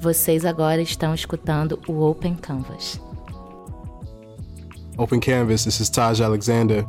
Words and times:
Vocês 0.00 0.44
agora 0.44 0.80
estão 0.80 1.14
escutando 1.14 1.78
o 1.86 2.00
Open 2.00 2.34
Canvas. 2.34 3.00
Open 4.96 5.20
Canvas, 5.20 5.64
this 5.64 5.80
is 5.80 5.90
Taj 5.90 6.20
Alexander. 6.20 6.84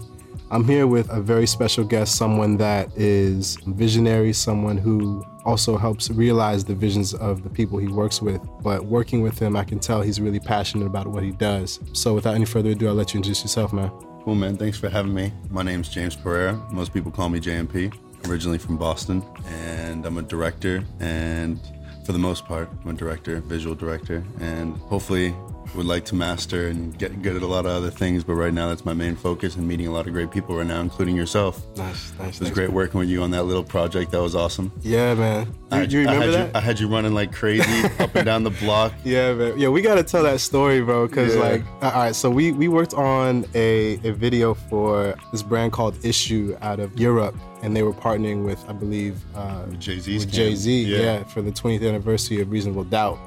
I'm 0.50 0.66
here 0.66 0.86
with 0.86 1.10
a 1.10 1.22
very 1.22 1.48
special 1.48 1.86
guest, 1.86 2.18
someone 2.18 2.58
that 2.58 2.90
is 2.98 3.58
visionary, 3.68 4.34
someone 4.34 4.78
who 4.78 5.24
also 5.46 5.78
helps 5.78 6.10
realize 6.10 6.66
the 6.66 6.76
visions 6.76 7.14
of 7.14 7.44
the 7.44 7.50
people 7.50 7.78
he 7.80 7.88
works 7.88 8.22
with. 8.22 8.42
But 8.62 8.86
working 8.86 9.22
with 9.22 9.40
him, 9.40 9.56
I 9.56 9.64
can 9.64 9.80
tell 9.80 10.02
he's 10.02 10.20
really 10.20 10.42
passionate 10.42 10.86
about 10.86 11.08
what 11.08 11.24
he 11.24 11.32
does. 11.32 11.80
So 11.94 12.14
without 12.14 12.36
any 12.36 12.46
further 12.46 12.72
ado, 12.72 12.90
I'll 12.90 12.94
let 12.94 13.14
you 13.14 13.20
introduce 13.20 13.44
yourself, 13.44 13.72
man. 13.72 13.92
Cool, 14.26 14.36
man. 14.36 14.58
Thanks 14.58 14.78
for 14.78 14.90
having 14.90 15.14
me. 15.14 15.32
My 15.50 15.64
name's 15.64 15.88
James 15.88 16.18
Pereira. 16.18 16.54
Most 16.72 16.94
people 16.94 17.12
call 17.12 17.30
me 17.30 17.40
JMP. 17.40 17.94
Originally 18.28 18.58
from 18.58 18.78
Boston, 18.78 19.24
and 19.48 20.06
I'm 20.06 20.18
a 20.18 20.22
director. 20.22 20.84
And 21.00 21.60
for 22.06 22.14
the 22.14 22.20
most 22.20 22.46
part, 22.46 22.70
I'm 22.84 22.92
a 22.92 22.94
director, 22.94 23.42
visual 23.42 23.76
director, 23.76 24.24
and 24.40 24.76
hopefully 24.78 25.36
would 25.76 25.86
like 25.86 26.04
to 26.06 26.16
master 26.16 26.68
and 26.68 26.98
get 26.98 27.22
good 27.22 27.36
at 27.36 27.42
a 27.42 27.48
lot 27.48 27.66
of 27.66 27.72
other 27.72 27.90
things, 27.90 28.24
but 28.24 28.34
right 28.34 28.54
now 28.54 28.68
that's 28.70 28.84
my 28.86 28.94
main 28.94 29.16
focus 29.16 29.56
and 29.56 29.68
meeting 29.68 29.88
a 29.88 29.92
lot 29.92 30.06
of 30.08 30.14
great 30.14 30.30
people 30.32 30.58
right 30.58 30.68
now, 30.68 30.82
including 30.82 31.16
yourself. 31.16 31.62
Nice, 31.78 32.12
nice. 32.20 32.36
It 32.36 32.42
was 32.42 32.50
great 32.52 32.72
working 32.72 33.00
with 33.00 33.08
you 33.10 33.22
on 33.24 33.32
that 33.32 33.44
little 33.44 33.64
project. 33.64 34.12
That 34.12 34.22
was 34.22 34.36
awesome. 34.36 34.72
Yeah, 34.82 35.14
man. 35.14 35.48
You, 35.48 35.78
I, 35.78 35.82
you 35.84 36.00
remember 36.00 36.22
I 36.24 36.26
had 36.26 36.34
that? 36.34 36.46
You, 36.48 36.52
I 36.56 36.60
had 36.60 36.80
you 36.80 36.88
running 36.90 37.14
like 37.14 37.32
crazy 37.32 37.86
up 38.00 38.14
and 38.16 38.26
down 38.26 38.44
the 38.44 38.50
block. 38.50 38.94
Yeah, 39.06 39.34
man. 39.34 39.58
Yeah, 39.58 39.70
we 39.70 39.82
got 39.82 39.96
to 39.96 40.04
tell 40.04 40.24
that 40.24 40.42
story, 40.42 40.82
bro. 40.82 41.08
Because 41.08 41.36
Yeah. 41.36 41.42
like, 41.42 41.64
all 41.82 41.92
right, 41.92 42.16
so 42.16 42.30
we 42.30 42.52
we 42.52 42.68
worked 42.68 42.94
on 42.94 43.46
a 43.56 43.94
a 44.04 44.12
video 44.12 44.54
for 44.54 45.16
this 45.32 45.42
brand 45.44 45.72
called 45.72 46.04
Issue 46.04 46.58
out 46.62 46.80
of 46.82 47.00
Europe, 47.00 47.36
and 47.64 47.74
they 47.76 47.84
were 47.84 47.94
partnering 47.94 48.44
with, 48.44 48.64
I 48.68 48.74
believe, 48.74 49.22
uh, 49.36 49.66
Jay 49.80 50.00
Z. 50.00 50.26
Jay 50.26 50.54
Z. 50.56 50.84
Yeah. 50.84 50.98
Yeah. 50.98 51.24
for 51.24 51.42
the 51.42 51.52
20th 51.52 51.88
anniversary 51.88 52.42
of 52.42 52.52
Reasonable 52.52 52.84
Doubt. 52.84 53.18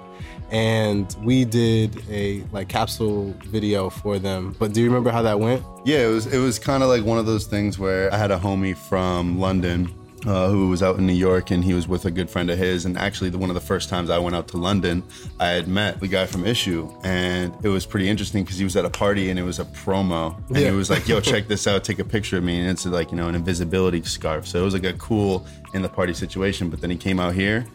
And 0.50 1.14
we 1.22 1.44
did 1.44 2.02
a 2.10 2.42
like 2.52 2.68
capsule 2.68 3.34
video 3.46 3.90
for 3.90 4.18
them. 4.18 4.54
But 4.58 4.72
do 4.72 4.80
you 4.80 4.86
remember 4.88 5.10
how 5.10 5.22
that 5.22 5.40
went? 5.40 5.62
Yeah, 5.84 6.06
it 6.06 6.10
was 6.10 6.26
it 6.26 6.38
was 6.38 6.58
kind 6.58 6.82
of 6.82 6.88
like 6.88 7.04
one 7.04 7.18
of 7.18 7.26
those 7.26 7.46
things 7.46 7.78
where 7.78 8.12
I 8.12 8.16
had 8.16 8.30
a 8.30 8.38
homie 8.38 8.76
from 8.76 9.38
London 9.40 9.92
uh, 10.26 10.48
who 10.48 10.68
was 10.70 10.82
out 10.82 10.96
in 10.96 11.06
New 11.06 11.12
York 11.12 11.50
and 11.50 11.62
he 11.62 11.74
was 11.74 11.86
with 11.86 12.06
a 12.06 12.10
good 12.10 12.30
friend 12.30 12.48
of 12.50 12.56
his. 12.56 12.86
And 12.86 12.96
actually, 12.96 13.28
the, 13.30 13.36
one 13.36 13.50
of 13.50 13.54
the 13.54 13.60
first 13.60 13.88
times 13.90 14.08
I 14.08 14.18
went 14.18 14.34
out 14.34 14.48
to 14.48 14.56
London, 14.56 15.02
I 15.38 15.48
had 15.48 15.68
met 15.68 16.00
the 16.00 16.08
guy 16.08 16.24
from 16.24 16.46
Issue, 16.46 16.90
and 17.02 17.52
it 17.62 17.68
was 17.68 17.84
pretty 17.84 18.08
interesting 18.08 18.42
because 18.42 18.56
he 18.56 18.64
was 18.64 18.74
at 18.76 18.84
a 18.86 18.90
party 18.90 19.28
and 19.30 19.38
it 19.38 19.42
was 19.42 19.58
a 19.58 19.66
promo, 19.66 20.36
and 20.48 20.56
Yeah. 20.58 20.68
it 20.68 20.72
was 20.72 20.88
like, 20.88 21.06
"Yo, 21.08 21.20
check 21.32 21.46
this 21.48 21.66
out, 21.66 21.84
take 21.84 21.98
a 21.98 22.04
picture 22.04 22.38
of 22.38 22.44
me," 22.44 22.58
and 22.60 22.70
it's 22.70 22.86
like 22.86 23.10
you 23.10 23.16
know 23.18 23.28
an 23.28 23.34
invisibility 23.34 24.02
scarf. 24.02 24.46
So 24.46 24.60
it 24.60 24.64
was 24.64 24.72
like 24.74 24.84
a 24.84 24.94
cool 24.94 25.46
in 25.74 25.82
the 25.82 25.88
party 25.90 26.14
situation. 26.14 26.70
But 26.70 26.80
then 26.80 26.88
he 26.90 26.96
came 26.96 27.18
out 27.20 27.34
here. 27.34 27.66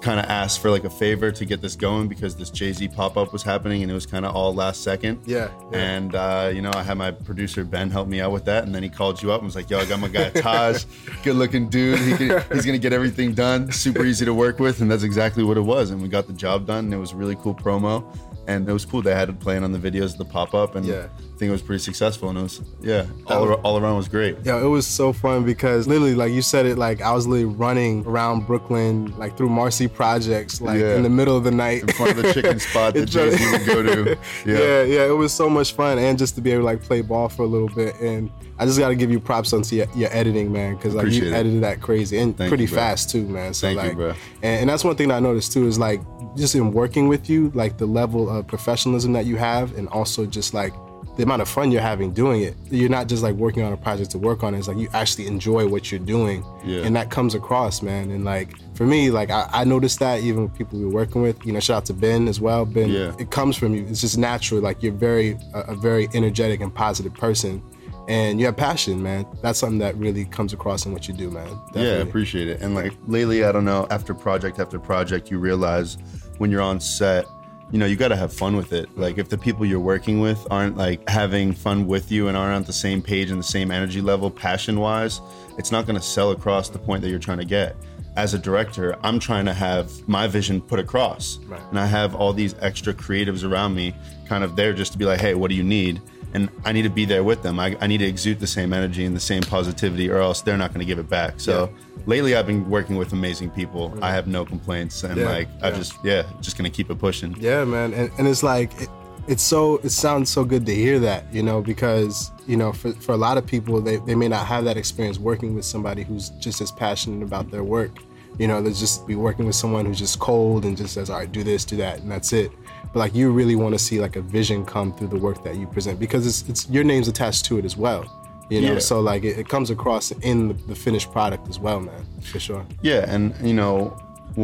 Kind 0.00 0.20
of 0.20 0.26
asked 0.26 0.60
for 0.60 0.70
like 0.70 0.84
a 0.84 0.90
favor 0.90 1.32
to 1.32 1.44
get 1.44 1.60
this 1.60 1.74
going 1.74 2.06
because 2.06 2.36
this 2.36 2.50
Jay 2.50 2.72
Z 2.72 2.86
pop 2.88 3.16
up 3.16 3.32
was 3.32 3.42
happening 3.42 3.82
and 3.82 3.90
it 3.90 3.94
was 3.94 4.06
kind 4.06 4.24
of 4.24 4.34
all 4.34 4.54
last 4.54 4.82
second. 4.82 5.20
Yeah, 5.26 5.50
yeah. 5.72 5.78
And 5.78 6.14
uh, 6.14 6.50
you 6.54 6.62
know, 6.62 6.70
I 6.72 6.84
had 6.84 6.96
my 6.96 7.10
producer 7.10 7.64
Ben 7.64 7.90
help 7.90 8.06
me 8.06 8.20
out 8.20 8.30
with 8.30 8.44
that, 8.44 8.64
and 8.64 8.72
then 8.74 8.82
he 8.84 8.88
called 8.88 9.20
you 9.20 9.32
up 9.32 9.40
and 9.40 9.46
was 9.46 9.56
like, 9.56 9.68
"Yo, 9.68 9.78
I 9.78 9.84
got 9.86 9.98
my 9.98 10.08
guy 10.08 10.30
Taj, 10.40 10.84
good 11.24 11.34
looking 11.34 11.68
dude. 11.68 11.98
He 11.98 12.16
can, 12.16 12.44
he's 12.52 12.64
gonna 12.64 12.78
get 12.78 12.92
everything 12.92 13.34
done. 13.34 13.72
Super 13.72 14.04
easy 14.04 14.24
to 14.24 14.34
work 14.34 14.60
with." 14.60 14.80
And 14.80 14.90
that's 14.90 15.02
exactly 15.02 15.42
what 15.42 15.56
it 15.56 15.62
was. 15.62 15.90
And 15.90 16.00
we 16.00 16.08
got 16.08 16.28
the 16.28 16.32
job 16.32 16.66
done. 16.66 16.84
And 16.84 16.94
it 16.94 16.98
was 16.98 17.12
a 17.12 17.16
really 17.16 17.34
cool 17.36 17.54
promo, 17.54 18.04
and 18.48 18.68
it 18.68 18.72
was 18.72 18.84
cool. 18.84 19.02
They 19.02 19.14
had 19.14 19.28
it 19.28 19.38
playing 19.38 19.62
on 19.62 19.70
the 19.72 19.78
videos 19.78 20.12
of 20.12 20.18
the 20.18 20.24
pop 20.24 20.54
up, 20.54 20.74
and 20.74 20.84
Yeah. 20.84 21.06
I 21.06 21.38
think 21.38 21.50
it 21.50 21.52
was 21.52 21.62
pretty 21.62 21.80
successful. 21.84 22.30
And 22.30 22.38
it 22.38 22.42
was 22.42 22.60
yeah, 22.80 23.06
all, 23.28 23.44
ar- 23.48 23.60
all 23.60 23.78
around 23.78 23.96
was 23.96 24.08
great. 24.08 24.38
Yeah, 24.42 24.60
it 24.60 24.66
was 24.66 24.84
so 24.88 25.12
fun 25.12 25.44
because 25.44 25.86
literally, 25.86 26.16
like 26.16 26.32
you 26.32 26.42
said 26.42 26.66
it, 26.66 26.76
like 26.78 27.00
I 27.00 27.12
was 27.12 27.28
literally 27.28 27.54
running 27.54 28.04
around 28.06 28.46
Brooklyn, 28.48 29.16
like 29.16 29.36
through 29.36 29.50
Marcy 29.50 29.86
Projects, 29.86 30.60
like 30.60 30.80
Yeah. 30.80 30.96
in 30.96 31.04
the 31.04 31.08
middle 31.10 31.36
of 31.36 31.44
the 31.44 31.52
night. 31.52 31.82
In 31.82 31.88
front 31.88 32.10
of 32.16 32.22
the 32.24 32.32
chicken 32.32 32.58
spot 32.68 32.94
that 32.94 33.06
Jay 33.06 33.30
Z 33.30 33.50
would 33.52 33.66
go 33.66 33.82
to. 33.84 34.18
yeah. 34.46 34.58
Yeah. 34.58 34.82
yeah, 34.82 35.06
it 35.06 35.16
was 35.16 35.32
so 35.32 35.48
much 35.48 35.74
fun, 35.74 35.98
and 35.98 36.18
just 36.18 36.34
to 36.34 36.40
be 36.40 36.50
able 36.50 36.62
to 36.62 36.66
like 36.66 36.82
play 36.82 37.02
ball 37.02 37.28
for 37.28 37.42
a 37.42 37.46
little 37.46 37.68
bit. 37.68 37.94
And 38.00 38.30
I 38.58 38.64
just 38.66 38.78
got 38.80 38.88
to 38.88 38.96
give 38.96 39.12
you 39.12 39.20
props 39.20 39.52
on 39.52 39.62
your, 39.70 39.86
your 39.94 40.08
editing, 40.12 40.50
man, 40.50 40.74
because 40.74 40.94
like 40.96 41.06
you 41.12 41.26
it. 41.26 41.32
edited 41.32 41.62
that 41.62 41.80
crazy 41.80 42.18
and 42.18 42.36
Thank 42.36 42.48
pretty 42.48 42.64
you, 42.64 42.68
fast 42.68 43.10
too, 43.10 43.24
man. 43.28 43.54
So 43.54 43.68
Thank 43.68 43.80
you, 43.80 43.88
like, 43.90 43.96
bro. 43.96 44.08
And, 44.42 44.62
and 44.62 44.70
that's 44.70 44.82
one 44.82 44.96
thing 44.96 45.08
that 45.08 45.18
I 45.18 45.20
noticed 45.20 45.52
too 45.52 45.68
is 45.68 45.78
like 45.78 46.00
just 46.36 46.54
in 46.56 46.72
working 46.72 47.06
with 47.08 47.30
you, 47.30 47.50
like 47.54 47.78
the 47.78 47.86
level 47.86 48.28
of 48.28 48.37
professionalism 48.42 49.12
that 49.12 49.26
you 49.26 49.36
have, 49.36 49.76
and 49.76 49.88
also 49.88 50.26
just 50.26 50.54
like 50.54 50.72
the 51.16 51.24
amount 51.24 51.42
of 51.42 51.48
fun 51.48 51.72
you're 51.72 51.82
having 51.82 52.12
doing 52.12 52.42
it. 52.42 52.54
You're 52.70 52.88
not 52.88 53.08
just 53.08 53.24
like 53.24 53.34
working 53.34 53.64
on 53.64 53.72
a 53.72 53.76
project 53.76 54.12
to 54.12 54.18
work 54.18 54.44
on 54.44 54.54
it. 54.54 54.58
It's 54.58 54.68
like 54.68 54.76
you 54.76 54.88
actually 54.92 55.26
enjoy 55.26 55.66
what 55.66 55.90
you're 55.90 55.98
doing. 55.98 56.44
Yeah. 56.64 56.82
And 56.82 56.94
that 56.94 57.10
comes 57.10 57.34
across, 57.34 57.82
man. 57.82 58.12
And 58.12 58.24
like 58.24 58.54
for 58.76 58.86
me, 58.86 59.10
like 59.10 59.28
I, 59.28 59.48
I 59.52 59.64
noticed 59.64 59.98
that 59.98 60.20
even 60.22 60.44
with 60.44 60.54
people 60.54 60.78
we 60.78 60.84
were 60.84 60.92
working 60.92 61.20
with, 61.20 61.44
you 61.44 61.52
know, 61.52 61.58
shout 61.58 61.78
out 61.78 61.86
to 61.86 61.92
Ben 61.92 62.28
as 62.28 62.40
well. 62.40 62.64
Ben, 62.64 62.88
Yeah. 62.90 63.16
it 63.18 63.32
comes 63.32 63.56
from 63.56 63.74
you. 63.74 63.84
It's 63.88 64.00
just 64.00 64.16
natural. 64.16 64.60
Like 64.60 64.80
you're 64.80 64.92
very, 64.92 65.36
a, 65.54 65.60
a 65.72 65.74
very 65.74 66.08
energetic 66.14 66.60
and 66.60 66.72
positive 66.72 67.14
person. 67.14 67.62
And 68.06 68.38
you 68.38 68.46
have 68.46 68.56
passion, 68.56 69.02
man. 69.02 69.26
That's 69.42 69.58
something 69.58 69.80
that 69.80 69.96
really 69.96 70.24
comes 70.24 70.52
across 70.52 70.86
in 70.86 70.92
what 70.92 71.08
you 71.08 71.14
do, 71.14 71.30
man. 71.32 71.48
Yeah, 71.74 71.82
I 71.82 71.86
appreciate 71.96 72.46
it. 72.48 72.62
And 72.62 72.76
like 72.76 72.92
lately, 73.08 73.42
I 73.44 73.50
don't 73.50 73.64
know, 73.66 73.88
after 73.90 74.14
project 74.14 74.60
after 74.60 74.78
project, 74.78 75.30
you 75.32 75.38
realize 75.40 75.98
when 76.38 76.50
you're 76.52 76.62
on 76.62 76.80
set, 76.80 77.26
you 77.70 77.78
know, 77.78 77.86
you 77.86 77.96
got 77.96 78.08
to 78.08 78.16
have 78.16 78.32
fun 78.32 78.56
with 78.56 78.72
it. 78.72 78.88
Like 78.96 79.18
if 79.18 79.28
the 79.28 79.36
people 79.36 79.66
you're 79.66 79.80
working 79.80 80.20
with 80.20 80.46
aren't 80.50 80.76
like 80.76 81.06
having 81.08 81.52
fun 81.52 81.86
with 81.86 82.10
you 82.10 82.28
and 82.28 82.36
aren't 82.36 82.54
on 82.54 82.64
the 82.64 82.72
same 82.72 83.02
page 83.02 83.30
and 83.30 83.38
the 83.38 83.44
same 83.44 83.70
energy 83.70 84.00
level, 84.00 84.30
passion 84.30 84.80
wise, 84.80 85.20
it's 85.58 85.70
not 85.70 85.86
going 85.86 85.96
to 85.96 86.02
sell 86.02 86.30
across 86.30 86.70
the 86.70 86.78
point 86.78 87.02
that 87.02 87.10
you're 87.10 87.18
trying 87.18 87.38
to 87.38 87.44
get. 87.44 87.76
As 88.16 88.34
a 88.34 88.38
director, 88.38 88.96
I'm 89.02 89.18
trying 89.18 89.44
to 89.44 89.52
have 89.52 90.08
my 90.08 90.26
vision 90.26 90.60
put 90.60 90.78
across. 90.80 91.38
Right. 91.46 91.60
And 91.70 91.78
I 91.78 91.86
have 91.86 92.14
all 92.14 92.32
these 92.32 92.54
extra 92.60 92.94
creatives 92.94 93.48
around 93.48 93.74
me 93.74 93.94
kind 94.26 94.42
of 94.42 94.56
there 94.56 94.72
just 94.72 94.92
to 94.92 94.98
be 94.98 95.04
like, 95.04 95.20
hey, 95.20 95.34
what 95.34 95.48
do 95.48 95.54
you 95.54 95.62
need? 95.62 96.00
And 96.34 96.50
I 96.64 96.72
need 96.72 96.82
to 96.82 96.90
be 96.90 97.04
there 97.04 97.24
with 97.24 97.42
them. 97.42 97.58
I, 97.58 97.76
I 97.80 97.86
need 97.86 97.98
to 97.98 98.04
exude 98.06 98.38
the 98.38 98.46
same 98.46 98.72
energy 98.72 99.04
and 99.04 99.16
the 99.16 99.20
same 99.20 99.42
positivity, 99.42 100.10
or 100.10 100.18
else 100.18 100.42
they're 100.42 100.58
not 100.58 100.72
going 100.74 100.80
to 100.80 100.86
give 100.86 100.98
it 100.98 101.08
back. 101.08 101.40
So 101.40 101.72
lately, 102.06 102.36
I've 102.36 102.46
been 102.46 102.68
working 102.68 102.96
with 102.96 103.12
amazing 103.12 103.50
people. 103.50 103.96
I 104.02 104.10
have 104.12 104.26
no 104.26 104.44
complaints, 104.44 105.04
and 105.04 105.16
Yeah, 105.16 105.24
like 105.24 105.48
I 105.62 105.70
yeah. 105.70 105.76
just 105.76 105.94
yeah, 106.04 106.22
just 106.40 106.58
going 106.58 106.70
to 106.70 106.74
keep 106.76 106.90
it 106.90 106.98
pushing. 106.98 107.34
Yeah, 107.38 107.64
man, 107.64 107.94
and, 107.94 108.10
and 108.18 108.28
it's 108.28 108.42
like 108.42 108.78
it, 108.80 108.88
it's 109.26 109.42
so 109.42 109.76
it 109.78 109.90
sounds 109.90 110.30
so 110.30 110.44
good 110.44 110.66
to 110.66 110.74
hear 110.74 110.98
that, 111.00 111.32
you 111.32 111.42
know, 111.42 111.60
because 111.62 112.30
you 112.46 112.56
know 112.56 112.72
for, 112.72 112.92
for 112.94 113.12
a 113.12 113.16
lot 113.18 113.36
of 113.38 113.46
people 113.46 113.80
they, 113.80 113.96
they 113.96 114.14
may 114.14 114.28
not 114.28 114.46
have 114.46 114.64
that 114.64 114.76
experience 114.76 115.18
working 115.18 115.54
with 115.54 115.64
somebody 115.64 116.02
who's 116.02 116.30
just 116.40 116.60
as 116.60 116.72
passionate 116.72 117.22
about 117.22 117.50
their 117.50 117.64
work. 117.64 117.92
You 118.38 118.46
know, 118.46 118.62
they'll 118.62 118.72
just 118.72 119.06
be 119.06 119.16
working 119.16 119.46
with 119.46 119.56
someone 119.56 119.84
who's 119.84 119.98
just 119.98 120.18
cold 120.20 120.64
and 120.64 120.76
just 120.76 120.94
says, 120.94 121.10
"All 121.10 121.18
right, 121.18 121.30
do 121.30 121.42
this, 121.42 121.64
do 121.64 121.76
that," 121.78 122.00
and 122.00 122.10
that's 122.10 122.32
it. 122.32 122.52
But 122.92 123.00
like 123.00 123.14
you 123.14 123.30
really 123.30 123.54
want 123.56 123.74
to 123.74 123.78
see 123.78 124.00
like 124.00 124.16
a 124.16 124.22
vision 124.22 124.64
come 124.64 124.92
through 124.92 125.08
the 125.08 125.18
work 125.18 125.42
that 125.44 125.56
you 125.56 125.66
present 125.66 125.98
because 126.00 126.26
it's 126.26 126.48
it's 126.48 126.68
your 126.70 126.84
name's 126.84 127.08
attached 127.08 127.44
to 127.46 127.58
it 127.58 127.64
as 127.64 127.76
well. 127.76 128.04
You 128.50 128.62
know, 128.62 128.72
Yeah. 128.74 128.78
so 128.78 129.00
like 129.00 129.24
it, 129.24 129.38
it 129.38 129.48
comes 129.48 129.68
across 129.70 130.10
in 130.10 130.48
the, 130.48 130.54
the 130.54 130.74
finished 130.74 131.12
product 131.12 131.48
as 131.48 131.58
well, 131.58 131.80
man, 131.80 132.02
for 132.22 132.40
sure. 132.40 132.64
Yeah, 132.82 133.04
and 133.14 133.34
you 133.46 133.52
know, 133.52 133.94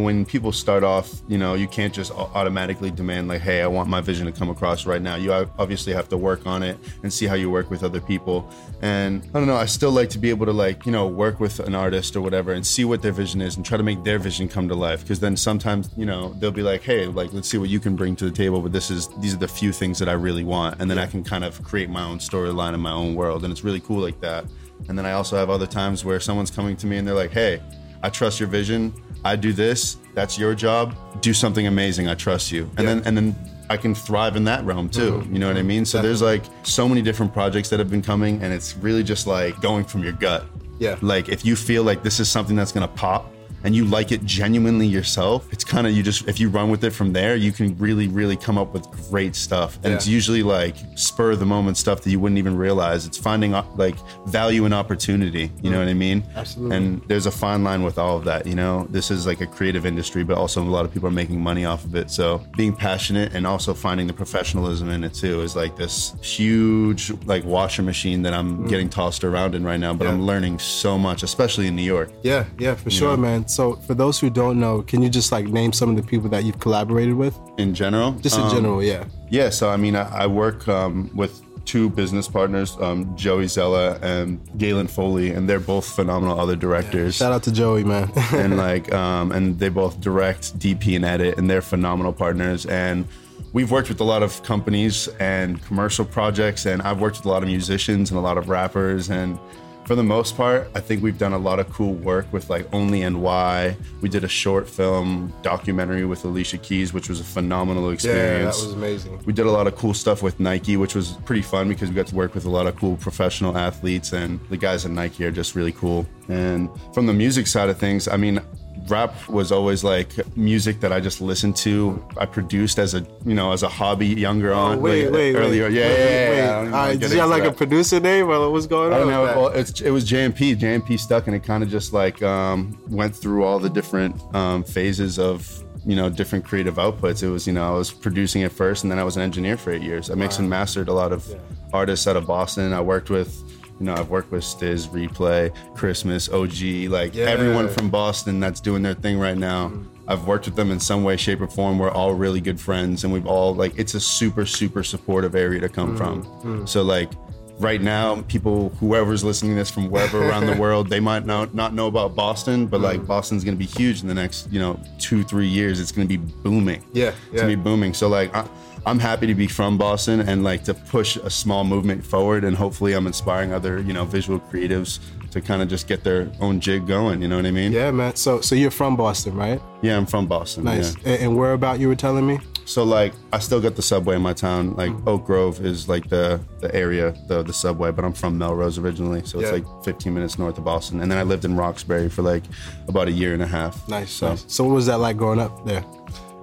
when 0.03 0.25
people 0.25 0.51
start 0.51 0.83
off, 0.83 1.23
you 1.29 1.39
know, 1.39 1.55
you 1.55 1.69
can't 1.69 1.95
just 1.95 2.11
automatically 2.11 2.91
demand 2.91 3.29
like, 3.29 3.43
"Hey, 3.43 3.63
I 3.63 3.69
want 3.69 3.89
my 3.89 4.01
vision 4.01 4.27
to 4.27 4.33
come 4.33 4.51
across 4.51 4.87
right 4.87 5.01
now." 5.01 5.15
You 5.15 5.33
obviously 5.33 5.93
have 5.93 6.09
to 6.09 6.17
work 6.17 6.47
on 6.47 6.65
it 6.65 6.77
and 7.05 7.13
see 7.13 7.27
how 7.27 7.35
you 7.37 7.49
work 7.49 7.71
with 7.71 7.85
other 7.85 8.01
people. 8.01 8.51
And 8.83 9.23
I 9.33 9.39
don't 9.39 9.47
know, 9.47 9.55
I 9.55 9.67
still 9.67 9.93
like 9.93 10.11
to 10.11 10.19
be 10.19 10.31
able 10.31 10.47
to 10.47 10.53
like, 10.53 10.85
you 10.85 10.91
know, 10.91 11.07
work 11.07 11.39
with 11.39 11.61
an 11.61 11.77
artist 11.77 12.17
or 12.17 12.23
whatever 12.23 12.53
and 12.53 12.67
see 12.67 12.85
what 12.85 13.03
their 13.03 13.13
vision 13.13 13.41
is 13.41 13.55
and 13.57 13.65
try 13.65 13.77
to 13.77 13.85
make 13.85 14.03
their 14.03 14.19
vision 14.19 14.49
come 14.49 14.67
to 14.69 14.75
life. 14.75 15.03
Because 15.03 15.21
then 15.21 15.37
sometimes, 15.37 15.89
you 15.97 16.07
know, 16.07 16.35
they'll 16.41 16.51
be 16.51 16.63
like, 16.63 16.83
"Hey, 16.83 17.07
like, 17.07 17.33
let's 17.33 17.49
see 17.49 17.59
what 17.59 17.69
you 17.69 17.79
can 17.79 17.95
bring 17.95 18.17
to 18.17 18.25
the 18.25 18.33
table." 18.33 18.61
But 18.61 18.73
this 18.73 18.91
is 18.91 19.09
these 19.21 19.33
are 19.33 19.39
the 19.39 19.47
few 19.47 19.71
things 19.71 20.01
that 20.01 20.09
I 20.09 20.15
really 20.15 20.45
want, 20.45 20.81
and 20.81 20.91
then 20.91 20.99
I 20.99 21.07
can 21.07 21.23
kind 21.23 21.45
of 21.45 21.63
create 21.63 21.89
my 21.89 22.03
own 22.03 22.19
storyline 22.19 22.75
in 22.75 22.81
my 22.81 22.93
own 22.93 23.15
world, 23.15 23.45
and 23.45 23.53
it's 23.53 23.63
really 23.63 23.81
cool 23.81 24.01
like 24.01 24.21
that. 24.23 24.45
And 24.89 24.99
then 24.99 25.07
I 25.07 25.13
also 25.13 25.37
have 25.37 25.51
other 25.51 25.69
times 25.69 26.05
where 26.05 26.19
someone's 26.19 26.51
coming 26.51 26.77
to 26.79 26.87
me 26.89 26.97
and 26.97 27.07
they're 27.07 27.15
like, 27.15 27.31
"Hey." 27.31 27.61
I 28.03 28.11
trust 28.11 28.39
your 28.39 28.51
vision. 28.51 28.93
I 29.25 29.37
do 29.37 29.53
this. 29.53 29.97
That's 30.15 30.39
your 30.39 30.55
job. 30.55 30.95
Do 31.21 31.33
something 31.35 31.67
amazing. 31.67 32.09
I 32.09 32.15
trust 32.15 32.53
you. 32.53 32.65
And 32.77 32.87
Yeah. 32.87 32.95
then 32.95 33.03
and 33.07 33.17
then 33.17 33.37
I 33.71 33.77
can 33.79 33.95
thrive 33.95 34.37
in 34.37 34.45
that 34.45 34.65
realm 34.65 34.89
too. 34.91 35.13
Mm-hmm. 35.13 35.33
You 35.33 35.39
know 35.39 35.49
what 35.49 35.57
I 35.57 35.63
mean? 35.63 35.85
So 35.87 36.03
there's 36.03 36.21
like 36.23 36.43
so 36.65 36.87
many 36.89 37.01
different 37.03 37.33
projects 37.33 37.71
that 37.71 37.79
have 37.79 37.91
been 37.91 38.03
coming 38.03 38.43
and 38.43 38.53
it's 38.53 38.77
really 38.77 39.03
just 39.03 39.27
like 39.27 39.59
going 39.63 39.85
from 39.85 40.03
your 40.05 40.13
gut. 40.13 40.45
Yeah. 40.79 40.97
Like 41.01 41.29
if 41.31 41.45
you 41.47 41.57
feel 41.57 41.83
like 41.83 42.03
this 42.03 42.21
is 42.21 42.29
something 42.29 42.57
that's 42.57 42.73
going 42.73 42.87
to 42.87 42.95
pop 42.95 43.33
and 43.65 43.75
you 43.75 43.85
like 43.85 44.13
it 44.13 44.25
genuinely 44.25 44.87
yourself, 44.87 45.53
it's 45.53 45.65
kind 45.65 45.87
of 45.87 45.93
you 45.93 46.03
just 46.03 46.29
if 46.29 46.39
you 46.39 46.49
run 46.49 46.71
with 46.71 46.85
it 46.85 46.91
from 46.91 47.13
there, 47.13 47.35
you 47.35 47.51
can 47.51 47.77
really 47.79 48.07
really 48.09 48.37
come 48.37 48.57
up 48.57 48.73
with 48.73 48.89
great 49.11 49.35
stuff. 49.35 49.79
And 49.83 49.93
it's 49.93 50.07
usually 50.07 50.43
like 50.43 50.77
spur 50.95 51.33
of 51.33 51.41
the 51.41 51.47
moment 51.47 51.77
stuff 51.77 52.03
that 52.03 52.11
you 52.11 52.21
wouldn't 52.21 52.39
even 52.39 52.57
realize. 52.57 53.07
It's 53.07 53.19
finding 53.19 53.55
uh, 53.55 53.65
like 53.77 53.97
value 54.27 54.65
and 54.65 54.73
opportunity, 54.73 55.51
you 55.63 55.71
know 55.71 55.81
what 55.81 55.89
I 55.89 55.95
mean? 55.95 56.23
Absolutely. 56.37 56.77
And 56.77 57.03
there's 57.09 57.27
a 57.27 57.33
fine 57.33 57.65
line 57.65 57.83
with 57.83 57.99
all 57.99 58.17
of 58.17 58.25
that, 58.25 58.47
you 58.47 58.55
know. 58.55 58.87
This 58.91 59.11
is 59.11 59.27
like 59.27 59.41
a 59.41 59.47
creative 59.47 59.85
industry, 59.87 60.23
but 60.23 60.39
also 60.39 60.63
a 60.63 60.65
lot 60.65 60.85
of 60.85 60.93
people 60.93 61.09
are 61.09 61.13
making 61.13 61.41
money 61.41 61.65
off 61.65 61.85
of 61.85 61.97
it. 61.97 62.11
So 62.11 62.45
being 62.57 62.75
passionate 62.75 63.35
and 63.35 63.47
also 63.47 63.75
finding 63.75 64.07
the 64.07 64.13
professionalism 64.13 64.91
in 64.91 65.03
it 65.03 65.15
too 65.15 65.41
is 65.41 65.57
like 65.57 65.77
this 65.77 66.15
huge 66.23 67.11
like 67.25 67.45
washer 67.45 67.83
machine 67.83 68.23
that 68.23 68.33
I'm 68.33 68.67
getting 68.69 68.89
tossed 68.89 69.25
around 69.25 69.55
in 69.57 69.65
right 69.65 69.81
now. 69.81 69.93
But 69.93 70.05
Mm. 70.05 70.09
Yeah. 70.09 70.15
I'm 70.15 70.27
learning 70.27 70.59
so 70.59 70.99
much, 70.99 71.23
especially 71.23 71.67
in 71.67 71.77
New 71.77 71.83
York. 71.83 72.11
Yeah, 72.23 72.45
yeah, 72.59 72.75
for 72.75 72.91
sure, 72.91 73.17
know? 73.17 73.23
man. 73.23 73.49
So 73.55 73.77
for 73.87 73.95
those 73.95 74.19
who 74.19 74.31
don't 74.31 74.59
know, 74.59 74.83
can 74.83 75.01
you 75.01 75.09
just 75.09 75.31
like 75.31 75.47
name 75.47 75.73
some 75.73 75.89
of 75.89 75.95
the 75.97 76.03
people 76.03 76.29
that 76.31 76.43
you've 76.43 76.59
collaborated 76.59 77.15
with? 77.15 77.39
In 77.57 77.73
general, 77.73 78.11
Just 78.13 78.37
in 78.37 78.43
Um, 78.43 78.51
general, 78.51 78.83
yeah. 78.83 79.05
Yeah, 79.31 79.51
so 79.51 79.71
I 79.71 79.77
mean, 79.77 79.95
I, 79.95 80.25
I 80.25 80.27
work 80.27 80.67
um, 80.67 81.09
with 81.15 81.41
two 81.65 81.89
business 81.89 82.27
partners, 82.29 82.77
um, 82.81 83.17
Joey 83.17 83.47
Zella 83.47 83.99
and 84.03 84.41
Galen 84.59 84.89
Foley, 84.89 85.31
and 85.31 85.49
they're 85.49 85.61
both 85.61 85.87
phenomenal 85.87 86.39
other 86.41 86.57
directors. 86.57 87.15
Shout 87.15 87.33
out 87.33 87.45
to 87.45 87.53
Joey, 87.53 87.85
man. 87.85 88.11
and 88.33 88.57
like, 88.57 88.93
um, 88.93 89.31
and 89.31 89.57
they 89.61 89.69
both 89.69 90.01
direct, 90.01 90.59
DP, 90.59 90.97
and 90.97 91.05
edit, 91.05 91.39
and 91.39 91.49
they're 91.49 91.63
phenomenal 91.63 92.13
partners. 92.13 92.67
And 92.67 93.07
we've 93.53 93.71
worked 93.71 93.89
with 93.89 94.01
a 94.01 94.05
lot 94.05 94.25
of 94.25 94.43
companies 94.43 95.07
and 95.21 95.63
commercial 95.63 96.05
projects, 96.05 96.67
and 96.67 96.83
I've 96.83 97.01
worked 97.01 97.19
with 97.19 97.27
a 97.27 97.31
lot 97.31 97.43
of 97.45 97.49
musicians 97.49 98.11
and 98.11 98.19
a 98.19 98.23
lot 98.23 98.37
of 98.37 98.49
rappers, 98.49 99.11
and 99.11 99.39
for 99.87 99.95
the 99.95 100.03
most 100.03 100.37
part, 100.37 100.71
I 100.75 100.81
think 100.81 101.03
we've 101.03 101.19
done 101.19 101.33
a 101.33 101.39
lot 101.39 101.59
of 101.59 101.71
cool 101.71 101.95
work 101.95 102.33
with 102.33 102.49
like 102.49 102.67
Only 102.73 103.09
NY. 103.09 103.77
We 104.01 104.09
did 104.09 104.25
a 104.25 104.29
short 104.29 104.69
film 104.69 105.33
documentary 105.43 106.05
with 106.05 106.25
Alicia 106.25 106.59
Keys, 106.59 106.93
which 106.93 107.09
was 107.09 107.21
a 107.21 107.25
phenomenal 107.25 107.91
experience. 107.91 108.57
yeah, 108.59 108.63
that 108.63 108.67
was 108.67 108.73
amazing. 108.73 109.23
We 109.27 109.33
did 109.33 109.47
a 109.47 109.51
lot 109.51 109.67
of 109.67 109.77
cool 109.77 109.95
stuff 109.95 110.23
with 110.23 110.41
Nike, 110.41 110.77
which 110.77 110.95
was 110.95 111.13
pretty 111.25 111.43
fun 111.43 111.69
because 111.69 111.91
we 111.91 111.95
got 111.95 112.07
to 112.09 112.15
work 112.15 112.35
with 112.35 112.45
a 112.47 112.51
lot 112.51 112.67
of 112.67 112.77
cool 112.77 112.97
professional 112.97 113.57
athletes, 113.57 114.13
and 114.13 114.41
the 114.49 114.57
guys 114.57 114.85
at 114.85 114.91
Nike 114.91 115.25
are 115.25 115.31
just 115.31 115.55
really 115.55 115.73
cool. 115.73 116.07
And 116.29 116.71
from 116.95 117.07
the 117.07 117.13
music 117.13 117.47
side 117.47 117.69
of 117.69 117.79
things, 117.79 118.09
I 118.09 118.17
mean, 118.17 118.41
rap 118.89 119.29
was 119.29 119.51
always 119.53 119.83
like 119.85 120.11
music 120.37 120.81
that 120.81 120.93
I 120.93 121.01
just 121.01 121.21
listened 121.21 121.57
to. 121.57 122.03
I 122.19 122.27
produced 122.27 122.79
as 122.79 122.95
a 122.95 123.07
you 123.25 123.35
know 123.35 123.53
as 123.53 123.63
a 123.63 123.69
hobby 123.69 124.07
younger 124.07 124.53
on. 124.53 124.79
Oh, 124.79 124.81
wait, 124.81 125.05
like, 125.07 125.13
wait, 125.15 125.35
earlier. 125.37 125.65
wait, 125.65 125.73
yeah, 125.75 125.89
wait, 125.89 125.99
yeah, 125.99 125.99
wait, 125.99 126.05
yeah, 126.05 126.31
wait. 126.31 126.41
I 126.41 126.53
don't 126.55 126.63
even 126.65 126.75
All 126.75 126.81
wanna 126.81 126.89
right, 126.89 126.93
get 126.93 127.01
did 127.01 127.13
you 127.15 127.21
have 127.21 127.31
like 127.31 127.45
a 127.45 127.53
producer 127.53 128.01
name, 128.01 128.29
or 128.31 128.51
what's 128.51 128.67
going 128.67 128.93
I 128.93 128.97
on? 128.97 129.01
don't 129.03 129.11
know. 129.11 129.27
that? 129.27 129.37
Well, 129.37 129.49
it's, 129.49 129.81
it 129.81 129.91
was 129.91 130.05
JMP. 130.09 130.57
JMP 130.57 130.99
stuck, 130.99 131.27
and 131.27 131.35
it 131.37 131.45
kind 131.45 131.63
of 131.63 131.71
just 131.71 131.93
like 131.93 132.23
um, 132.23 132.79
went 132.89 133.15
through 133.17 133.45
all 133.45 133.59
the 133.59 133.71
different 133.71 134.21
um, 134.35 134.65
phases 134.65 135.19
of 135.19 135.65
you 135.87 135.97
know 135.97 136.09
different 136.11 136.45
creative 136.45 136.77
outputs. 136.77 137.23
It 137.23 137.29
was 137.29 137.47
you 137.47 137.53
know 137.53 137.75
I 137.75 137.77
was 137.77 137.91
producing 137.91 138.43
it 138.43 138.53
first, 138.53 138.85
and 138.85 138.91
then 138.91 138.99
I 138.99 139.05
was 139.05 139.17
an 139.17 139.23
engineer 139.23 139.57
for 139.57 139.71
eight 139.73 139.83
years. 139.83 140.11
I 140.11 140.15
mixed 140.15 140.39
and 140.39 140.49
mastered 140.49 140.89
a 140.89 140.93
lot 140.95 141.13
of 141.13 141.27
artists 141.73 142.07
out 142.07 142.17
of 142.17 142.27
Boston. 142.27 142.73
I 142.73 142.81
worked 142.81 143.11
with. 143.11 143.33
You 143.81 143.87
know, 143.87 143.95
I've 143.95 144.11
worked 144.11 144.31
with 144.31 144.43
Stizz, 144.45 144.89
Replay, 144.89 145.53
Christmas, 145.75 146.29
OG, 146.29 146.89
like 146.89 147.15
Yeah. 147.15 147.27
everyone 147.27 147.69
from 147.69 147.91
Boston 147.91 148.41
that's 148.41 148.61
doing 148.61 148.83
their 148.83 148.95
thing 148.95 149.19
right 149.19 149.37
now. 149.37 149.69
Mm-hmm. 149.69 149.95
I've 150.07 150.27
worked 150.27 150.47
with 150.47 150.55
them 150.55 150.71
in 150.71 150.79
some 150.81 151.03
way, 151.03 151.17
shape, 151.17 151.41
or 151.41 151.47
form. 151.47 151.79
We're 151.79 151.91
all 151.91 152.13
really 152.15 152.41
good 152.41 152.61
friends, 152.61 153.05
and 153.05 153.13
we've 153.13 153.27
all 153.27 153.55
like 153.55 153.79
it's 153.79 153.95
a 153.95 154.01
super, 154.01 154.45
super 154.47 154.83
supportive 154.85 155.35
area 155.35 155.61
to 155.61 155.69
come 155.69 155.97
from. 155.97 156.25
Mm-hmm. 156.25 156.67
So 156.67 156.83
like 156.83 157.11
right 157.59 157.81
now, 157.81 158.21
people, 158.23 158.71
whoever's 158.81 159.25
listening 159.25 159.53
to 159.53 159.57
this 159.57 159.71
from 159.71 159.91
wherever 159.91 160.29
around 160.29 160.47
the 160.47 160.57
world, 160.61 160.89
they 160.89 161.01
might 161.01 161.25
not 161.25 161.55
not 161.55 161.73
know 161.73 161.87
about 161.87 162.15
Boston, 162.15 162.67
but 162.67 162.81
like 162.81 163.01
mm. 163.01 163.07
Boston's 163.07 163.45
gonna 163.45 163.57
be 163.57 163.67
huge 163.67 164.03
in 164.03 164.09
the 164.09 164.15
next 164.15 164.53
you 164.53 164.61
know 164.61 164.79
two, 164.99 165.25
three 165.25 165.49
years. 165.49 165.81
It's 165.81 165.93
gonna 165.93 166.07
be 166.07 166.19
booming. 166.19 166.85
Yeah, 166.93 167.09
it's 167.09 167.17
yeah. 167.33 167.41
gonna 167.41 167.57
be 167.57 167.63
booming. 167.63 167.95
So 167.95 168.09
like. 168.09 168.35
I, 168.35 168.47
I'm 168.87 168.99
happy 168.99 169.27
to 169.27 169.35
be 169.35 169.47
from 169.47 169.79
Boston 169.79 170.21
and 170.21 170.45
like 170.45 170.65
to 170.65 170.75
push 170.75 171.17
a 171.17 171.31
small 171.31 171.65
movement 171.65 172.05
forward, 172.05 172.45
and 172.45 172.57
hopefully, 172.57 172.93
I'm 172.93 173.07
inspiring 173.07 173.53
other, 173.53 173.81
you 173.81 173.93
know, 173.93 174.05
visual 174.05 174.39
creatives 174.41 174.99
to 175.31 175.41
kind 175.41 175.63
of 175.63 175.69
just 175.69 175.89
get 175.89 176.05
their 176.05 176.31
own 176.41 176.61
jig 176.61 176.87
going. 176.87 177.21
You 177.23 177.29
know 177.29 177.37
what 177.37 177.47
I 177.47 177.51
mean? 177.51 177.73
yeah, 177.73 177.91
man. 177.91 178.15
So, 178.15 178.41
so 178.41 178.55
you're 178.55 178.71
from 178.71 178.97
Boston, 178.97 179.35
right? 179.35 179.61
Yeah, 179.83 179.97
I'm 179.97 180.07
from 180.07 180.27
Boston. 180.27 180.65
Nice. 180.65 180.97
yeah. 180.99 181.13
And, 181.13 181.23
and 181.23 181.37
where 181.37 181.55
about 181.55 181.81
you 181.81 181.89
were 181.89 181.97
telling 181.97 182.27
me? 182.27 182.39
So 182.67 182.85
like, 182.85 183.13
I 183.33 183.41
still 183.41 183.61
got 183.61 183.75
the 183.75 183.83
subway 183.83 184.17
in 184.17 184.23
my 184.23 184.33
town. 184.33 184.75
Like 184.75 184.91
mm. 184.93 185.07
Oak 185.07 185.27
Grove 185.27 185.65
is 185.65 185.89
like 185.89 186.09
the 186.09 186.41
the 186.61 186.75
area, 186.75 187.15
the 187.27 187.43
the 187.43 187.53
subway. 187.53 187.91
But 187.91 188.05
I'm 188.05 188.13
from 188.15 188.39
Melrose 188.39 188.79
originally, 188.79 189.23
so 189.25 189.41
it's 189.41 189.49
Yeah. 189.51 189.57
like 189.57 189.85
15 189.85 190.15
minutes 190.15 190.39
north 190.39 190.57
of 190.57 190.65
Boston. 190.65 191.01
And 191.01 191.11
then 191.11 191.19
I 191.19 191.25
lived 191.25 191.45
in 191.45 191.57
Roxbury 191.57 192.09
for 192.09 192.23
like 192.23 192.45
about 192.89 193.09
a 193.09 193.13
year 193.13 193.35
and 193.35 193.43
a 193.43 193.47
half. 193.47 193.87
Nice. 193.89 194.11
So 194.13 194.29
nice. 194.31 194.45
So, 194.49 194.65
what 194.65 194.75
was 194.75 194.87
that 194.87 194.99
like 194.99 195.17
growing 195.19 195.41
up 195.41 195.67
there? 195.67 195.85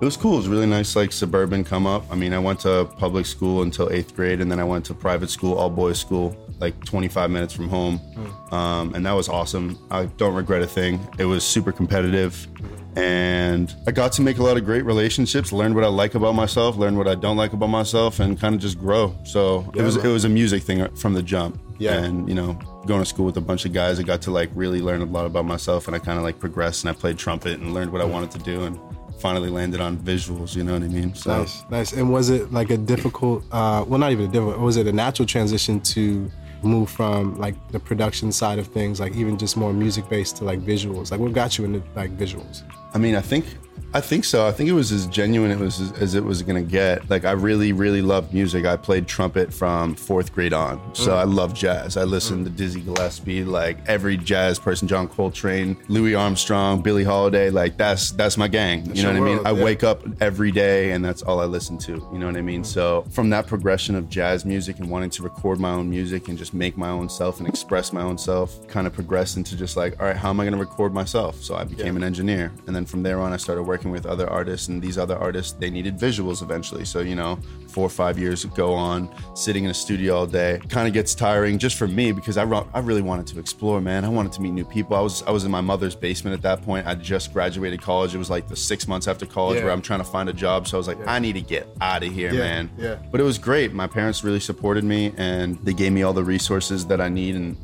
It 0.02 0.06
was 0.06 0.18
cool. 0.18 0.34
It 0.34 0.38
was 0.38 0.48
really 0.48 0.66
nice, 0.66 0.96
like 0.96 1.12
suburban 1.12 1.64
come 1.64 1.86
up. 1.86 2.04
I 2.12 2.16
mean, 2.16 2.34
I 2.34 2.40
went 2.40 2.62
to 2.62 2.86
public 2.98 3.28
school 3.28 3.62
until 3.62 3.92
eighth 3.92 4.16
grade, 4.16 4.42
and 4.42 4.52
then 4.52 4.60
I 4.60 4.64
went 4.64 4.84
to 4.86 4.96
private 4.96 5.30
school, 5.30 5.54
all 5.54 5.70
boys 5.70 6.00
school, 6.00 6.36
like 6.60 6.84
25 6.86 7.30
minutes 7.30 7.54
from 7.54 7.70
home, 7.70 8.00
hmm. 8.00 8.54
um, 8.54 8.96
and 8.96 9.06
that 9.06 9.12
was 9.12 9.30
awesome. 9.30 9.78
I 9.92 10.06
don't 10.06 10.34
regret 10.34 10.64
a 10.64 10.68
thing. 10.68 11.00
It 11.20 11.26
was 11.26 11.44
super 11.44 11.72
competitive, 11.72 12.48
and 12.96 13.76
I 13.86 13.92
got 13.92 14.12
to 14.14 14.24
make 14.24 14.40
a 14.40 14.44
lot 14.44 14.58
of 14.58 14.66
great 14.66 14.86
relationships. 14.86 15.52
Learn 15.52 15.76
what 15.76 15.84
I 15.84 15.88
like 15.88 16.16
about 16.16 16.34
myself, 16.34 16.78
learn 16.78 16.98
what 16.98 17.08
I 17.08 17.14
don't 17.14 17.38
like 17.38 17.54
about 17.54 17.70
myself, 17.70 18.20
and 18.20 18.40
kind 18.40 18.56
of 18.56 18.62
just 18.62 18.80
grow. 18.80 19.16
So 19.24 19.72
it 19.76 19.84
was 19.84 19.98
man. 19.98 20.08
it 20.08 20.10
was 20.10 20.26
a 20.26 20.30
music 20.30 20.64
thing 20.64 20.82
uh, 20.82 20.90
from 20.96 21.14
the 21.14 21.22
jump. 21.22 21.62
Yeah. 21.78 21.94
and 21.94 22.30
you 22.30 22.36
know, 22.36 22.54
going 22.86 23.02
to 23.02 23.08
school 23.08 23.26
with 23.26 23.38
a 23.38 23.42
bunch 23.42 23.66
of 23.66 23.74
guys, 23.74 24.00
I 24.00 24.04
got 24.04 24.22
to 24.24 24.32
like 24.32 24.52
really 24.54 24.82
learn 24.82 25.02
a 25.02 25.06
lot 25.06 25.26
about 25.28 25.46
myself, 25.46 25.86
and 25.88 25.96
I 25.96 26.00
kind 26.00 26.18
of 26.18 26.24
like 26.24 26.40
progressed, 26.40 26.84
and 26.84 26.90
I 26.90 26.94
played 26.94 27.20
trumpet 27.20 27.60
and 27.60 27.74
learned 27.74 27.92
what 27.92 28.02
I 28.02 28.06
hmm. 28.06 28.14
wanted 28.14 28.32
to 28.32 28.40
do, 28.40 28.64
and 28.64 28.80
finally 29.22 29.50
landed 29.50 29.80
on 29.80 29.98
visuals. 29.98 30.56
You 30.56 30.64
know 30.64 30.74
what 30.74 30.84
I 30.84 30.88
mean? 30.88 31.14
So 31.16 31.38
Nice, 31.38 31.64
nice. 31.70 31.94
And 31.94 32.12
was 32.12 32.30
it 32.30 32.52
like 32.52 32.70
a 32.72 32.78
difficult? 32.78 33.44
Uh, 33.52 33.86
well, 33.88 34.00
not 34.00 34.12
even 34.12 34.26
a 34.26 34.32
difficult. 34.32 34.60
Was 34.60 34.78
it 34.78 34.88
a 34.88 34.92
natural 34.92 35.26
transition 35.26 35.80
to 35.96 36.30
move 36.64 36.90
from 36.90 37.38
like 37.40 37.56
the 37.72 37.80
production 37.80 38.32
side 38.32 38.60
of 38.60 38.68
things, 38.68 39.00
like 39.00 39.14
even 39.16 39.38
just 39.38 39.56
more 39.58 39.74
music 39.74 40.08
based 40.10 40.38
to 40.38 40.44
like 40.44 40.60
visuals? 40.60 41.12
Like, 41.12 41.20
what 41.20 41.34
got 41.34 41.58
you 41.58 41.66
into 41.66 41.82
like 41.96 42.18
visuals? 42.18 42.64
I 42.94 42.98
mean, 42.98 43.16
I 43.16 43.22
think, 43.22 43.46
I 43.94 44.00
think 44.02 44.24
so. 44.24 44.48
I 44.48 44.52
think 44.52 44.70
it 44.70 44.74
was 44.74 44.92
as 44.92 45.06
genuine 45.08 45.52
it 45.52 45.60
was 45.60 45.82
as, 45.82 45.92
as 45.94 46.16
it 46.16 46.24
was 46.24 46.42
gonna 46.44 46.62
get. 46.62 47.10
Like, 47.10 47.26
I 47.26 47.32
really, 47.32 47.74
really 47.74 48.02
loved 48.02 48.34
music. 48.34 48.66
I 48.66 48.78
played 48.78 49.08
trumpet 49.08 49.54
from 49.54 49.96
fourth 49.96 50.34
grade 50.34 50.54
on, 50.54 50.80
so 50.96 51.16
I 51.16 51.24
love 51.24 51.54
jazz. 51.54 51.98
I 51.98 52.04
listened 52.04 52.46
to 52.46 52.52
Dizzy 52.52 52.82
Gillespie, 52.82 53.44
like 53.44 53.78
every 53.88 54.18
jazz 54.18 54.60
person, 54.60 54.88
John 54.88 55.08
Coltrane, 55.08 55.76
Louis 55.90 56.16
Armstrong, 56.16 56.82
Billie 56.82 57.04
Holiday. 57.04 57.50
Like 57.50 57.78
that's 57.78 58.12
that's 58.12 58.38
my 58.38 58.48
gang. 58.48 58.86
you 58.96 59.04
know 59.04 59.12
what 59.12 59.30
I 59.30 59.36
mean? 59.36 59.46
I 59.46 59.52
yeah. 59.52 59.64
wake 59.64 59.84
up 59.84 60.04
every 60.22 60.52
day, 60.52 60.92
and 60.92 61.04
that's 61.04 61.22
all 61.22 61.42
I 61.42 61.46
listen 61.46 61.78
to. 61.80 61.94
You 62.14 62.20
know 62.20 62.28
what 62.28 62.38
I 62.38 62.42
mean? 62.42 62.64
So 62.64 63.06
from 63.10 63.30
that 63.32 63.48
progression 63.48 63.96
of 63.96 64.10
jazz 64.10 64.46
music 64.46 64.80
and 64.80 64.90
wanting 64.90 65.10
to 65.12 65.24
record 65.24 65.60
my 65.60 65.72
own 65.72 65.90
music 65.90 66.30
and 66.30 66.38
just 66.38 66.54
make 66.54 66.78
my 66.78 66.90
own 66.90 67.10
self 67.10 67.40
and 67.40 67.48
express 67.48 67.92
my 67.92 68.02
own 68.02 68.18
self, 68.18 68.68
kind 68.68 68.88
of 68.88 68.94
progressed 68.94 69.36
into 69.36 69.58
just 69.58 69.76
like, 69.76 70.00
all 70.00 70.06
right, 70.06 70.16
how 70.16 70.30
am 70.30 70.40
I 70.40 70.46
gonna 70.46 70.58
record 70.58 70.94
myself? 70.94 71.42
So 71.44 71.56
I 71.56 71.66
became 71.66 71.98
an 71.98 72.04
engineer, 72.04 72.54
and 72.68 72.76
then 72.76 72.86
from 72.86 73.04
there 73.04 73.20
on, 73.20 73.34
I 73.34 73.38
started 73.38 73.64
working 73.64 73.81
with 73.90 74.06
other 74.06 74.30
artists, 74.30 74.68
and 74.68 74.82
these 74.82 75.00
other 75.00 75.18
artists 75.18 75.54
they 75.54 75.72
needed 75.72 75.98
visuals 75.98 76.44
eventually. 76.44 76.86
So 76.86 77.00
you 77.00 77.16
know, 77.16 77.40
four 77.70 77.86
or 77.86 77.90
five 77.90 78.20
years 78.20 78.46
go 78.46 78.74
on, 78.76 79.10
sitting 79.34 79.64
in 79.64 79.72
a 79.72 79.74
studio 79.74 80.18
all 80.18 80.28
day, 80.28 80.60
kind 80.70 80.88
of 80.88 80.94
gets 80.94 81.16
tiring 81.16 81.58
just 81.58 81.78
for 81.78 81.88
me 81.88 82.12
because 82.12 82.38
I 82.38 82.44
I 82.74 82.80
really 82.80 83.02
wanted 83.02 83.26
to 83.28 83.40
explore, 83.40 83.82
man. 83.82 84.06
I 84.06 84.10
wanted 84.10 84.34
to 84.34 84.42
meet 84.42 84.52
new 84.52 84.66
people. 84.66 84.96
I 84.96 85.02
was 85.02 85.24
I 85.24 85.32
was 85.32 85.46
in 85.46 85.52
my 85.52 85.62
mother's 85.62 85.96
basement 85.96 86.36
at 86.36 86.44
that 86.44 86.62
point. 86.64 86.86
I 86.86 86.94
just 86.96 87.34
graduated 87.34 87.82
college. 87.82 88.14
It 88.14 88.18
was 88.20 88.30
like 88.30 88.48
the 88.50 88.56
six 88.58 88.88
months 88.88 89.08
after 89.08 89.26
college 89.26 89.58
Yeah. 89.58 89.64
where 89.64 89.74
I'm 89.74 89.82
trying 89.82 90.00
to 90.02 90.06
find 90.06 90.28
a 90.30 90.34
job. 90.34 90.68
So 90.68 90.78
I 90.78 90.80
was 90.80 90.88
like, 90.88 91.00
I 91.08 91.18
need 91.20 91.34
to 91.34 91.42
get 91.42 91.68
out 91.80 92.04
of 92.04 92.12
here, 92.14 92.32
Yeah, 92.34 92.40
man. 92.40 92.70
yeah. 92.78 92.96
But 93.10 93.22
it 93.22 93.24
was 93.24 93.38
great. 93.38 93.74
My 93.74 93.88
parents 93.88 94.24
really 94.24 94.40
supported 94.42 94.84
me, 94.84 95.14
and 95.18 95.58
they 95.64 95.74
gave 95.74 95.94
me 95.94 96.04
all 96.04 96.14
the 96.14 96.24
resources 96.26 96.86
that 96.88 97.00
I 97.00 97.08
need, 97.10 97.36
and 97.36 97.56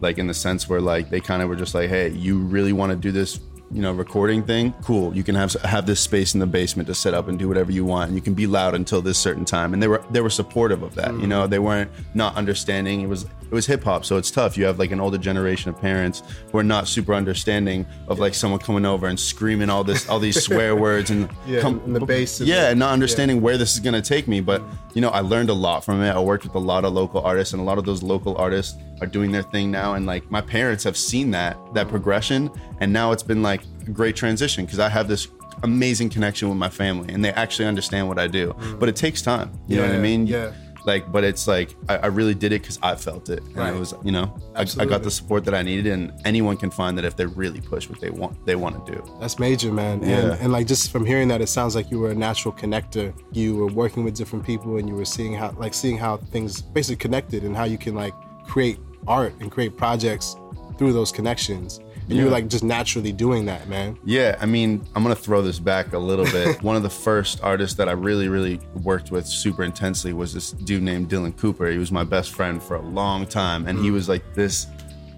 like 0.00 0.18
in 0.18 0.26
the 0.26 0.34
sense 0.34 0.68
where 0.68 0.80
like 0.82 1.08
they 1.08 1.20
kind 1.20 1.40
of 1.42 1.48
were 1.48 1.56
just 1.56 1.74
like, 1.74 1.88
hey, 1.88 2.08
you 2.10 2.38
really 2.38 2.72
want 2.74 2.90
to 2.90 2.96
do 2.96 3.10
this 3.12 3.38
you 3.74 3.82
know 3.82 3.92
recording 3.92 4.44
thing 4.44 4.72
cool. 4.82 5.14
You 5.14 5.24
can 5.24 5.34
have 5.34 5.52
have 5.62 5.84
this 5.84 6.00
space 6.00 6.32
in 6.32 6.40
the 6.40 6.46
basement 6.46 6.86
to 6.86 6.94
set 6.94 7.12
up 7.12 7.26
and 7.26 7.36
do 7.36 7.48
whatever 7.48 7.72
you 7.72 7.84
want. 7.84 8.08
And 8.08 8.16
you 8.16 8.22
can 8.22 8.32
be 8.32 8.46
loud 8.46 8.74
until 8.74 9.02
this 9.02 9.18
certain 9.18 9.44
time. 9.44 9.74
And 9.74 9.82
they 9.82 9.88
were 9.88 10.02
they 10.10 10.20
were 10.20 10.30
supportive 10.30 10.82
of 10.82 10.94
that 10.94 11.12
you 11.14 11.22
mm. 11.22 11.28
know? 11.28 11.46
They 11.48 11.58
weren't 11.58 11.90
not 12.14 12.36
understanding. 12.36 13.00
It 13.00 13.08
was 13.08 13.26
it 13.44 13.54
was 13.54 13.66
hip 13.66 13.84
hop 13.84 14.04
so 14.04 14.16
it's 14.16 14.30
tough. 14.30 14.56
You 14.56 14.64
have 14.64 14.78
like 14.78 14.90
an 14.90 15.00
older 15.00 15.18
generation 15.18 15.70
of 15.70 15.80
parents 15.80 16.22
who 16.50 16.58
are 16.58 16.64
not 16.64 16.88
super 16.88 17.14
understanding 17.14 17.86
of 18.08 18.18
like 18.18 18.34
someone 18.34 18.60
coming 18.60 18.84
over 18.84 19.06
and 19.06 19.18
screaming 19.18 19.70
all 19.70 19.84
this 19.84 20.08
all 20.08 20.18
these 20.18 20.42
swear 20.42 20.76
words 20.86 21.10
and 21.10 21.28
Yeah, 21.46 21.66
and 21.66 21.94
the 21.94 22.04
bass 22.04 22.40
yeah 22.40 22.70
and 22.70 22.78
not 22.78 22.92
understanding 22.92 23.40
where 23.40 23.56
this 23.56 23.74
is 23.74 23.80
going 23.80 23.94
to 23.94 24.02
take 24.02 24.28
me. 24.28 24.40
But 24.40 24.62
you 24.94 25.00
know 25.00 25.10
i 25.10 25.20
learned 25.20 25.50
a 25.50 25.54
lot 25.54 25.84
from 25.84 26.02
it. 26.02 26.10
I 26.10 26.20
worked 26.20 26.44
with 26.44 26.54
a 26.54 26.58
lot 26.58 26.84
of 26.84 26.92
local 26.92 27.20
artists 27.22 27.52
and 27.52 27.60
a 27.60 27.64
lot 27.64 27.78
of 27.78 27.84
those 27.84 28.02
local 28.02 28.36
artists 28.36 28.78
are 29.00 29.06
doing 29.06 29.32
their 29.32 29.42
thing 29.42 29.70
now. 29.70 29.94
And 29.94 30.06
like 30.06 30.30
my 30.30 30.40
parents 30.40 30.84
have 30.84 30.96
seen 30.96 31.30
that 31.32 31.56
that 31.74 31.88
progression. 31.88 32.50
And 32.80 32.92
now 32.92 33.12
it's 33.12 33.22
been 33.22 33.42
like 33.42 33.62
a 33.86 33.90
great 33.90 34.16
transition 34.16 34.64
because 34.64 34.78
i 34.78 34.88
have 34.88 35.08
this 35.08 35.28
amazing 35.62 36.10
connection 36.10 36.48
with 36.48 36.58
my 36.58 36.68
family 36.68 37.12
and 37.14 37.24
they 37.24 37.32
actually 37.32 37.66
understand 37.66 38.08
what 38.08 38.18
i 38.18 38.26
do. 38.26 38.52
Mm. 38.52 38.80
But 38.80 38.88
it 38.88 38.96
takes 38.96 39.22
time. 39.22 39.52
You 39.66 39.76
know 39.76 39.86
what 39.86 39.94
i 39.94 39.98
mean? 39.98 40.26
yeah. 40.26 40.52
Like 40.86 41.10
but 41.10 41.24
it's 41.24 41.46
like 41.48 41.74
i, 41.88 41.96
I 41.96 42.06
really 42.06 42.34
did 42.34 42.52
it 42.52 42.60
because 42.62 42.78
i 42.82 42.94
felt 42.94 43.28
it 43.30 43.40
and 43.42 43.56
Right. 43.56 43.74
it 43.74 43.78
was 43.78 43.94
you 44.04 44.12
know 44.12 44.36
I, 44.54 44.62
I 44.78 44.84
got 44.84 45.02
the 45.02 45.10
support 45.10 45.44
that 45.46 45.54
i 45.54 45.62
needed 45.62 45.86
and 45.86 46.12
anyone 46.24 46.56
can 46.56 46.70
find 46.70 46.96
that 46.98 47.04
if 47.04 47.16
they 47.16 47.26
really 47.26 47.60
push 47.60 47.88
what 47.88 48.00
they 48.00 48.10
want 48.10 48.44
they 48.46 48.56
want 48.56 48.84
to 48.86 48.92
do 48.92 48.98
That's 49.20 49.38
major, 49.38 49.72
man. 49.72 50.00
And, 50.02 50.10
Yeah. 50.10 50.36
and 50.40 50.52
like 50.52 50.66
just 50.66 50.90
from 50.92 51.04
hearing 51.06 51.28
that, 51.28 51.40
it 51.40 51.48
sounds 51.48 51.74
like 51.74 51.90
you 51.90 51.98
were 51.98 52.10
a 52.10 52.14
natural 52.14 52.52
connector. 52.54 53.14
You 53.32 53.56
were 53.56 53.68
working 53.82 54.04
with 54.04 54.14
different 54.14 54.44
people, 54.44 54.76
and 54.78 54.88
you 54.88 54.94
were 54.94 55.04
seeing 55.16 55.32
how, 55.34 55.50
like, 55.58 55.72
seeing 55.74 55.96
how 55.96 56.18
things 56.34 56.60
basically 56.60 56.96
connected, 56.96 57.44
and 57.44 57.56
how 57.56 57.64
you 57.64 57.78
can 57.78 57.94
like 57.94 58.14
create 58.44 58.78
art 59.06 59.32
and 59.40 59.50
create 59.50 59.76
projects 59.76 60.36
through 60.78 60.92
those 60.92 61.10
connections. 61.12 61.80
And 62.08 62.18
you 62.18 62.24
were 62.24 62.30
like 62.30 62.48
just 62.48 62.64
naturally 62.64 63.12
doing 63.12 63.46
that, 63.46 63.68
man. 63.68 63.98
Yeah, 64.04 64.36
I 64.40 64.46
mean, 64.46 64.86
I'm 64.94 65.02
gonna 65.02 65.14
throw 65.14 65.42
this 65.42 65.58
back 65.58 65.92
a 65.92 65.98
little 65.98 66.26
bit. 66.26 66.62
One 66.62 66.76
of 66.76 66.82
the 66.82 66.90
first 66.90 67.42
artists 67.42 67.76
that 67.76 67.88
I 67.88 67.92
really, 67.92 68.28
really 68.28 68.60
worked 68.82 69.10
with 69.10 69.26
super 69.26 69.62
intensely 69.62 70.12
was 70.12 70.34
this 70.34 70.52
dude 70.52 70.82
named 70.82 71.08
Dylan 71.08 71.36
Cooper. 71.36 71.68
He 71.68 71.78
was 71.78 71.90
my 71.90 72.04
best 72.04 72.32
friend 72.32 72.62
for 72.62 72.76
a 72.76 72.82
long 72.82 73.26
time, 73.26 73.66
and 73.66 73.78
he 73.78 73.88
mm. 73.88 73.94
was 73.94 74.08
like 74.08 74.34
this 74.34 74.66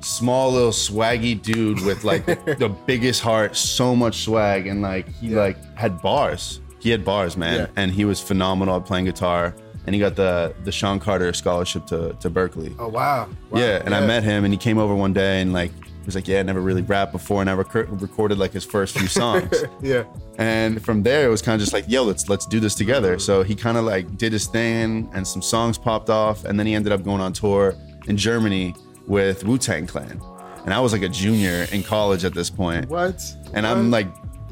small 0.00 0.52
little 0.52 0.70
swaggy 0.70 1.40
dude 1.40 1.80
with 1.84 2.04
like 2.04 2.24
the 2.58 2.74
biggest 2.86 3.20
heart, 3.20 3.56
so 3.56 3.96
much 3.96 4.22
swag, 4.22 4.66
and 4.66 4.82
like 4.82 5.08
he 5.14 5.28
Yeah. 5.28 5.40
like 5.40 5.76
had 5.76 6.00
bars. 6.00 6.60
He 6.78 6.90
had 6.90 7.04
bars, 7.04 7.36
man, 7.36 7.60
Yeah. 7.60 7.66
and 7.82 7.90
he 7.90 8.04
was 8.04 8.20
phenomenal 8.20 8.76
at 8.76 8.86
playing 8.86 9.06
guitar. 9.06 9.54
And 9.86 9.94
he 9.94 10.00
got 10.00 10.16
the 10.16 10.52
the 10.64 10.72
Shawn 10.72 10.98
Carter 10.98 11.32
scholarship 11.32 11.86
to 11.86 12.16
to 12.20 12.28
Berklee. 12.28 12.74
Oh 12.78 12.88
wow. 12.88 13.28
Wow. 13.50 13.60
Yeah, 13.60 13.82
and 13.84 13.94
I 13.94 14.04
met 14.04 14.24
him, 14.24 14.44
and 14.44 14.52
he 14.52 14.58
came 14.58 14.78
over 14.78 14.94
one 14.94 15.12
day, 15.12 15.40
and 15.40 15.52
like 15.52 15.70
was 16.06 16.14
like, 16.14 16.26
"Yeah, 16.28 16.40
I 16.40 16.42
never 16.42 16.60
really 16.60 16.82
rapped 16.82 17.12
before," 17.12 17.40
and 17.40 17.50
I 17.50 17.54
rec- 17.54 17.74
recorded 17.74 18.38
like 18.38 18.52
his 18.52 18.64
first 18.64 18.96
few 18.98 19.08
songs. 19.08 19.52
Yeah. 19.82 20.04
and 20.38 20.82
from 20.84 21.02
there, 21.02 21.26
it 21.26 21.30
was 21.30 21.42
kind 21.42 21.54
of 21.54 21.60
just 21.60 21.72
like, 21.72 21.84
"Yo, 21.88 22.02
let's 22.04 22.28
let's 22.28 22.46
do 22.46 22.60
this 22.60 22.74
together." 22.74 23.18
So 23.18 23.42
he 23.42 23.54
kind 23.54 23.76
of 23.76 23.84
like 23.84 24.16
did 24.16 24.32
his 24.32 24.46
thing, 24.46 25.10
and 25.14 25.26
some 25.26 25.42
songs 25.42 25.76
popped 25.78 26.08
off, 26.10 26.44
and 26.44 26.58
then 26.58 26.66
he 26.66 26.74
ended 26.74 26.92
up 26.92 27.02
going 27.04 27.20
on 27.20 27.32
tour 27.32 27.74
in 28.06 28.16
Germany 28.16 28.74
with 29.06 29.44
Wu 29.44 29.58
Tang 29.58 29.86
Clan, 29.86 30.20
and 30.64 30.72
I 30.74 30.80
was 30.80 30.92
like 30.92 31.02
a 31.02 31.08
junior 31.08 31.66
in 31.72 31.82
college 31.82 32.24
at 32.24 32.34
this 32.34 32.50
point, 32.50 32.88
What? 32.88 33.22
and 33.54 33.66
I'm 33.66 33.90
like 33.90 34.08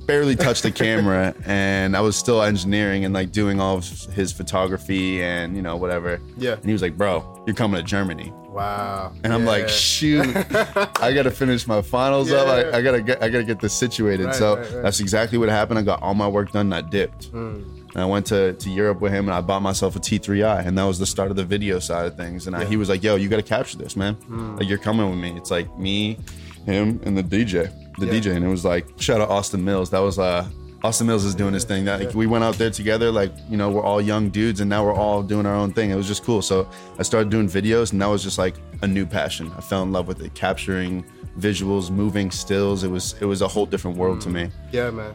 barely 0.07 0.37
touched 0.37 0.63
the 0.63 0.71
camera, 0.71 1.35
and 1.47 1.97
I 1.97 2.01
was 2.01 2.17
still 2.17 2.43
engineering 2.43 3.05
and 3.05 3.13
like 3.15 3.33
doing 3.33 3.61
all 3.61 3.79
of 3.79 3.85
his 4.13 4.33
photography 4.33 5.23
and 5.23 5.57
you 5.57 5.63
know 5.63 5.77
whatever. 5.77 6.21
Yeah. 6.37 6.53
and 6.55 6.65
he 6.65 6.73
was 6.73 6.83
like, 6.83 6.97
"Bro, 6.97 7.45
you're 7.47 7.57
coming 7.57 7.77
to 7.81 7.83
Germany." 7.87 8.33
Wow. 8.49 9.13
And 9.25 9.33
I'm 9.33 9.45
like, 9.45 9.69
shoot, 9.69 10.25
I 11.01 11.13
gotta 11.13 11.33
finish 11.33 11.67
my 11.67 11.83
finals 11.83 12.31
up. 12.31 12.47
I, 12.47 12.79
I 12.79 12.83
gotta 12.83 13.03
get, 13.03 13.21
I 13.21 13.29
gotta 13.29 13.43
get 13.43 13.59
this 13.59 13.75
situated. 13.75 14.27
Right, 14.27 14.35
so 14.37 14.57
right, 14.57 14.71
right. 14.73 14.83
that's 14.85 15.01
exactly 15.01 15.39
what 15.39 15.49
happened. 15.49 15.81
I 15.81 15.83
got 15.83 16.01
all 16.03 16.15
my 16.15 16.29
work 16.29 16.53
done. 16.53 16.73
and 16.73 16.75
I 16.75 16.89
dipped, 16.89 17.25
Hmm. 17.27 17.63
and 17.95 17.97
I 17.97 18.05
went 18.05 18.27
to, 18.27 18.53
to 18.53 18.71
Europe 18.71 19.01
with 19.01 19.13
him, 19.13 19.27
and 19.27 19.35
I 19.35 19.41
bought 19.41 19.63
myself 19.63 19.97
a 19.97 19.99
T3i, 19.99 20.65
and 20.65 20.79
that 20.79 20.85
was 20.85 21.01
the 21.01 21.07
start 21.07 21.33
of 21.33 21.37
the 21.37 21.45
video 21.45 21.81
side 21.81 22.07
of 22.07 22.17
things. 22.17 22.47
And 22.47 22.55
I, 22.55 22.65
he 22.65 22.77
was 22.77 22.89
like, 22.89 23.03
"Yo, 23.03 23.17
you 23.17 23.29
gotta 23.29 23.43
capture 23.43 23.77
this, 23.77 23.97
man. 23.97 24.15
Hmm. 24.15 24.55
Like 24.57 24.69
you're 24.69 24.79
coming 24.79 25.11
with 25.11 25.19
me. 25.19 25.37
It's 25.37 25.51
like 25.51 25.77
me, 25.77 26.19
him, 26.65 27.01
and 27.05 27.19
the 27.19 27.25
DJ, 27.25 27.73
the 27.99 28.07
Yeah. 28.07 28.13
DJ." 28.13 28.37
And 28.37 28.45
it 28.45 28.49
was 28.49 28.65
like, 28.65 28.87
shout 28.99 29.21
out 29.21 29.31
Austin 29.31 29.65
Mills. 29.65 29.91
That 29.91 30.01
was 30.01 30.19
uh. 30.19 30.47
Austin 30.83 31.07
Mills 31.07 31.25
is 31.25 31.35
doing 31.35 31.55
his 31.55 31.65
thing. 31.65 31.87
That 31.87 31.99
like, 31.99 32.15
we 32.15 32.27
went 32.27 32.45
out 32.45 32.57
there 32.57 32.69
together, 32.69 33.11
like 33.11 33.33
you 33.49 33.57
know, 33.57 33.71
we're 33.71 33.83
all 33.83 34.03
young 34.03 34.29
dudes, 34.29 34.61
and 34.61 34.69
now 34.69 34.85
we're 34.85 34.93
all 34.93 35.23
doing 35.23 35.47
our 35.47 35.55
own 35.55 35.73
thing. 35.73 35.89
It 35.91 35.95
was 35.95 36.07
just 36.07 36.23
cool. 36.25 36.43
So 36.43 36.69
I 36.99 37.03
started 37.05 37.31
doing 37.31 37.49
videos, 37.49 37.93
and 37.93 38.03
that 38.03 38.07
was 38.07 38.23
just 38.23 38.37
like 38.37 38.57
a 38.83 38.87
new 38.87 39.07
passion. 39.07 39.51
I 39.57 39.63
fell 39.63 39.83
in 39.83 39.93
love 39.93 40.07
with 40.09 40.21
it, 40.21 40.35
capturing 40.35 41.03
visuals, 41.39 41.91
moving 41.91 42.31
stills. 42.31 42.85
It 42.85 42.91
was 42.91 43.15
it 43.21 43.25
was 43.25 43.43
a 43.43 43.49
whole 43.49 43.67
different 43.67 43.97
world 43.97 44.21
to 44.23 44.31
me. 44.31 44.51
Yeah, 44.73 44.91
man. 44.91 45.15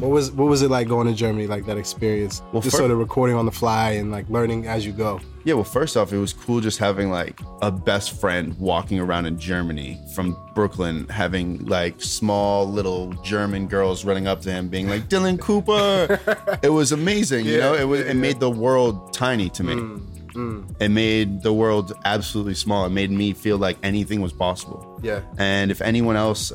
what 0.00 0.10
was 0.10 0.30
what 0.32 0.48
was 0.48 0.62
it 0.62 0.70
like 0.70 0.88
going 0.88 1.06
to 1.06 1.14
Germany? 1.14 1.46
Like 1.46 1.66
that 1.66 1.76
experience, 1.76 2.40
Um, 2.40 2.46
Well, 2.52 2.62
just 2.62 2.76
sort 2.76 2.90
of 2.90 2.98
recording 2.98 3.36
on 3.36 3.46
the 3.46 3.52
fly 3.52 3.92
and 3.92 4.10
like 4.10 4.28
learning 4.28 4.66
as 4.66 4.86
you 4.86 4.92
go. 4.92 5.20
Yeah, 5.44 5.54
well, 5.54 5.64
first 5.64 5.96
off, 5.96 6.12
it 6.12 6.18
was 6.18 6.34
cool 6.34 6.60
just 6.60 6.78
having 6.78 7.10
like 7.10 7.40
a 7.62 7.70
best 7.70 8.20
friend 8.20 8.54
walking 8.58 9.00
around 9.00 9.24
in 9.24 9.38
Germany 9.38 9.98
from 10.14 10.36
Brooklyn, 10.54 11.08
having 11.08 11.64
like 11.64 12.00
small 12.02 12.68
little 12.70 13.12
German 13.22 13.66
girls 13.66 14.04
running 14.04 14.26
up 14.26 14.42
to 14.42 14.52
him, 14.52 14.68
being 14.68 14.88
like 14.88 15.08
Dylan 15.08 15.40
Cooper. 15.40 16.20
it 16.62 16.68
was 16.68 16.92
amazing, 16.92 17.46
you 17.46 17.58
know. 17.58 17.74
It 17.74 17.84
was 17.84 18.00
yeah, 18.00 18.06
it 18.06 18.16
yeah. 18.16 18.20
made 18.20 18.38
the 18.38 18.50
world 18.50 19.14
tiny 19.14 19.48
to 19.50 19.64
me. 19.64 20.00
Mm. 20.34 20.74
It 20.80 20.90
made 20.90 21.42
the 21.42 21.52
world 21.52 21.92
absolutely 22.04 22.54
small. 22.54 22.84
It 22.86 22.90
made 22.90 23.10
me 23.10 23.32
feel 23.32 23.58
like 23.58 23.78
anything 23.82 24.20
was 24.20 24.32
possible. 24.32 24.98
Yeah. 25.02 25.22
And 25.38 25.70
if 25.70 25.80
anyone 25.80 26.16
else 26.16 26.52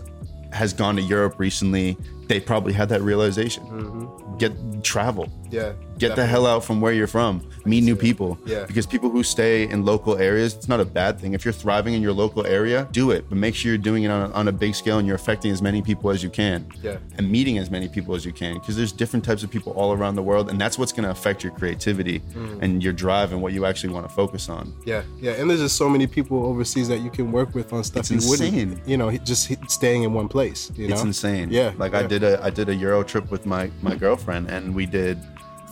has 0.52 0.74
gone 0.74 0.96
to 0.96 1.02
Europe 1.02 1.36
recently, 1.38 1.98
they 2.28 2.40
probably 2.40 2.74
had 2.74 2.90
that 2.90 3.02
realization. 3.02 3.64
Mm-hmm. 3.66 4.38
Get 4.38 4.84
travel. 4.84 5.32
Yeah. 5.50 5.74
Get 5.98 6.16
the 6.16 6.26
hell 6.26 6.46
out 6.46 6.64
from 6.64 6.82
where 6.82 6.94
you're 6.94 7.08
from. 7.08 7.42
Meet 7.66 7.84
new 7.84 7.96
people. 7.96 8.38
Yeah. 8.46 8.66
Because 8.66 8.86
people 8.86 9.10
who 9.10 9.24
stay 9.24 9.68
in 9.70 9.86
local 9.86 10.18
areas, 10.18 10.54
it's 10.54 10.68
not 10.68 10.80
a 10.80 10.86
bad 10.86 11.20
thing. 11.20 11.34
If 11.34 11.44
you're 11.46 11.54
thriving 11.54 11.94
in 11.94 12.02
your 12.02 12.14
local 12.14 12.46
area, 12.46 12.88
do 12.92 13.12
it. 13.12 13.26
But 13.30 13.38
make 13.38 13.56
sure 13.56 13.70
you're 13.72 13.78
doing 13.78 14.04
it 14.04 14.10
on 14.10 14.30
a, 14.30 14.34
on 14.34 14.48
a 14.48 14.52
big 14.52 14.76
scale 14.76 14.98
and 15.00 15.08
you're 15.08 15.16
affecting 15.16 15.52
as 15.52 15.62
many 15.62 15.82
people 15.82 16.10
as 16.12 16.22
you 16.24 16.30
can. 16.30 16.68
Yeah. 16.82 16.98
And 17.18 17.32
meeting 17.32 17.58
as 17.58 17.72
many 17.72 17.88
people 17.88 18.14
as 18.16 18.26
you 18.26 18.32
can. 18.32 18.56
Because 18.56 18.76
there's 18.76 18.92
different 18.92 19.26
types 19.26 19.42
of 19.44 19.50
people 19.50 19.72
all 19.74 19.94
around 19.94 20.16
the 20.16 20.22
world. 20.24 20.50
And 20.50 20.60
that's 20.62 20.78
what's 20.78 20.92
going 20.92 21.06
to 21.06 21.12
affect 21.12 21.44
your 21.44 21.54
creativity 21.54 22.20
Mm. 22.36 22.62
and 22.62 22.84
your 22.84 22.92
drive 22.94 23.32
and 23.32 23.42
what 23.42 23.54
you 23.54 23.66
actually 23.66 23.94
want 23.94 24.08
to 24.08 24.14
focus 24.14 24.50
on. 24.50 24.74
Yeah, 24.86 25.04
yeah, 25.22 25.32
and 25.34 25.50
there's 25.50 25.60
just 25.62 25.76
so 25.78 25.88
many 25.90 26.06
people 26.08 26.46
overseas 26.46 26.88
that 26.90 27.00
you 27.00 27.10
can 27.10 27.32
work 27.32 27.54
with 27.56 27.72
on 27.74 27.84
stuff 27.84 28.02
It's 28.02 28.10
you 28.12 28.16
insane. 28.18 28.70
wouldn't, 28.70 28.88
you 28.88 28.98
know, 28.98 29.12
just 29.18 29.52
staying 29.72 30.04
in 30.04 30.14
one 30.14 30.28
place. 30.28 30.72
You 30.76 30.88
know, 30.88 30.94
It's 30.96 31.04
insane. 31.04 31.50
Yeah, 31.52 31.72
Like 31.78 31.94
I 31.94 32.04
did 32.04 32.24
a 32.24 32.44
I 32.44 32.50
did 32.50 32.68
a 32.70 32.76
Euro 32.76 33.04
trip 33.04 33.32
with 33.32 33.46
my 33.46 33.70
my 33.82 33.96
girlfriend 33.96 34.50
and 34.50 34.76
we 34.76 34.86
did 34.86 35.18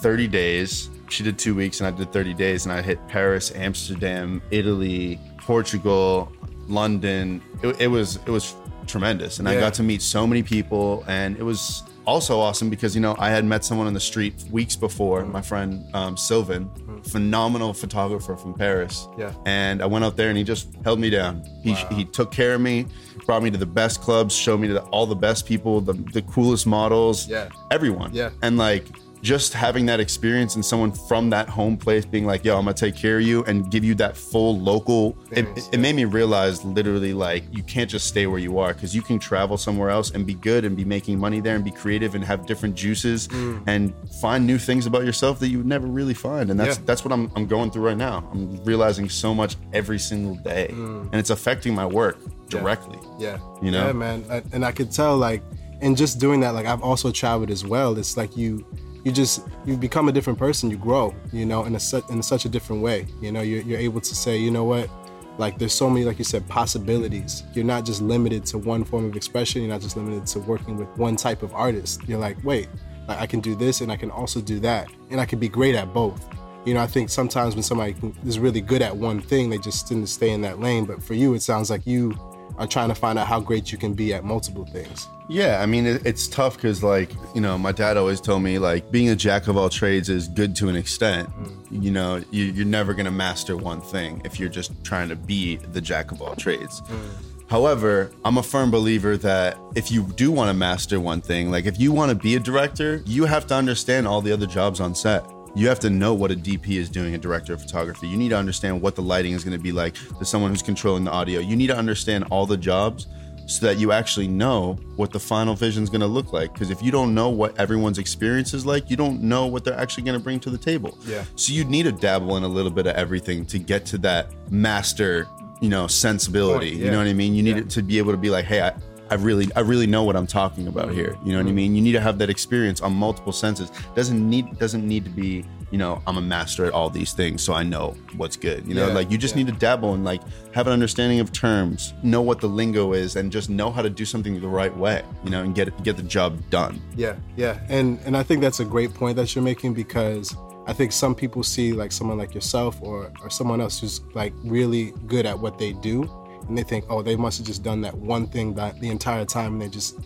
30 0.03 0.27
days. 0.27 0.89
She 1.09 1.23
did 1.23 1.39
2 1.39 1.55
weeks 1.55 1.79
and 1.79 1.87
I 1.87 1.97
did 1.97 2.11
30 2.11 2.33
days 2.33 2.65
and 2.65 2.73
I 2.73 2.81
hit 2.81 2.99
Paris, 3.07 3.51
Amsterdam, 3.55 4.41
Italy, 4.51 5.19
Portugal, 5.37 6.31
London. 6.67 7.41
It, 7.63 7.81
it 7.81 7.87
was 7.87 8.17
it 8.17 8.29
was 8.29 8.55
tremendous 8.85 9.39
and 9.39 9.47
I 9.47 9.55
got 9.59 9.73
to 9.75 9.83
meet 9.83 10.01
so 10.01 10.27
many 10.27 10.43
people 10.43 11.05
and 11.07 11.37
it 11.37 11.43
was 11.43 11.83
also 12.05 12.37
awesome 12.37 12.69
because 12.69 12.93
you 12.95 12.99
know 13.01 13.15
I 13.17 13.29
had 13.29 13.45
met 13.45 13.63
someone 13.63 13.87
on 13.87 13.93
the 13.93 13.99
street 14.11 14.33
weeks 14.51 14.75
before, 14.75 15.23
my 15.25 15.41
friend 15.41 15.85
um, 15.95 16.17
Sylvan, 16.17 16.69
phenomenal 17.05 17.73
photographer 17.73 18.35
from 18.35 18.53
Paris. 18.53 19.07
Yeah. 19.17 19.33
And 19.45 19.81
I 19.81 19.85
went 19.85 20.03
out 20.03 20.17
there 20.17 20.27
and 20.29 20.37
he 20.37 20.43
just 20.43 20.67
held 20.83 20.99
me 20.99 21.09
down. 21.09 21.43
He, 21.63 21.73
he 21.95 22.03
took 22.03 22.31
care 22.31 22.55
of 22.55 22.61
me, 22.61 22.87
brought 23.25 23.41
me 23.41 23.51
to 23.51 23.57
the 23.57 23.65
best 23.65 24.01
clubs, 24.01 24.35
showed 24.35 24.59
me 24.59 24.67
to 24.67 24.81
all 24.85 25.05
the 25.05 25.15
best 25.15 25.45
people, 25.45 25.79
the, 25.79 25.93
the 25.93 26.21
coolest 26.23 26.67
models, 26.67 27.29
Yeah. 27.29 27.47
everyone. 27.71 28.11
Yeah. 28.13 28.31
And 28.41 28.57
like 28.57 28.85
just 29.23 29.53
having 29.53 29.85
that 29.85 30.01
experience 30.01 30.55
and 30.55 30.63
someone 30.65 30.91
from 30.91 31.29
that 31.29 31.47
home 31.47 31.77
place 31.77 32.03
being 32.05 32.25
like, 32.25 32.43
yo, 32.43 32.57
I'm 32.57 32.65
gonna 32.65 32.73
take 32.73 32.93
care 32.95 33.17
of 33.19 33.23
you 33.23 33.41
and 33.45 33.71
give 33.71 33.83
you 33.85 33.95
that 33.95 34.17
full 34.17 34.59
local, 34.59 35.17
it, 35.31 35.47
it 35.71 35.79
made 35.79 35.95
me 35.95 36.03
realize 36.03 36.63
literally 36.65 37.13
like 37.13 37.45
you 37.49 37.63
can't 37.63 37.89
just 37.89 38.05
stay 38.07 38.27
where 38.27 38.37
you 38.37 38.59
are 38.59 38.73
because 38.73 38.93
you 38.93 39.01
can 39.01 39.17
travel 39.19 39.55
somewhere 39.57 39.89
else 39.89 40.11
and 40.11 40.27
be 40.27 40.33
good 40.33 40.65
and 40.65 40.75
be 40.75 40.83
making 40.83 41.17
money 41.17 41.39
there 41.39 41.55
and 41.55 41.63
be 41.63 41.71
creative 41.71 42.15
and 42.15 42.23
have 42.25 42.45
different 42.45 42.75
juices 42.75 43.29
Mm. 43.29 43.63
and 43.65 43.93
find 44.21 44.45
new 44.45 44.57
things 44.57 44.85
about 44.87 45.05
yourself 45.05 45.39
that 45.39 45.47
you 45.47 45.57
would 45.59 45.67
never 45.67 45.87
really 45.87 46.13
find. 46.13 46.51
And 46.51 46.59
that's 46.59 46.77
Yeah. 46.77 46.83
that's 46.85 47.05
what 47.05 47.13
I'm, 47.13 47.31
I'm 47.37 47.47
going 47.47 47.71
through 47.71 47.85
right 47.85 47.97
now. 47.97 48.27
I'm 48.33 48.61
realizing 48.65 49.07
so 49.09 49.33
much 49.33 49.55
every 49.71 49.99
single 49.99 50.35
day 50.35 50.67
and 50.69 51.15
it's 51.15 51.29
affecting 51.29 51.73
my 51.73 51.85
work 51.85 52.17
directly. 52.49 52.99
Yeah. 53.17 53.37
You 53.61 53.71
know? 53.71 53.87
Yeah, 53.87 53.93
man. 53.93 54.25
I- 54.29 54.43
And 54.51 54.65
I 54.65 54.73
could 54.73 54.91
tell, 54.91 55.15
like, 55.15 55.41
in 55.81 55.95
just 55.95 56.19
doing 56.19 56.41
that, 56.41 56.53
like, 56.53 56.65
I've 56.65 56.81
also 56.83 57.09
traveled 57.11 57.49
as 57.51 57.65
well. 57.65 57.97
It's 57.97 58.17
like 58.17 58.35
you, 58.35 58.65
you 59.03 59.11
just, 59.11 59.47
you 59.65 59.75
become 59.77 60.07
a 60.07 60.11
different 60.11 60.39
person. 60.39 60.69
You 60.69 60.77
grow, 60.77 61.13
you 61.31 61.45
know, 61.45 61.65
in 61.65 61.75
a 61.75 61.79
su- 61.79 62.03
in 62.09 62.21
such 62.23 62.45
a 62.45 62.49
different 62.49 62.81
way. 62.81 63.07
You 63.21 63.31
know, 63.31 63.41
you're, 63.41 63.61
you're 63.61 63.79
able 63.79 64.01
to 64.01 64.15
say, 64.15 64.37
you 64.37 64.51
know 64.51 64.63
what, 64.63 64.89
like, 65.37 65.57
there's 65.57 65.73
so 65.73 65.89
many, 65.89 66.05
like 66.05 66.19
you 66.19 66.25
said, 66.25 66.47
possibilities. 66.47 67.43
You're 67.53 67.65
not 67.65 67.85
just 67.85 68.01
limited 68.01 68.45
to 68.47 68.57
one 68.57 68.83
form 68.83 69.05
of 69.05 69.15
expression. 69.15 69.61
You're 69.61 69.71
not 69.71 69.81
just 69.81 69.97
limited 69.97 70.27
to 70.27 70.39
working 70.39 70.77
with 70.77 70.87
one 70.97 71.15
type 71.15 71.41
of 71.41 71.53
artist. 71.53 72.01
You're 72.07 72.19
like, 72.19 72.37
wait, 72.43 72.69
like, 73.07 73.19
I 73.19 73.25
can 73.25 73.39
do 73.39 73.55
this 73.55 73.81
and 73.81 73.91
I 73.91 73.97
can 73.97 74.11
also 74.11 74.41
do 74.41 74.59
that, 74.59 74.87
and 75.09 75.19
I 75.19 75.25
can 75.25 75.39
be 75.39 75.49
great 75.49 75.75
at 75.75 75.93
both. 75.93 76.27
You 76.65 76.73
know, 76.75 76.81
I 76.81 76.87
think 76.87 77.09
sometimes 77.09 77.55
when 77.55 77.63
somebody 77.63 77.95
is 78.25 78.39
really 78.39 78.61
good 78.61 78.81
at 78.81 78.95
one 78.95 79.19
thing, 79.21 79.49
they 79.49 79.57
just 79.57 79.87
tend 79.87 80.05
to 80.05 80.11
stay 80.11 80.29
in 80.29 80.41
that 80.41 80.61
lane. 80.61 80.85
But 80.85 81.03
for 81.03 81.13
you, 81.13 81.33
it 81.33 81.41
sounds 81.41 81.69
like 81.69 81.85
you 81.85 82.17
are 82.57 82.67
trying 82.67 82.89
to 82.89 82.95
find 82.95 83.17
out 83.17 83.27
how 83.27 83.39
great 83.39 83.71
you 83.71 83.77
can 83.77 83.93
be 83.93 84.13
at 84.13 84.23
multiple 84.23 84.65
things. 84.65 85.07
Yeah, 85.29 85.61
I 85.61 85.65
mean, 85.65 85.85
it, 85.85 86.05
it's 86.05 86.27
tough 86.27 86.55
because, 86.55 86.83
like, 86.83 87.11
you 87.33 87.41
know, 87.41 87.57
my 87.57 87.71
dad 87.71 87.97
always 87.97 88.19
told 88.19 88.43
me, 88.43 88.59
like, 88.59 88.91
being 88.91 89.09
a 89.09 89.15
jack 89.15 89.47
of 89.47 89.55
all 89.55 89.69
trades 89.69 90.09
is 90.09 90.27
good 90.27 90.55
to 90.57 90.69
an 90.69 90.75
extent. 90.75 91.29
Mm. 91.29 91.83
You 91.83 91.91
know, 91.91 92.21
you, 92.31 92.45
you're 92.45 92.65
never 92.65 92.93
going 92.93 93.05
to 93.05 93.11
master 93.11 93.55
one 93.55 93.81
thing 93.81 94.21
if 94.25 94.39
you're 94.39 94.49
just 94.49 94.71
trying 94.83 95.09
to 95.09 95.15
be 95.15 95.57
the 95.57 95.81
jack 95.81 96.11
of 96.11 96.21
all 96.21 96.35
trades. 96.35 96.81
Mm. 96.81 97.09
However, 97.49 98.11
I'm 98.25 98.37
a 98.37 98.43
firm 98.43 98.71
believer 98.71 99.15
that 99.17 99.57
if 99.75 99.91
you 99.91 100.03
do 100.15 100.31
want 100.31 100.49
to 100.49 100.53
master 100.53 100.99
one 100.99 101.21
thing, 101.21 101.51
like 101.51 101.65
if 101.65 101.79
you 101.79 101.91
want 101.91 102.09
to 102.09 102.15
be 102.15 102.35
a 102.35 102.39
director, 102.39 103.03
you 103.05 103.25
have 103.25 103.45
to 103.47 103.53
understand 103.53 104.07
all 104.07 104.21
the 104.21 104.31
other 104.31 104.47
jobs 104.47 104.79
on 104.79 104.95
set. 104.95 105.23
You 105.55 105.67
have 105.67 105.79
to 105.81 105.89
know 105.89 106.13
what 106.15 106.31
a 106.31 106.35
DP 106.35 106.77
is 106.79 106.89
doing, 106.89 107.13
a 107.13 107.17
director 107.17 107.53
of 107.53 107.61
photography. 107.61 108.07
You 108.07 108.17
need 108.17 108.29
to 108.29 108.37
understand 108.37 108.81
what 108.81 108.95
the 108.95 109.03
lighting 109.03 109.33
is 109.33 109.43
going 109.43 109.55
to 109.55 109.61
be 109.61 109.71
like 109.71 109.93
to 110.17 110.25
someone 110.25 110.49
who's 110.51 110.63
controlling 110.63 111.03
the 111.03 111.11
audio. 111.11 111.39
You 111.39 111.55
need 111.55 111.67
to 111.67 111.77
understand 111.77 112.25
all 112.31 112.45
the 112.47 112.57
jobs 112.57 113.05
so 113.45 113.65
that 113.67 113.77
you 113.77 113.91
actually 113.91 114.27
know 114.27 114.73
what 114.95 115.11
the 115.11 115.19
final 115.19 115.53
vision 115.53 115.83
is 115.83 115.89
going 115.89 116.01
to 116.01 116.07
look 116.07 116.33
like. 116.33 116.53
Because 116.53 116.71
if 116.71 116.81
you 116.81 116.91
don't 116.91 117.13
know 117.13 117.29
what 117.29 117.59
everyone's 117.59 117.99
experience 117.99 118.53
is 118.53 118.65
like, 118.65 118.89
you 118.89 118.95
don't 118.97 119.21
know 119.21 119.45
what 119.45 119.63
they're 119.63 119.77
actually 119.77 120.03
going 120.03 120.17
to 120.17 120.23
bring 120.23 120.39
to 120.39 120.49
the 120.49 120.57
table. 120.57 120.97
Yeah. 121.05 121.23
So 121.35 121.53
you 121.53 121.65
need 121.65 121.83
to 121.83 121.91
dabble 121.91 122.35
in 122.37 122.43
a 122.43 122.47
little 122.47 122.71
bit 122.71 122.87
of 122.87 122.95
everything 122.95 123.45
to 123.47 123.59
get 123.59 123.85
to 123.87 123.97
that 123.99 124.31
master, 124.49 125.27
you 125.61 125.69
know, 125.69 125.85
sensibility. 125.87 126.71
Point, 126.71 126.83
You 126.83 126.89
know 126.91 126.97
what 126.99 127.07
I 127.07 127.13
mean? 127.13 127.35
You 127.35 127.43
need 127.43 127.57
Yeah. 127.57 127.63
it 127.63 127.69
to 127.71 127.83
be 127.83 127.97
able 127.99 128.11
to 128.13 128.17
be 128.17 128.29
like, 128.31 128.45
hey, 128.45 128.61
I, 128.61 128.73
I 129.13 129.15
really, 129.15 129.47
I 129.55 129.59
really 129.59 129.85
know 129.85 130.03
what 130.03 130.15
I'm 130.15 130.25
talking 130.25 130.67
about 130.67 130.91
here. 130.91 131.15
You 131.23 131.33
know 131.33 131.37
what 131.37 131.45
I 131.45 131.49
mm-hmm. 131.49 131.55
mean? 131.55 131.75
You 131.75 131.83
need 131.83 131.91
to 131.91 132.01
have 132.01 132.17
that 132.17 132.31
experience 132.31 132.81
on 132.81 132.93
multiple 132.93 133.31
senses. 133.31 133.71
Doesn't 133.93 134.27
need 134.27 134.57
doesn't 134.57 134.87
need 134.87 135.03
to 135.03 135.11
be, 135.11 135.45
you 135.69 135.77
know, 135.77 136.01
I'm 136.07 136.17
a 136.17 136.21
master 136.21 136.65
at 136.65 136.73
all 136.73 136.89
these 136.89 137.13
things, 137.13 137.43
so 137.43 137.53
I 137.53 137.61
know 137.61 137.95
what's 138.17 138.35
good. 138.35 138.67
You 138.67 138.73
know, 138.73 138.87
Yeah, 138.87 138.93
like 138.95 139.11
you 139.11 139.19
just 139.19 139.35
yeah. 139.35 139.43
need 139.43 139.53
to 139.53 139.59
dabble 139.59 139.93
and 139.93 140.03
like 140.03 140.21
have 140.55 140.65
an 140.65 140.73
understanding 140.73 141.19
of 141.19 141.31
terms, 141.31 141.93
know 142.01 142.23
what 142.23 142.41
the 142.41 142.47
lingo 142.47 142.93
is, 142.93 143.15
and 143.15 143.31
just 143.31 143.51
know 143.51 143.69
how 143.69 143.83
to 143.83 143.89
do 143.89 144.03
something 144.03 144.41
the 144.41 144.47
right 144.47 144.75
way. 144.75 145.03
You 145.23 145.29
know, 145.29 145.43
and 145.43 145.53
get 145.53 145.83
get 145.83 145.95
the 145.95 146.01
job 146.01 146.39
done. 146.49 146.81
Yeah, 146.95 147.15
yeah, 147.35 147.59
and 147.69 147.99
and 148.05 148.17
I 148.17 148.23
think 148.23 148.41
that's 148.41 148.61
a 148.61 148.65
great 148.65 148.95
point 148.95 149.15
that 149.17 149.35
you're 149.35 149.43
making 149.43 149.75
because 149.75 150.35
I 150.65 150.73
think 150.73 150.91
some 150.91 151.13
people 151.13 151.43
see 151.43 151.71
like 151.73 151.91
someone 151.91 152.17
like 152.17 152.33
yourself 152.33 152.81
or 152.81 153.11
or 153.21 153.29
someone 153.29 153.61
else 153.61 153.79
who's 153.79 154.01
like 154.15 154.33
really 154.43 154.91
good 155.05 155.27
at 155.27 155.37
what 155.37 155.59
they 155.59 155.73
do, 155.73 156.09
and 156.47 156.57
they 156.57 156.63
think, 156.63 156.85
oh, 156.89 157.01
they 157.01 157.15
must 157.15 157.37
have 157.37 157.47
just 157.47 157.63
done 157.63 157.81
that 157.81 157.95
one 157.95 158.27
thing 158.27 158.53
that 158.55 158.79
the 158.79 158.89
entire 158.89 159.25
time, 159.25 159.53
and 159.53 159.61
they 159.61 159.69
just 159.69 159.99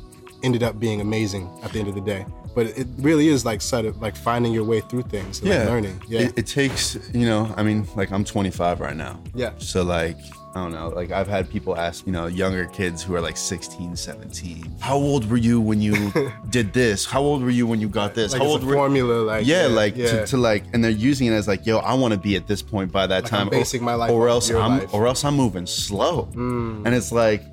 ended 0.44 0.63
up 0.63 0.79
being 0.79 1.01
amazing 1.01 1.50
at 1.63 1.72
the 1.72 1.79
end 1.79 1.88
of 1.88 1.96
the 1.96 2.01
day. 2.01 2.25
But 2.56 2.67
it 2.77 2.88
really 2.98 3.27
is 3.27 3.46
like 3.46 3.62
sort 3.62 3.86
of 3.86 4.01
like 4.01 4.15
finding 4.15 4.51
your 4.51 4.63
way 4.63 4.82
through 4.82 5.03
things 5.03 5.41
and 5.41 5.50
like 5.50 5.67
learning. 5.67 6.01
Yeah. 6.08 6.22
It, 6.22 6.39
it 6.39 6.48
takes, 6.48 6.98
you 7.13 7.27
know, 7.27 7.53
I 7.56 7.63
mean, 7.63 7.88
like 7.96 8.12
I'm 8.12 8.24
25 8.24 8.79
right 8.79 8.96
now. 8.96 9.20
Yeah. 9.36 9.51
So 9.58 9.84
like, 9.84 10.17
I 10.57 10.63
don't 10.63 10.71
know, 10.71 10.89
like 10.89 11.11
I've 11.11 11.27
had 11.27 11.49
people 11.49 11.77
ask, 11.77 12.05
you 12.07 12.11
know, 12.11 12.25
younger 12.25 12.65
kids 12.65 13.03
who 13.03 13.13
are 13.15 13.21
like 13.21 13.37
16, 13.37 13.95
17, 13.95 14.75
how 14.79 14.95
old 14.95 15.29
were 15.29 15.37
you 15.37 15.61
when 15.61 15.79
you 15.81 16.11
did 16.49 16.73
this? 16.73 17.05
How 17.05 17.21
old 17.21 17.43
were 17.43 17.49
you 17.51 17.67
when 17.67 17.79
you 17.79 17.87
got 17.87 18.15
this? 18.15 18.31
like 18.33 18.41
how 18.41 18.45
it's 18.47 18.53
old 18.53 18.63
a 18.63 18.65
were 18.65 18.73
formula, 18.73 19.21
like 19.21 19.45
yeah, 19.45 19.67
like 19.67 19.95
yeah. 19.95 20.07
To, 20.21 20.27
to 20.27 20.37
like, 20.37 20.63
and 20.73 20.83
they're 20.83 20.91
using 20.91 21.27
it 21.27 21.31
as 21.33 21.47
like, 21.47 21.65
yo, 21.65 21.77
I 21.77 21.93
want 21.93 22.13
to 22.13 22.19
be 22.19 22.35
at 22.35 22.47
this 22.47 22.61
point 22.63 22.91
by 22.91 23.05
that 23.07 23.23
Like, 23.23 23.29
time, 23.31 23.41
I'm 23.43 23.49
basing 23.49 23.81
or, 23.81 23.85
my 23.85 23.93
life 23.93 24.11
or 24.11 24.27
else 24.29 24.49
I'm, 24.49 24.79
life. 24.79 24.89
Mm. 24.89 24.93
or 24.93 25.07
else 25.07 25.23
I'm 25.23 25.35
moving 25.35 25.65
slow, 25.67 26.27
and 26.33 26.87
it's 26.87 27.11
like, 27.11 27.43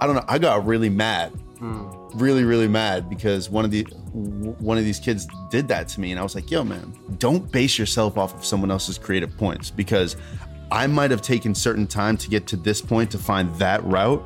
I 0.00 0.06
don't 0.06 0.16
know, 0.16 0.24
I 0.26 0.38
got 0.38 0.66
really 0.66 0.90
mad, 0.90 1.32
Mm. 1.60 2.10
really, 2.14 2.44
really 2.44 2.68
mad 2.68 3.08
because 3.10 3.50
one 3.50 3.64
of 3.64 3.72
the 3.72 3.82
one 4.12 4.78
of 4.78 4.84
these 4.84 5.00
kids 5.00 5.26
did 5.50 5.66
that 5.68 5.88
to 5.88 6.00
me, 6.00 6.10
and 6.12 6.18
I 6.20 6.22
was 6.22 6.34
like, 6.34 6.50
yo, 6.50 6.62
man, 6.64 6.92
don't 7.18 7.50
base 7.50 7.78
yourself 7.78 8.16
off 8.16 8.32
of 8.34 8.44
someone 8.44 8.70
else's 8.70 8.96
creative 8.96 9.36
points 9.36 9.70
because 9.70 10.16
I 10.70 10.86
might 10.86 11.10
have 11.10 11.22
taken 11.22 11.54
certain 11.54 11.86
time 11.86 12.16
to 12.18 12.28
get 12.28 12.46
to 12.48 12.56
this 12.56 12.80
point 12.80 13.10
to 13.12 13.18
find 13.18 13.54
that 13.56 13.82
route 13.84 14.22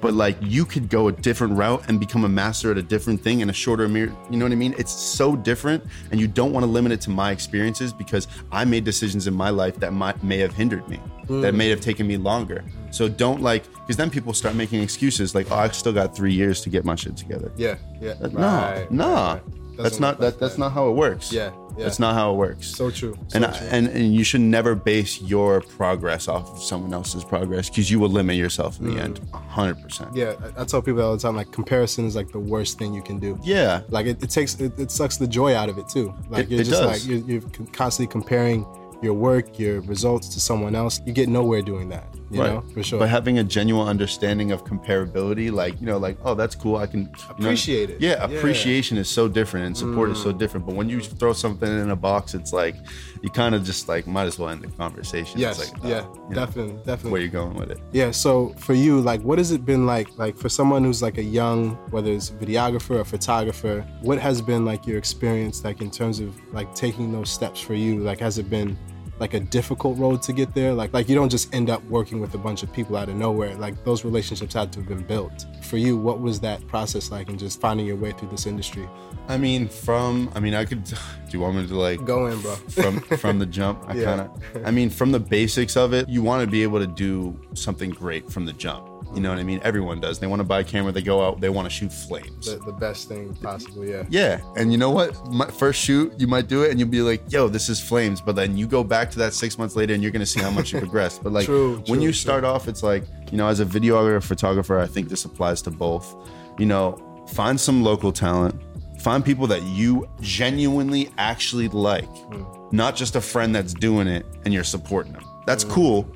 but 0.00 0.14
like 0.14 0.36
you 0.40 0.64
could 0.64 0.88
go 0.88 1.08
a 1.08 1.12
different 1.12 1.56
route 1.56 1.84
and 1.88 1.98
become 1.98 2.24
a 2.24 2.28
master 2.28 2.70
at 2.70 2.78
a 2.78 2.82
different 2.82 3.20
thing 3.20 3.40
in 3.40 3.50
a 3.50 3.52
shorter 3.52 3.88
mirror 3.88 4.14
you 4.30 4.36
know 4.36 4.44
what 4.44 4.52
i 4.52 4.56
mean? 4.56 4.74
It's 4.78 4.92
so 4.92 5.36
different 5.36 5.84
and 6.10 6.20
you 6.20 6.28
don't 6.28 6.52
want 6.52 6.64
to 6.64 6.70
limit 6.70 6.92
it 6.92 7.00
to 7.02 7.10
my 7.10 7.30
experiences 7.30 7.92
because 7.92 8.28
i 8.52 8.64
made 8.64 8.84
decisions 8.84 9.26
in 9.26 9.34
my 9.34 9.50
life 9.50 9.78
that 9.80 9.92
might 9.92 10.22
may 10.22 10.38
have 10.38 10.54
hindered 10.54 10.88
me 10.88 11.00
that 11.28 11.52
mm. 11.52 11.56
may 11.56 11.68
have 11.68 11.80
taken 11.80 12.06
me 12.06 12.16
longer. 12.16 12.64
So 12.90 13.06
don't 13.08 13.42
like 13.42 13.70
because 13.74 13.96
then 13.96 14.08
people 14.08 14.32
start 14.32 14.54
making 14.54 14.82
excuses 14.82 15.34
like 15.34 15.50
oh 15.50 15.56
i 15.56 15.68
still 15.68 15.92
got 15.92 16.16
three 16.16 16.32
years 16.32 16.60
to 16.62 16.70
get 16.70 16.84
my 16.84 16.94
shit 16.94 17.16
together. 17.16 17.52
Yeah, 17.56 17.76
yeah. 18.00 18.14
Nah, 18.32 18.70
Right, 18.70 18.90
no 18.90 19.14
right, 19.14 19.34
right. 19.34 19.57
That's 19.84 20.00
not 20.00 20.20
like 20.20 20.34
that, 20.34 20.40
that's 20.40 20.58
not 20.58 20.72
how 20.72 20.88
it 20.88 20.92
works 20.92 21.32
Yeah, 21.32 21.50
yeah. 21.76 21.84
that's 21.84 21.98
not 21.98 22.14
how 22.14 22.32
it 22.32 22.36
works 22.36 22.66
So 22.66 22.90
true. 22.90 23.14
So 23.28 23.36
and, 23.36 23.46
I, 23.46 23.56
true. 23.58 23.68
and 23.70 23.86
and 23.88 24.14
you 24.14 24.24
should 24.24 24.40
never 24.40 24.74
base 24.74 25.20
your 25.22 25.60
progress 25.60 26.28
off 26.28 26.50
of 26.50 26.62
someone 26.62 26.92
else's 26.92 27.24
progress 27.24 27.68
because 27.68 27.90
you 27.90 27.98
will 28.00 28.08
limit 28.08 28.36
yourself 28.36 28.78
in 28.80 28.86
the 28.86 28.96
mm. 29.00 29.04
end 29.04 29.20
100% 29.32 30.14
yeah, 30.14 30.34
I, 30.56 30.62
I 30.62 30.64
tell 30.64 30.82
people 30.82 31.02
all 31.02 31.14
the 31.16 31.22
time 31.22 31.36
like 31.36 31.50
comparison 31.52 32.06
is 32.06 32.14
like 32.16 32.30
the 32.32 32.38
worst 32.40 32.78
thing 32.78 32.92
you 32.94 33.02
can 33.02 33.18
do. 33.18 33.38
yeah 33.42 33.82
Like 33.88 34.06
it, 34.06 34.22
it 34.22 34.30
takes 34.30 34.54
it, 34.60 34.78
it 34.78 34.90
sucks 34.90 35.16
the 35.16 35.26
joy 35.26 35.54
out 35.54 35.68
of 35.68 35.78
it 35.78 35.88
too. 35.88 36.14
Like 36.28 36.44
It- 36.44 36.50
you're 36.50 36.64
just 36.64 36.82
does. 36.82 37.06
like 37.06 37.06
you're, 37.08 37.40
you're 37.40 37.42
constantly 37.72 38.10
comparing 38.10 38.66
your 39.02 39.14
work, 39.14 39.58
your 39.58 39.80
results 39.82 40.28
to 40.30 40.40
someone 40.40 40.74
else. 40.74 41.00
You 41.06 41.12
get 41.12 41.28
nowhere 41.28 41.62
doing 41.62 41.88
that. 41.90 42.04
You 42.30 42.38
know, 42.38 42.60
for 42.74 42.82
sure. 42.82 42.98
But 42.98 43.08
having 43.08 43.38
a 43.38 43.44
genuine 43.44 43.88
understanding 43.88 44.52
of 44.52 44.64
comparability, 44.64 45.50
like 45.50 45.80
you 45.80 45.86
know, 45.86 45.98
like 45.98 46.18
oh, 46.24 46.34
that's 46.34 46.54
cool. 46.54 46.76
I 46.76 46.86
can 46.86 47.00
you 47.02 47.06
know- 47.06 47.30
Appreciate 47.30 47.90
it. 47.90 48.00
Yeah, 48.00 48.10
Yeah. 48.10 48.26
Mm. 48.28 48.36
appreciation 48.38 48.98
is 48.98 49.08
so 49.08 49.28
different, 49.28 49.66
and 49.66 49.76
support 49.76 50.10
is 50.10 50.20
so 50.20 50.32
different. 50.32 50.66
But 50.66 50.74
when 50.74 50.88
you 50.88 51.00
throw 51.00 51.32
something 51.32 51.68
in 51.68 51.90
a 51.90 51.96
box, 51.96 52.34
it's 52.34 52.52
like 52.52 52.76
you 53.22 53.30
kind 53.30 53.54
of 53.54 53.64
just 53.64 53.88
like 53.88 54.06
might 54.06 54.26
as 54.26 54.38
well 54.38 54.48
end 54.50 54.62
the 54.62 54.68
conversation. 54.68 55.40
yes, 55.40 55.60
It's 55.60 55.72
like, 55.72 55.84
uh, 55.84 55.88
yeah, 55.88 56.02
you 56.28 56.34
know, 56.34 56.46
definitely, 56.46 56.74
definitely. 56.84 57.10
Where 57.12 57.20
you're 57.20 57.30
going 57.30 57.54
with 57.54 57.70
it? 57.70 57.78
Yeah. 57.92 58.10
So 58.10 58.54
for 58.58 58.74
you, 58.74 59.00
like, 59.00 59.20
what 59.22 59.38
has 59.38 59.50
it 59.50 59.64
been 59.64 59.86
like? 59.86 60.08
Like 60.18 60.36
for 60.36 60.48
someone 60.48 60.84
who's 60.84 61.02
like 61.02 61.18
a 61.18 61.22
young, 61.22 61.70
whether 61.90 62.10
it's 62.12 62.30
videographer 62.30 62.96
or 63.00 63.04
photographer, 63.04 63.86
what 64.02 64.18
has 64.18 64.40
been 64.42 64.64
like 64.64 64.86
your 64.86 64.98
experience, 64.98 65.64
like 65.64 65.80
in 65.80 65.90
terms 65.90 66.20
of 66.20 66.34
like 66.52 66.74
taking 66.74 67.10
those 67.12 67.30
steps 67.30 67.60
for 67.60 67.74
you? 67.74 67.98
Like, 68.00 68.20
has 68.20 68.38
it 68.38 68.48
been 68.50 68.76
like 69.20 69.34
a 69.34 69.40
difficult 69.40 69.98
road 69.98 70.22
to 70.22 70.32
get 70.32 70.54
there? 70.54 70.72
Like, 70.72 70.92
like 70.92 71.08
you 71.08 71.14
don't 71.14 71.28
just 71.28 71.54
end 71.54 71.70
up 71.70 71.82
working 71.84 72.20
with 72.20 72.34
a 72.34 72.38
bunch 72.38 72.62
of 72.62 72.72
people 72.72 72.96
out 72.96 73.08
of 73.08 73.16
nowhere. 73.16 73.54
Like 73.54 73.84
those 73.84 74.04
relationships 74.04 74.54
had 74.54 74.72
to 74.72 74.80
have 74.80 74.88
been 74.88 75.02
built. 75.02 75.46
For 75.62 75.76
you, 75.76 75.96
what 75.96 76.20
was 76.20 76.40
that 76.40 76.66
process 76.66 77.10
like, 77.10 77.28
and 77.28 77.38
just 77.38 77.60
finding 77.60 77.86
your 77.86 77.96
way 77.96 78.12
through 78.12 78.28
this 78.28 78.46
industry? 78.46 78.88
I 79.28 79.36
mean, 79.36 79.68
from 79.68 80.30
I 80.34 80.40
mean, 80.40 80.54
I 80.54 80.64
could. 80.64 80.82
Do 81.28 81.36
you 81.36 81.42
want 81.42 81.56
me 81.56 81.66
to 81.66 81.78
like 81.78 82.04
Go 82.04 82.26
in, 82.26 82.40
bro. 82.40 82.54
from 82.56 83.00
from 83.00 83.38
the 83.38 83.46
jump? 83.46 83.84
I 83.86 83.94
Yeah. 83.98 84.04
kind 84.04 84.20
of. 84.22 84.66
I 84.66 84.70
mean, 84.70 84.90
from 84.90 85.12
the 85.12 85.20
basics 85.20 85.76
of 85.76 85.92
it, 85.92 86.08
you 86.08 86.22
want 86.22 86.42
to 86.44 86.50
be 86.50 86.62
able 86.62 86.78
to 86.80 86.86
do 86.86 87.38
something 87.54 87.90
great 87.90 88.30
from 88.30 88.44
the 88.46 88.52
jump. 88.52 88.86
You 89.14 89.22
know 89.22 89.30
what 89.30 89.38
I 89.38 89.42
mean? 89.42 89.58
Everyone 89.64 90.00
does. 90.00 90.18
They 90.18 90.26
want 90.26 90.40
to 90.40 90.44
buy 90.44 90.60
a 90.60 90.64
camera. 90.64 90.92
They 90.92 91.00
go 91.00 91.26
out. 91.26 91.40
They 91.40 91.48
want 91.48 91.64
to 91.64 91.70
shoot 91.70 91.90
flames. 91.90 92.44
The, 92.44 92.58
the 92.58 92.72
best 92.72 93.08
thing 93.08 93.34
possible. 93.36 93.82
Yeah. 93.82 94.04
Yeah, 94.10 94.40
and 94.56 94.70
you 94.70 94.76
know 94.76 94.90
what? 94.90 95.16
My 95.32 95.46
first 95.46 95.80
shoot, 95.80 96.12
you 96.20 96.26
might 96.26 96.46
do 96.46 96.62
it, 96.62 96.70
and 96.70 96.78
you'll 96.78 96.90
be 96.90 97.00
like, 97.00 97.22
"Yo, 97.32 97.48
this 97.48 97.70
is 97.70 97.80
flames." 97.80 98.20
But 98.20 98.36
then 98.36 98.56
you 98.58 98.66
go 98.66 98.84
back 98.84 99.10
to 99.12 99.18
that 99.20 99.32
six 99.32 99.56
months 99.58 99.76
later, 99.76 99.94
and 99.94 100.02
you're 100.02 100.12
gonna 100.12 100.26
see 100.26 100.40
how 100.42 100.50
much 100.50 100.72
you 100.74 100.78
progressed. 100.86 101.22
But 101.22 101.32
like 101.32 101.46
True, 101.46 101.76
when 101.76 101.84
true, 101.86 101.94
you 101.96 102.08
true. 102.08 102.12
start 102.12 102.44
off, 102.44 102.68
it's 102.68 102.82
like 102.82 103.04
you 103.32 103.38
know, 103.38 103.48
as 103.48 103.60
a 103.60 103.64
videographer, 103.64 104.22
photographer, 104.22 104.78
I 104.78 104.86
think 104.86 105.08
this 105.08 105.24
applies 105.24 105.62
to 105.62 105.70
both. 105.70 106.14
You 106.58 106.66
know, 106.66 106.98
find 107.28 107.58
some 107.58 107.82
local 107.82 108.12
talent, 108.12 108.54
find 108.98 109.24
people 109.24 109.46
that 109.48 109.62
you 109.62 110.08
genuinely 110.20 111.10
actually 111.18 111.68
like, 111.68 112.08
Hmm. 112.32 112.42
not 112.72 112.96
just 112.96 113.16
a 113.16 113.20
friend 113.20 113.54
that's 113.54 113.72
doing 113.74 114.06
it 114.08 114.26
and 114.44 114.52
you're 114.52 114.64
supporting 114.64 115.12
them. 115.12 115.22
That's 115.46 115.64
Hmm. 115.64 115.70
cool. 115.70 116.08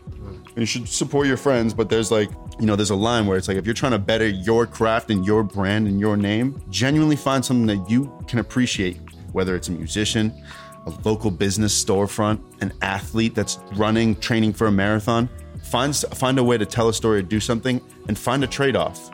You 0.56 0.66
should 0.66 0.86
support 0.88 1.26
your 1.26 1.38
friends, 1.38 1.72
but 1.72 1.88
there's 1.88 2.10
like, 2.10 2.30
you 2.60 2.66
know, 2.66 2.76
there's 2.76 2.90
a 2.90 2.94
line 2.94 3.26
where 3.26 3.38
it's 3.38 3.48
like 3.48 3.56
if 3.56 3.64
you're 3.64 3.74
trying 3.74 3.92
to 3.92 3.98
better 3.98 4.28
your 4.28 4.66
craft 4.66 5.10
and 5.10 5.24
your 5.24 5.42
brand 5.42 5.86
and 5.86 5.98
your 5.98 6.16
name, 6.16 6.60
genuinely 6.68 7.16
find 7.16 7.42
something 7.44 7.66
that 7.66 7.88
you 7.90 8.12
can 8.28 8.38
appreciate, 8.38 8.98
whether 9.32 9.56
it's 9.56 9.68
a 9.68 9.72
musician, 9.72 10.32
a 10.86 10.92
local 11.04 11.30
business 11.30 11.72
storefront, 11.82 12.40
an 12.60 12.72
athlete 12.82 13.34
that's 13.34 13.58
running, 13.76 14.14
training 14.16 14.52
for 14.52 14.66
a 14.66 14.72
marathon. 14.72 15.28
Find 15.62 15.96
find 15.96 16.38
a 16.38 16.44
way 16.44 16.58
to 16.58 16.66
tell 16.66 16.88
a 16.88 16.92
story 16.92 17.20
or 17.20 17.22
do 17.22 17.40
something 17.40 17.80
and 18.08 18.18
find 18.18 18.44
a 18.44 18.46
trade-off. 18.46 19.10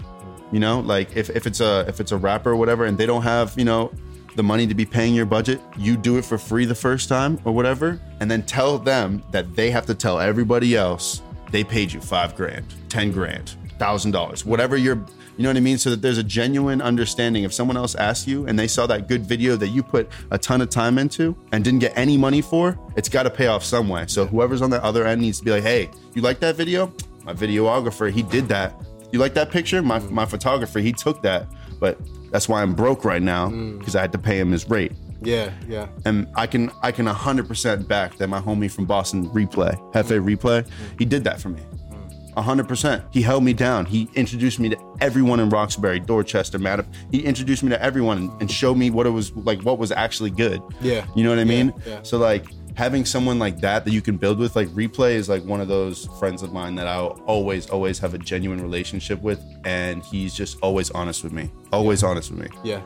You 0.52 0.61
know, 0.61 0.80
like 0.80 1.16
if, 1.16 1.30
if 1.30 1.46
it's 1.46 1.61
a 1.61 1.84
if 1.88 2.00
it's 2.00 2.12
a 2.12 2.16
rapper 2.16 2.52
or 2.52 2.56
whatever 2.56 2.84
and 2.84 2.96
they 2.96 3.06
don't 3.06 3.22
have, 3.22 3.56
you 3.58 3.64
know, 3.64 3.92
the 4.34 4.42
money 4.42 4.66
to 4.66 4.74
be 4.74 4.87
paying 4.87 5.14
your 5.14 5.26
budget, 5.26 5.61
you 5.76 5.96
do 5.96 6.16
it 6.16 6.24
for 6.24 6.38
free 6.38 6.64
the 6.64 6.74
first 6.74 7.08
time 7.08 7.38
or 7.44 7.52
whatever, 7.52 8.00
and 8.20 8.30
then 8.30 8.42
tell 8.42 8.78
them 8.78 9.22
that 9.30 9.54
they 9.56 9.70
have 9.70 9.87
to 9.87 9.94
tell 9.94 10.18
everybody 10.18 10.76
else 10.76 11.22
they 11.50 11.64
paid 11.64 11.92
you 11.92 12.00
five 12.00 12.37
grand, 12.37 12.64
ten 12.88 13.11
grand, 13.12 13.56
thousand 13.78 14.12
dollars, 14.12 14.44
whatever 14.44 14.76
you're 14.76 15.04
you 15.38 15.44
know 15.44 15.50
what 15.50 15.56
I 15.56 15.61
mean? 15.61 15.78
So 15.78 15.90
that 15.90 16.02
there's 16.02 16.18
a 16.18 16.24
genuine 16.24 16.82
understanding. 16.82 17.44
If 17.44 17.54
someone 17.54 17.76
else 17.76 17.94
asks 17.94 18.26
you 18.26 18.46
and 18.46 18.58
they 18.58 18.66
saw 18.66 18.88
that 18.88 19.06
good 19.06 19.24
video 19.24 19.54
that 19.54 19.68
you 19.68 19.84
put 19.84 20.08
a 20.32 20.38
ton 20.38 20.61
of 20.61 20.68
time 20.68 20.98
into 20.98 21.37
and 21.52 21.62
didn't 21.62 21.78
get 21.78 21.96
any 21.96 22.18
money 22.18 22.40
for, 22.42 22.76
it's 22.96 23.08
got 23.08 23.22
to 23.22 23.30
pay 23.30 23.46
off 23.46 23.62
some 23.62 23.88
way. 23.88 24.06
So 24.08 24.26
whoever's 24.26 24.62
on 24.62 24.70
the 24.70 24.82
other 24.82 25.06
end 25.06 25.20
needs 25.20 25.38
to 25.38 25.44
be 25.44 25.52
like, 25.52 25.62
hey, 25.62 25.90
you 26.14 26.22
like 26.22 26.40
that 26.40 26.56
video? 26.56 26.92
My 27.22 27.34
videographer, 27.34 28.11
he 28.11 28.24
did 28.24 28.48
that. 28.48 28.74
You 29.12 29.18
like 29.18 29.34
that 29.34 29.50
picture? 29.50 29.82
My, 29.82 29.98
my 30.00 30.26
photographer, 30.26 30.80
he 30.80 30.92
took 30.92 31.22
that. 31.22 31.46
But 31.80 31.98
that's 32.30 32.48
why 32.48 32.62
I'm 32.62 32.74
broke 32.74 33.04
right 33.04 33.22
now 33.22 33.48
mm. 33.48 33.78
because 33.78 33.96
I 33.96 34.00
had 34.00 34.12
to 34.12 34.18
pay 34.18 34.38
him 34.38 34.52
his 34.52 34.68
rate. 34.68 34.92
Yeah. 35.22 35.52
Yeah. 35.66 35.88
And 36.04 36.28
I 36.36 36.46
can 36.46 36.70
I 36.82 36.92
can 36.92 37.06
100% 37.06 37.88
back 37.88 38.16
that 38.18 38.28
my 38.28 38.40
homie 38.40 38.70
from 38.70 38.84
Boston 38.84 39.28
Replay, 39.30 39.76
Hefe 39.92 40.22
Replay, 40.22 40.68
he 40.98 41.04
did 41.04 41.24
that 41.24 41.40
for 41.40 41.48
me. 41.48 41.60
Mm. 41.90 42.34
100%. 42.34 43.04
He 43.12 43.22
held 43.22 43.42
me 43.42 43.52
down. 43.52 43.84
He 43.84 44.08
introduced 44.14 44.60
me 44.60 44.68
to 44.68 44.76
everyone 45.00 45.40
in 45.40 45.48
Roxbury, 45.48 45.98
Dorchester, 46.00 46.58
Mattapan. 46.58 46.92
He 47.10 47.24
introduced 47.24 47.62
me 47.62 47.70
to 47.70 47.82
everyone 47.82 48.18
and, 48.18 48.42
and 48.42 48.50
showed 48.50 48.76
me 48.76 48.90
what 48.90 49.06
it 49.06 49.10
was 49.10 49.34
like, 49.34 49.62
what 49.62 49.78
was 49.78 49.90
actually 49.90 50.30
good. 50.30 50.62
Yeah. 50.80 51.06
You 51.16 51.24
know 51.24 51.30
what 51.30 51.38
I 51.38 51.44
mean? 51.44 51.72
yeah. 51.86 52.02
So 52.02 52.18
like 52.18 52.46
having 52.78 53.04
someone 53.04 53.40
like 53.40 53.58
that 53.58 53.84
that 53.84 53.90
you 53.90 54.00
can 54.00 54.16
build 54.16 54.38
with, 54.38 54.54
like 54.54 54.68
Replay 54.68 55.14
is 55.14 55.28
like 55.28 55.44
one 55.44 55.60
of 55.60 55.66
those 55.66 56.06
friends 56.20 56.44
of 56.44 56.52
mine 56.52 56.76
that 56.76 56.86
I'll 56.86 57.20
always, 57.26 57.68
always 57.70 57.98
have 57.98 58.14
a 58.14 58.18
genuine 58.18 58.60
relationship 58.62 59.20
with. 59.20 59.40
And 59.64 60.04
he's 60.04 60.32
just 60.32 60.58
always 60.62 60.88
honest 60.92 61.24
with 61.24 61.32
me. 61.32 61.50
Always 61.72 62.04
honest 62.04 62.30
with 62.30 62.38
me 62.38 62.48
Yeah. 62.62 62.80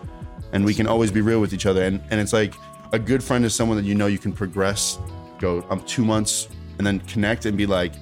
and 0.55 0.65
we 0.65 0.73
can 0.73 0.87
always 0.87 1.11
be 1.13 1.21
real 1.21 1.43
with 1.43 1.53
each 1.53 1.67
other. 1.67 1.83
And 1.85 2.01
and 2.11 2.19
it's 2.19 2.33
like 2.33 2.55
a 2.95 2.99
good 2.99 3.23
friend 3.23 3.45
is 3.45 3.55
someone 3.55 3.77
that 3.77 3.85
you 3.85 3.95
know 3.95 4.07
you 4.07 4.17
can 4.19 4.33
progress, 4.33 4.99
go 5.39 5.63
um 5.69 5.81
two 5.85 6.07
months, 6.07 6.49
and 6.79 6.87
then 6.87 6.99
connect 7.01 7.45
and 7.45 7.55
be 7.59 7.67
like, 7.67 7.93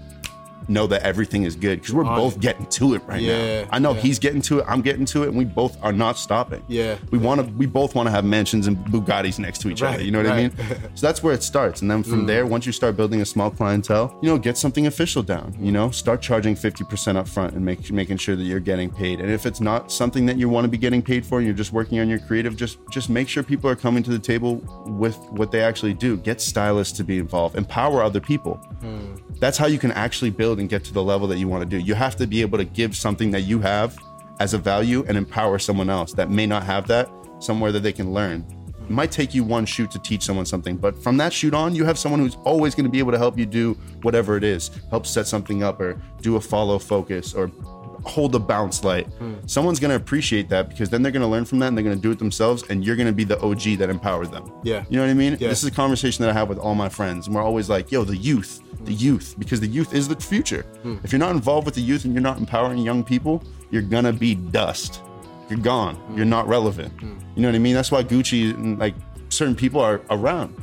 know 0.71 0.87
that 0.87 1.03
everything 1.03 1.43
is 1.43 1.57
good 1.57 1.81
because 1.81 1.95
we're 1.95 2.05
On 2.05 2.17
both 2.17 2.41
getting 2.41 2.67
to 2.67 2.95
it 2.95 3.03
right 3.07 3.21
Yeah, 3.21 3.63
now. 3.63 3.69
I 3.73 3.79
know 3.79 3.93
yeah. 3.95 4.01
he's 4.01 4.19
getting 4.19 4.41
to 4.43 4.61
it, 4.61 4.65
I'm 4.69 4.81
getting 4.81 5.05
to 5.07 5.25
it, 5.25 5.29
and 5.29 5.37
we 5.37 5.45
both 5.45 5.77
are 5.83 5.93
not 5.93 6.17
stopping. 6.17 6.63
Yeah, 6.69 6.97
we 7.11 7.19
want 7.19 7.41
to. 7.41 7.47
We 7.55 7.67
both 7.67 7.95
want 7.95 8.07
to 8.07 8.11
have 8.11 8.25
mansions 8.25 8.67
and 8.67 8.77
Bugattis 8.87 9.39
next 9.39 9.59
to 9.63 9.71
each 9.71 9.83
Right, 9.83 9.95
other. 9.95 10.05
You 10.05 10.11
know 10.13 10.23
what 10.23 10.31
I 10.33 10.37
mean? 10.37 10.51
Mm. 10.53 10.91
so 10.99 11.07
that's 11.07 11.23
where 11.23 11.35
it 11.35 11.43
starts, 11.43 11.83
and 11.83 11.91
then 11.91 12.03
from 12.03 12.27
there, 12.27 12.47
once 12.47 12.65
you 12.67 12.73
start 12.73 12.97
building 12.97 13.21
a 13.21 13.27
small 13.27 13.51
clientele, 13.51 14.17
you 14.23 14.29
know, 14.29 14.39
get 14.39 14.57
something 14.57 14.87
official 14.87 15.23
down. 15.23 15.55
You 15.59 15.73
know, 15.73 15.91
start 15.91 16.23
charging 16.23 16.55
fifty 16.57 16.85
percent 16.85 17.19
up 17.19 17.29
front 17.29 17.55
and 17.55 17.65
make 17.65 17.91
making 17.91 18.19
sure 18.19 18.37
that 18.37 18.45
you're 18.45 18.61
getting 18.61 18.91
paid. 18.91 19.21
And 19.21 19.31
if 19.31 19.47
it's 19.47 19.61
not 19.61 19.91
something 19.93 20.27
that 20.27 20.37
you 20.39 20.49
want 20.49 20.65
to 20.65 20.69
be 20.69 20.79
getting 20.79 21.03
paid 21.03 21.27
for, 21.27 21.39
and 21.39 21.47
you're 21.47 21.57
just 21.57 21.73
working 21.73 21.99
on 22.01 22.09
your 22.09 22.21
creative, 22.21 22.57
just 22.57 22.79
just 22.91 23.11
make 23.11 23.29
sure 23.29 23.43
people 23.43 23.69
are 23.69 23.77
coming 23.77 24.03
to 24.05 24.11
the 24.11 24.19
table 24.19 24.57
with 24.87 25.17
what 25.31 25.51
they 25.51 25.63
actually 25.63 25.95
do. 25.95 26.17
Get 26.17 26.41
stylists 26.41 26.97
to 26.99 27.05
be 27.05 27.19
involved, 27.19 27.57
empower 27.57 28.03
other 28.03 28.21
people. 28.21 28.61
That's 29.41 29.57
how 29.57 29.67
you 29.67 29.79
can 29.79 29.91
actually 29.93 30.31
build 30.31 30.61
and 30.61 30.69
get 30.69 30.85
to 30.85 30.93
the 30.93 31.03
level 31.03 31.27
that 31.29 31.39
you 31.39 31.49
want 31.49 31.63
to 31.63 31.69
do. 31.69 31.83
You 31.83 31.95
have 31.95 32.15
to 32.17 32.27
be 32.27 32.43
able 32.43 32.59
to 32.59 32.65
give 32.65 32.95
something 32.95 33.31
that 33.31 33.41
you 33.41 33.59
have 33.61 33.99
as 34.39 34.53
a 34.53 34.59
value 34.59 35.03
and 35.09 35.17
empower 35.17 35.59
someone 35.59 35.89
else 35.89 36.13
that 36.13 36.31
may 36.31 36.47
not 36.47 36.63
have 36.65 36.87
that 36.89 37.11
somewhere 37.39 37.73
that 37.73 37.81
they 37.83 37.93
can 37.93 38.13
learn. 38.13 38.45
It 38.83 38.91
might 38.91 39.11
take 39.11 39.35
you 39.35 39.43
one 39.43 39.65
shoot 39.65 39.91
to 39.93 39.99
teach 39.99 40.25
someone 40.25 40.45
something, 40.45 40.77
but 40.77 41.03
from 41.03 41.17
that 41.17 41.33
shoot 41.33 41.55
on, 41.55 41.75
you 41.75 41.87
have 41.87 41.99
someone 41.99 42.21
who's 42.21 42.37
always 42.45 42.75
going 42.75 42.85
to 42.85 42.91
be 42.91 42.99
able 42.99 43.13
to 43.13 43.19
help 43.19 43.39
you 43.39 43.47
do 43.47 43.75
whatever 44.03 44.37
it 44.37 44.45
is, 44.45 44.71
help 44.91 45.07
set 45.07 45.27
something 45.27 45.63
up 45.63 45.81
or 45.81 46.01
do 46.21 46.37
a 46.37 46.41
follow 46.41 46.79
focus 46.79 47.33
or 47.33 47.51
hold 48.05 48.35
a 48.35 48.39
bounce 48.39 48.85
light. 48.85 49.07
Hmm. 49.07 49.35
Someone's 49.47 49.81
going 49.81 49.91
to 49.91 49.97
appreciate 49.97 50.49
that 50.49 50.69
because 50.69 50.91
then 50.91 51.03
they're 51.03 51.13
going 51.13 51.23
to 51.23 51.29
learn 51.29 51.45
from 51.45 51.59
that 51.61 51.69
and 51.69 51.77
they're 51.77 51.85
going 51.85 51.97
to 51.97 52.03
do 52.03 52.11
it 52.11 52.19
themselves 52.19 52.63
and 52.69 52.85
you're 52.85 52.97
going 52.97 53.09
to 53.09 53.13
be 53.13 53.25
the 53.25 53.41
OG 53.41 53.79
that 53.79 53.91
empowers 53.91 54.31
them. 54.31 54.51
Yeah. 54.63 54.85
You 54.89 54.97
know 54.97 55.05
what 55.05 55.11
I 55.11 55.15
mean? 55.15 55.37
Yeah. 55.41 55.49
This 55.49 55.63
is 55.63 55.69
a 55.69 55.73
conversation 55.73 56.25
that 56.25 56.31
I 56.31 56.35
have 56.35 56.49
with 56.49 56.59
all 56.59 56.75
my 56.75 56.89
friends. 56.89 57.27
And 57.27 57.35
we're 57.35 57.43
always 57.43 57.69
like, 57.69 57.91
yo, 57.91 58.05
the 58.05 58.17
youth, 58.17 58.63
the 58.85 58.93
hmm. 58.93 58.99
youth, 58.99 59.35
because 59.39 59.61
the 59.61 59.67
youth 59.67 59.95
is 59.95 60.09
the 60.09 60.17
future. 60.17 60.63
Hmm. 60.83 60.97
If 61.05 61.13
you're 61.13 61.19
not 61.19 61.33
involved 61.33 61.67
with 61.67 61.75
the 61.75 61.83
youth 61.83 62.05
and 62.05 62.15
you're 62.15 62.23
not 62.23 62.39
empowering 62.39 62.79
young 62.79 63.05
people, 63.05 63.43
you're 63.71 63.83
going 63.83 64.05
to 64.05 64.13
be 64.13 64.35
dust. 64.35 65.01
You're 65.49 65.59
gone. 65.59 66.01
You're 66.15 66.25
not 66.25 66.47
relevant. 66.47 66.93
You 67.01 67.43
know 67.43 67.49
what 67.49 67.57
I 67.57 67.59
mean? 67.59 67.75
That's 67.75 67.91
why 67.91 68.05
Gucci 68.05 68.55
and 68.55 68.79
like 68.79 68.95
certain 69.31 69.57
people 69.57 69.81
are 69.81 70.01
around. 70.11 70.55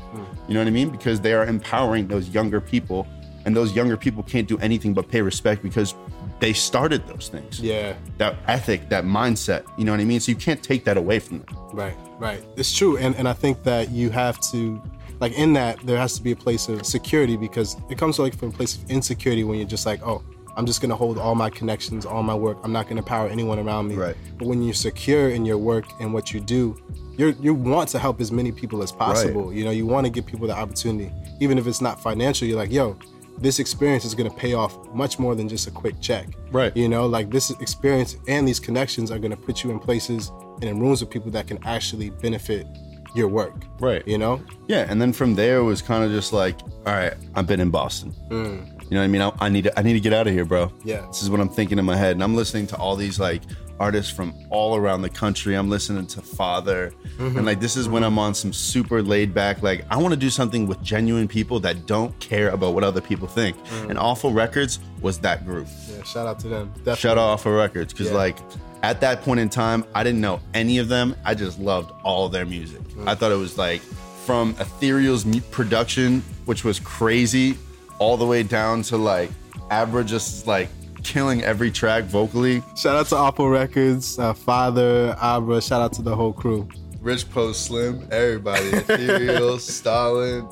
You 0.48 0.54
know 0.54 0.62
what 0.62 0.68
I 0.68 0.72
mean? 0.72 0.90
Because 0.90 1.20
they 1.20 1.34
are 1.34 1.46
empowering 1.46 2.08
those 2.08 2.30
younger 2.30 2.62
people. 2.62 3.06
And 3.46 3.56
those 3.56 3.74
younger 3.74 3.96
people 3.96 4.24
can't 4.24 4.48
do 4.48 4.58
anything 4.60 4.94
but 4.94 5.08
pay 5.08 5.22
respect 5.22 5.64
because 5.64 5.96
they 6.40 6.54
started 6.54 7.08
those 7.08 7.30
things. 7.30 7.60
Yeah. 7.60 7.96
That 8.18 8.36
ethic, 8.48 8.90
that 8.90 9.04
mindset. 9.04 9.66
You 9.78 9.86
know 9.86 9.92
what 9.92 10.02
I 10.02 10.06
mean? 10.06 10.20
So 10.20 10.32
you 10.32 10.38
can't 10.38 10.62
take 10.62 10.86
that 10.86 10.98
away 10.98 11.20
from 11.20 11.40
them. 11.40 11.58
Right, 11.74 11.96
right. 12.20 12.44
It's 12.56 12.76
true. 12.76 12.98
And 12.98 13.16
and 13.16 13.28
I 13.28 13.34
think 13.34 13.64
that 13.64 13.92
you 13.92 14.10
have 14.10 14.40
to 14.52 14.82
like 15.20 15.34
in 15.34 15.54
that 15.54 15.80
there 15.86 15.98
has 15.98 16.16
to 16.18 16.24
be 16.24 16.32
a 16.32 16.36
place 16.36 16.70
of 16.70 16.86
security 16.86 17.38
because 17.38 17.76
it 17.90 17.98
comes 17.98 18.20
like 18.20 18.38
from 18.38 18.50
a 18.50 18.52
place 18.52 18.76
of 18.76 18.90
insecurity 18.90 19.44
when 19.44 19.58
you're 19.58 19.68
just 19.68 19.86
like, 19.86 20.02
oh, 20.06 20.24
I'm 20.56 20.66
just 20.66 20.82
gonna 20.82 20.96
hold 20.96 21.18
all 21.18 21.36
my 21.36 21.50
connections, 21.50 22.06
all 22.06 22.24
my 22.24 22.36
work. 22.36 22.58
I'm 22.64 22.72
not 22.72 22.88
gonna 22.88 23.04
power 23.04 23.28
anyone 23.28 23.60
around 23.60 23.88
me. 23.88 23.96
Right. 23.96 24.16
But 24.38 24.48
when 24.48 24.62
you're 24.64 24.74
secure 24.74 25.30
in 25.30 25.46
your 25.46 25.58
work 25.58 25.86
and 26.00 26.14
what 26.14 26.34
you 26.34 26.40
do, 26.40 26.78
you 27.18 27.36
you 27.40 27.54
want 27.54 27.90
to 27.90 28.00
help 28.00 28.22
as 28.22 28.32
many 28.32 28.52
people 28.52 28.82
as 28.84 28.92
possible. 28.92 29.54
You 29.54 29.66
know, 29.66 29.72
you 29.72 29.86
want 29.86 30.06
to 30.06 30.12
give 30.12 30.26
people 30.26 30.48
the 30.48 30.56
opportunity, 30.56 31.12
even 31.40 31.58
if 31.58 31.68
it's 31.68 31.82
not 31.82 32.02
financial. 32.02 32.48
You're 32.48 32.58
like, 32.58 32.72
yo, 32.72 32.98
this 33.38 33.60
experience 33.60 34.06
is 34.06 34.16
gonna 34.16 34.30
pay 34.30 34.54
off 34.54 34.78
much 34.94 35.20
more 35.20 35.36
than 35.36 35.48
just 35.48 35.68
a 35.68 35.72
quick 35.72 36.00
check. 36.02 36.28
Right. 36.52 36.76
You 36.76 36.90
know, 36.90 37.06
like 37.06 37.30
this 37.30 37.50
experience 37.52 38.18
and 38.28 38.48
these 38.48 38.60
connections 38.60 39.12
are 39.12 39.20
gonna 39.20 39.38
put 39.38 39.64
you 39.64 39.72
in 39.72 39.80
places 39.80 40.32
and 40.62 40.66
in 40.66 40.80
rooms 40.80 41.02
with 41.02 41.10
people 41.10 41.32
that 41.32 41.48
can 41.48 41.60
actually 41.66 42.10
benefit 42.10 42.68
your 43.14 43.28
work. 43.28 43.66
Right. 43.80 44.08
You 44.08 44.18
know? 44.18 44.42
Yeah, 44.68 44.86
and 44.90 45.02
then 45.02 45.14
from 45.14 45.36
there 45.36 45.58
it 45.58 45.64
was 45.64 45.82
kind 45.82 46.04
of 46.04 46.12
just 46.12 46.34
like, 46.34 46.60
all 46.86 46.94
right, 46.94 47.14
I've 47.36 47.48
been 47.48 47.60
in 47.60 47.70
Boston. 47.70 48.14
Mm. 48.30 48.78
You 48.84 48.92
know 48.92 49.00
what 49.00 49.04
I 49.04 49.08
mean? 49.08 49.22
I, 49.22 49.32
I 49.40 49.50
need 49.50 49.66
to, 49.66 49.80
I 49.80 49.82
need 49.82 49.94
to 49.94 50.00
get 50.00 50.14
out 50.14 50.28
of 50.28 50.34
here, 50.34 50.46
bro. 50.46 50.72
Yeah. 50.84 51.06
This 51.08 51.22
is 51.22 51.30
what 51.30 51.40
I'm 51.40 51.50
thinking 51.50 51.78
in 51.78 51.86
my 51.86 51.96
head, 51.96 52.12
and 52.12 52.24
I'm 52.24 52.36
listening 52.36 52.68
to 52.68 52.78
all 52.78 52.96
these 52.96 53.20
like 53.20 53.42
artists 53.80 54.12
from 54.12 54.34
all 54.50 54.76
around 54.76 55.02
the 55.02 55.10
country. 55.10 55.56
I'm 55.56 55.70
listening 55.70 56.08
to 56.08 56.22
Father, 56.22 56.94
and 57.20 57.46
like 57.46 57.60
this 57.60 57.76
is 57.76 57.88
when 57.88 58.04
I'm 58.04 58.18
on 58.20 58.34
some 58.34 58.54
super 58.54 59.02
laid 59.02 59.34
back. 59.34 59.62
Like 59.62 59.86
I 59.90 59.98
want 59.98 60.14
to 60.14 60.20
do 60.20 60.30
something 60.30 60.68
with 60.68 60.82
genuine 60.82 61.28
people 61.28 61.60
that 61.62 61.86
don't 61.86 62.18
care 62.20 62.50
about 62.50 62.74
what 62.74 62.84
other 62.84 63.02
people 63.02 63.28
think. 63.28 63.58
Mm. 63.58 63.90
And 63.92 64.00
Awful 64.00 64.34
Records 64.34 64.80
was 65.02 65.20
that 65.20 65.46
group. 65.46 65.68
Yeah. 65.90 66.04
Shout 66.04 66.28
out 66.28 66.40
to 66.40 66.48
them. 66.48 66.68
Definitely. 66.78 66.96
Shout 66.98 67.18
out 67.18 67.24
Awful 67.34 67.54
Records 67.54 67.94
because 67.94 68.08
Yeah. 68.08 68.16
like 68.18 68.38
at 68.84 69.02
that 69.02 69.22
point 69.24 69.40
in 69.40 69.50
time, 69.50 69.84
I 69.96 70.04
didn't 70.04 70.22
know 70.22 70.40
any 70.54 70.78
of 70.78 70.88
them. 70.88 71.16
I 71.26 71.34
just 71.34 71.60
loved 71.60 71.92
all 72.04 72.30
their 72.30 72.46
music. 72.46 72.82
Mm. 72.90 73.08
I 73.08 73.16
thought 73.16 73.32
it 73.32 73.36
was 73.36 73.58
like 73.58 73.82
from 74.26 74.54
Ethereal's 74.56 75.24
production, 75.52 76.22
which 76.46 76.64
was 76.64 76.80
crazy, 76.80 77.58
all 78.00 78.18
the 78.18 78.26
way 78.26 78.44
down 78.44 78.82
to 78.84 78.98
like 78.98 79.30
Abra 79.72 80.04
just 80.04 80.48
like 80.48 80.70
killing 81.04 81.44
every 81.44 81.72
track 81.72 82.06
vocally. 82.06 82.62
Shout 82.76 82.96
out 82.96 83.08
to 83.08 83.16
Awful 83.16 83.50
Records, 83.50 84.18
uh, 84.20 84.34
Father, 84.34 85.16
Abra. 85.22 85.62
Shout 85.62 85.82
out 85.82 85.94
to 85.94 86.02
the 86.02 86.16
whole 86.16 86.34
crew. 86.34 86.68
Rich 87.02 87.30
Post 87.30 87.66
Slim, 87.66 88.08
everybody, 88.12 88.68
Ethereal, 88.68 89.60
Stalin. 89.60 90.48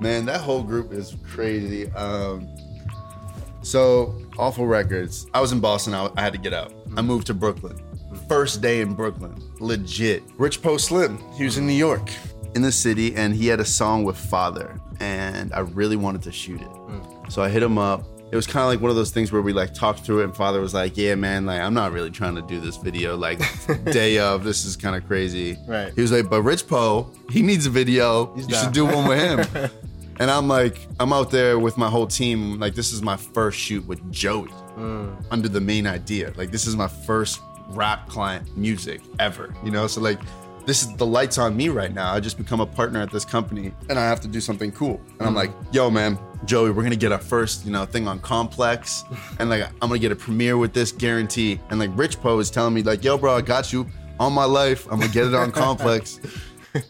Man, 0.00 0.24
that 0.26 0.40
whole 0.40 0.62
group 0.62 0.92
is 0.92 1.16
crazy. 1.28 1.90
Um, 1.92 2.48
so, 3.62 4.14
Awful 4.38 4.66
Records. 4.66 5.26
I 5.34 5.40
was 5.40 5.52
in 5.52 5.60
Boston. 5.60 5.94
I, 5.94 6.08
I 6.16 6.22
had 6.22 6.32
to 6.32 6.38
get 6.38 6.54
out. 6.54 6.72
I 6.96 7.02
moved 7.02 7.26
to 7.26 7.34
Brooklyn. 7.34 7.78
First 8.28 8.62
day 8.62 8.80
in 8.80 8.94
Brooklyn, 8.94 9.34
legit. 9.58 10.22
Rich 10.38 10.62
Post 10.62 10.86
Slim. 10.86 11.18
He 11.34 11.44
was 11.44 11.58
in 11.58 11.66
New 11.66 11.72
York, 11.72 12.10
in 12.54 12.62
the 12.62 12.72
city, 12.72 13.14
and 13.14 13.34
he 13.34 13.46
had 13.48 13.60
a 13.60 13.64
song 13.64 14.04
with 14.04 14.16
Father, 14.16 14.80
and 15.00 15.52
I 15.52 15.60
really 15.60 15.96
wanted 15.96 16.22
to 16.22 16.32
shoot 16.32 16.60
it. 16.62 16.68
So 17.28 17.42
I 17.42 17.48
hit 17.48 17.62
him 17.62 17.76
up. 17.76 18.04
It 18.30 18.36
was 18.36 18.46
kind 18.46 18.62
of 18.62 18.68
like 18.68 18.80
one 18.80 18.90
of 18.90 18.96
those 18.96 19.10
things 19.10 19.32
where 19.32 19.40
we 19.40 19.54
like 19.54 19.72
talked 19.72 20.00
through 20.00 20.20
it, 20.20 20.24
and 20.24 20.36
Father 20.36 20.60
was 20.60 20.74
like, 20.74 20.96
"Yeah, 20.96 21.14
man, 21.14 21.46
like 21.46 21.60
I'm 21.60 21.72
not 21.72 21.92
really 21.92 22.10
trying 22.10 22.34
to 22.34 22.42
do 22.42 22.60
this 22.60 22.76
video. 22.76 23.16
Like 23.16 23.40
day 23.84 24.18
of, 24.18 24.44
this 24.44 24.66
is 24.66 24.76
kind 24.76 24.94
of 24.96 25.06
crazy." 25.06 25.56
Right. 25.66 25.92
He 25.94 26.02
was 26.02 26.12
like, 26.12 26.28
"But 26.28 26.42
Rich 26.42 26.66
Poe, 26.66 27.10
he 27.30 27.40
needs 27.40 27.64
a 27.64 27.70
video. 27.70 28.34
you 28.36 28.46
down." 28.46 28.64
should 28.64 28.74
do 28.74 28.84
one 28.84 29.08
with 29.08 29.18
him." 29.18 29.70
and 30.20 30.30
I'm 30.30 30.46
like, 30.46 30.86
I'm 31.00 31.12
out 31.12 31.30
there 31.30 31.58
with 31.58 31.78
my 31.78 31.88
whole 31.88 32.06
team. 32.06 32.58
Like, 32.58 32.74
this 32.74 32.92
is 32.92 33.00
my 33.00 33.16
first 33.16 33.58
shoot 33.58 33.86
with 33.86 34.12
Joey 34.12 34.50
mm. 34.76 35.24
under 35.30 35.48
the 35.48 35.60
main 35.60 35.86
idea. 35.86 36.32
Like, 36.36 36.50
this 36.50 36.66
is 36.66 36.76
my 36.76 36.88
first 36.88 37.40
rap 37.68 38.08
client 38.08 38.56
music 38.56 39.00
ever. 39.18 39.54
You 39.64 39.70
know, 39.70 39.86
so 39.86 40.00
like. 40.00 40.20
This 40.66 40.82
is 40.82 40.94
the 40.96 41.06
lights 41.06 41.38
on 41.38 41.56
me 41.56 41.70
right 41.70 41.94
now. 41.94 42.12
I 42.12 42.20
just 42.20 42.36
become 42.36 42.60
a 42.60 42.66
partner 42.66 43.00
at 43.00 43.10
this 43.10 43.24
company 43.24 43.72
and 43.88 43.98
I 43.98 44.04
have 44.04 44.20
to 44.20 44.28
do 44.28 44.38
something 44.38 44.70
cool. 44.70 45.00
And 45.18 45.26
I'm 45.26 45.32
mm. 45.32 45.36
like, 45.36 45.50
yo, 45.72 45.88
man, 45.88 46.18
Joey, 46.44 46.70
we're 46.70 46.82
gonna 46.82 46.96
get 46.96 47.12
our 47.12 47.18
first, 47.18 47.64
you 47.66 47.72
know, 47.72 47.84
thing 47.84 48.06
on 48.08 48.20
Complex. 48.20 49.04
And 49.38 49.50
like 49.50 49.64
I'm 49.64 49.88
gonna 49.88 49.98
get 49.98 50.12
a 50.12 50.16
premiere 50.16 50.56
with 50.56 50.72
this 50.72 50.92
guarantee. 50.92 51.60
And 51.70 51.78
like 51.78 51.90
Rich 51.94 52.20
Poe 52.20 52.38
is 52.38 52.50
telling 52.50 52.74
me, 52.74 52.82
like, 52.82 53.04
yo, 53.04 53.18
bro, 53.18 53.36
I 53.36 53.40
got 53.40 53.72
you 53.72 53.86
on 54.20 54.32
my 54.32 54.44
life. 54.44 54.86
I'm 54.90 55.00
gonna 55.00 55.12
get 55.12 55.26
it 55.26 55.34
on 55.34 55.52
Complex. 55.52 56.20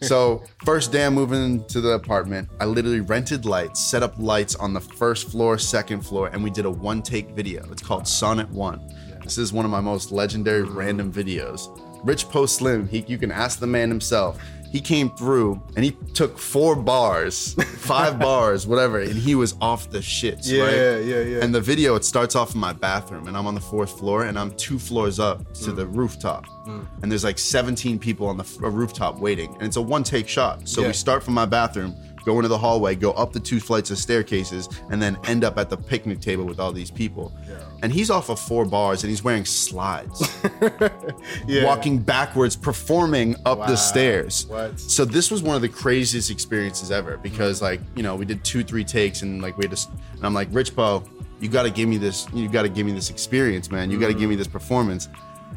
So 0.01 0.43
first 0.65 0.91
day 0.91 1.05
I'm 1.05 1.15
moving 1.15 1.65
to 1.67 1.81
the 1.81 1.91
apartment, 1.91 2.49
I 2.59 2.65
literally 2.65 2.99
rented 2.99 3.45
lights, 3.45 3.79
set 3.79 4.03
up 4.03 4.13
lights 4.19 4.55
on 4.55 4.73
the 4.73 4.81
first 4.81 5.31
floor, 5.31 5.57
second 5.57 6.01
floor, 6.01 6.27
and 6.27 6.43
we 6.43 6.49
did 6.49 6.65
a 6.65 6.69
one 6.69 7.01
take 7.01 7.29
video. 7.31 7.67
It's 7.71 7.81
called 7.81 8.07
Sonnet 8.07 8.49
One. 8.49 8.81
This 9.23 9.37
is 9.37 9.53
one 9.53 9.65
of 9.65 9.71
my 9.71 9.79
most 9.79 10.11
legendary 10.11 10.63
random 10.63 11.11
videos. 11.11 11.79
Rich 12.03 12.29
Post 12.29 12.57
Slim, 12.57 12.87
he, 12.87 13.03
you 13.07 13.17
can 13.17 13.31
ask 13.31 13.59
the 13.59 13.67
man 13.67 13.89
himself. 13.89 14.41
He 14.71 14.81
came 14.81 15.09
through 15.11 15.61
and 15.75 15.83
he 15.83 15.91
took 16.13 16.37
four 16.37 16.75
bars, 16.75 17.53
five 17.77 18.19
bars, 18.27 18.67
whatever, 18.67 18.99
and 18.99 19.13
he 19.13 19.33
was 19.35 19.55
off 19.61 19.89
the 19.89 19.99
shits, 19.99 20.41
Yeah, 20.43 20.63
right? 20.63 21.05
yeah, 21.05 21.21
yeah. 21.21 21.43
And 21.43 21.53
the 21.55 21.61
video, 21.61 21.95
it 21.95 22.05
starts 22.05 22.35
off 22.35 22.53
in 22.53 22.59
my 22.59 22.73
bathroom, 22.73 23.27
and 23.27 23.35
I'm 23.35 23.47
on 23.47 23.55
the 23.55 23.61
fourth 23.61 23.97
floor, 23.97 24.25
and 24.25 24.37
I'm 24.37 24.51
two 24.51 24.77
floors 24.77 25.19
up 25.19 25.39
to 25.55 25.71
mm. 25.71 25.75
the 25.75 25.87
rooftop, 25.87 26.45
mm. 26.67 26.85
and 27.01 27.11
there's 27.11 27.23
like 27.23 27.39
17 27.39 27.97
people 27.99 28.27
on 28.27 28.37
the 28.37 28.43
f- 28.43 28.57
rooftop 28.59 29.17
waiting, 29.19 29.53
and 29.55 29.63
it's 29.63 29.77
a 29.77 29.81
one 29.81 30.03
take 30.03 30.27
shot. 30.27 30.67
So 30.67 30.81
Yeah. 30.81 30.87
we 30.87 30.93
start 30.93 31.23
from 31.23 31.33
my 31.33 31.45
bathroom, 31.45 31.95
go 32.25 32.35
into 32.37 32.47
the 32.47 32.57
hallway, 32.57 32.95
go 32.95 33.11
up 33.11 33.33
the 33.33 33.39
two 33.39 33.59
flights 33.59 33.91
of 33.91 33.97
staircases, 33.97 34.69
and 34.89 35.01
then 35.01 35.17
end 35.25 35.43
up 35.43 35.57
at 35.57 35.69
the 35.69 35.77
picnic 35.77 36.19
table 36.19 36.45
with 36.45 36.59
all 36.59 36.71
these 36.71 36.91
people. 36.91 37.33
And 37.81 37.93
he's 37.93 38.09
off 38.09 38.29
of 38.29 38.39
four 38.39 38.65
bars, 38.65 39.03
and 39.03 39.09
he's 39.09 39.23
wearing 39.23 39.45
slides 39.45 40.21
Yeah. 41.47 41.65
walking 41.65 41.99
backwards, 41.99 42.55
performing 42.55 43.35
up 43.45 43.59
Wow. 43.59 43.67
the 43.67 43.75
stairs. 43.75 44.45
What? 44.47 44.79
So 44.79 45.05
this 45.05 45.31
was 45.31 45.41
one 45.43 45.55
of 45.55 45.61
the 45.61 45.69
craziest 45.69 46.29
experiences 46.29 46.91
ever 46.91 47.17
because 47.17 47.61
like 47.61 47.81
you 47.95 48.03
know 48.03 48.15
we 48.15 48.25
did 48.25 48.43
two 48.43 48.63
three 48.63 48.83
takes 48.83 49.21
and 49.21 49.41
like 49.41 49.57
we 49.57 49.65
had 49.67 49.75
to, 49.75 49.89
and 50.13 50.25
I'm 50.25 50.33
like 50.33 50.47
Rich 50.51 50.75
Poe, 50.75 51.03
you 51.39 51.49
got 51.49 51.63
to 51.63 51.71
give 51.71 51.87
me 51.87 51.97
this, 51.97 52.27
you 52.33 52.49
got 52.49 52.63
to 52.63 52.69
give 52.69 52.85
me 52.85 52.91
this 52.91 53.09
experience, 53.09 53.71
man. 53.71 53.89
You 53.89 53.99
got 53.99 54.07
to 54.07 54.13
mm-hmm. 54.13 54.19
give 54.19 54.29
me 54.29 54.35
this 54.35 54.47
performance. 54.47 55.09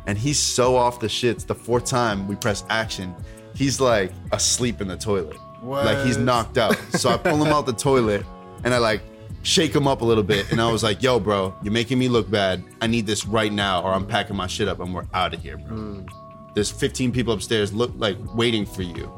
And 0.06 0.18
he's 0.18 0.38
so 0.38 0.76
off 0.76 1.00
the 1.00 1.06
shits. 1.06 1.46
The 1.46 1.54
fourth 1.54 1.84
time 1.84 2.26
we 2.26 2.34
press 2.34 2.64
action, 2.68 3.14
he's 3.54 3.80
like 3.80 4.12
asleep 4.32 4.80
in 4.80 4.88
the 4.88 4.96
toilet, 4.96 5.36
like 5.62 6.04
he's 6.06 6.18
knocked 6.18 6.58
out. 6.58 6.76
So 6.92 7.10
I 7.10 7.16
pull 7.16 7.42
him 7.42 7.52
out 7.52 7.66
the 7.66 7.72
toilet 7.72 8.24
and 8.64 8.74
I 8.74 8.78
like 8.78 9.02
shake 9.42 9.74
him 9.74 9.86
up 9.88 10.02
a 10.02 10.04
little 10.04 10.22
bit, 10.22 10.50
and 10.52 10.60
I 10.60 10.70
was 10.70 10.82
like, 10.82 11.02
"Yo, 11.02 11.18
bro, 11.18 11.54
you're 11.62 11.72
making 11.72 11.98
me 11.98 12.08
look 12.08 12.30
bad. 12.30 12.62
I 12.80 12.86
need 12.86 13.06
this 13.06 13.26
right 13.26 13.52
now, 13.52 13.82
or 13.82 13.92
I'm 13.92 14.06
packing 14.06 14.36
my 14.36 14.46
shit 14.46 14.68
up 14.68 14.80
and 14.80 14.94
we're 14.94 15.06
out 15.12 15.34
of 15.34 15.42
here, 15.42 15.58
bro." 15.58 15.76
Hmm. 15.76 16.00
There's 16.54 16.70
15 16.70 17.12
people 17.12 17.32
upstairs, 17.32 17.72
look 17.72 17.92
like 17.96 18.18
waiting 18.34 18.66
for 18.66 18.82
you, 18.82 19.10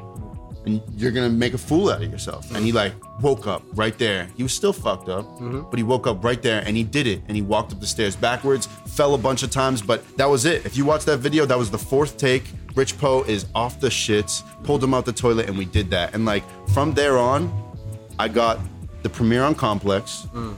and 0.66 0.80
you're 0.96 1.10
gonna 1.10 1.28
make 1.28 1.52
a 1.52 1.58
fool 1.58 1.90
out 1.90 2.02
of 2.02 2.10
yourself. 2.10 2.54
And 2.54 2.64
he 2.64 2.70
hmm. 2.70 2.76
like 2.76 2.94
woke 3.20 3.46
up 3.46 3.62
right 3.74 3.96
there. 3.98 4.28
He 4.36 4.42
was 4.42 4.52
still 4.52 4.72
fucked 4.72 5.08
up, 5.08 5.24
mm-hmm. 5.24 5.62
but 5.70 5.78
he 5.78 5.82
woke 5.82 6.06
up 6.06 6.24
right 6.24 6.40
there 6.40 6.62
and 6.66 6.76
he 6.76 6.84
did 6.84 7.06
it. 7.06 7.22
And 7.28 7.36
he 7.36 7.42
walked 7.42 7.72
up 7.72 7.80
the 7.80 7.86
stairs 7.86 8.16
backwards, 8.16 8.66
fell 8.88 9.14
a 9.14 9.18
bunch 9.18 9.42
of 9.42 9.50
times, 9.50 9.82
but 9.82 10.04
that 10.16 10.26
was 10.26 10.44
it. 10.44 10.64
If 10.64 10.76
you 10.76 10.84
watch 10.84 11.04
that 11.04 11.18
video, 11.18 11.46
that 11.46 11.58
was 11.58 11.70
the 11.70 11.78
fourth 11.78 12.16
take. 12.16 12.44
Rich 12.74 12.98
Poe 12.98 13.22
is 13.22 13.46
off 13.54 13.80
the 13.80 13.88
shits, 13.88 14.42
pulled 14.64 14.82
him 14.82 14.94
out 14.94 15.04
the 15.04 15.12
toilet, 15.12 15.48
and 15.48 15.56
we 15.56 15.64
did 15.64 15.90
that. 15.90 16.14
And 16.14 16.24
like 16.24 16.42
from 16.70 16.94
there 16.94 17.18
on, 17.18 17.52
I 18.18 18.28
got 18.28 18.58
the 19.02 19.08
premiere 19.08 19.42
on 19.42 19.54
Complex. 19.54 20.26
Mm. 20.32 20.56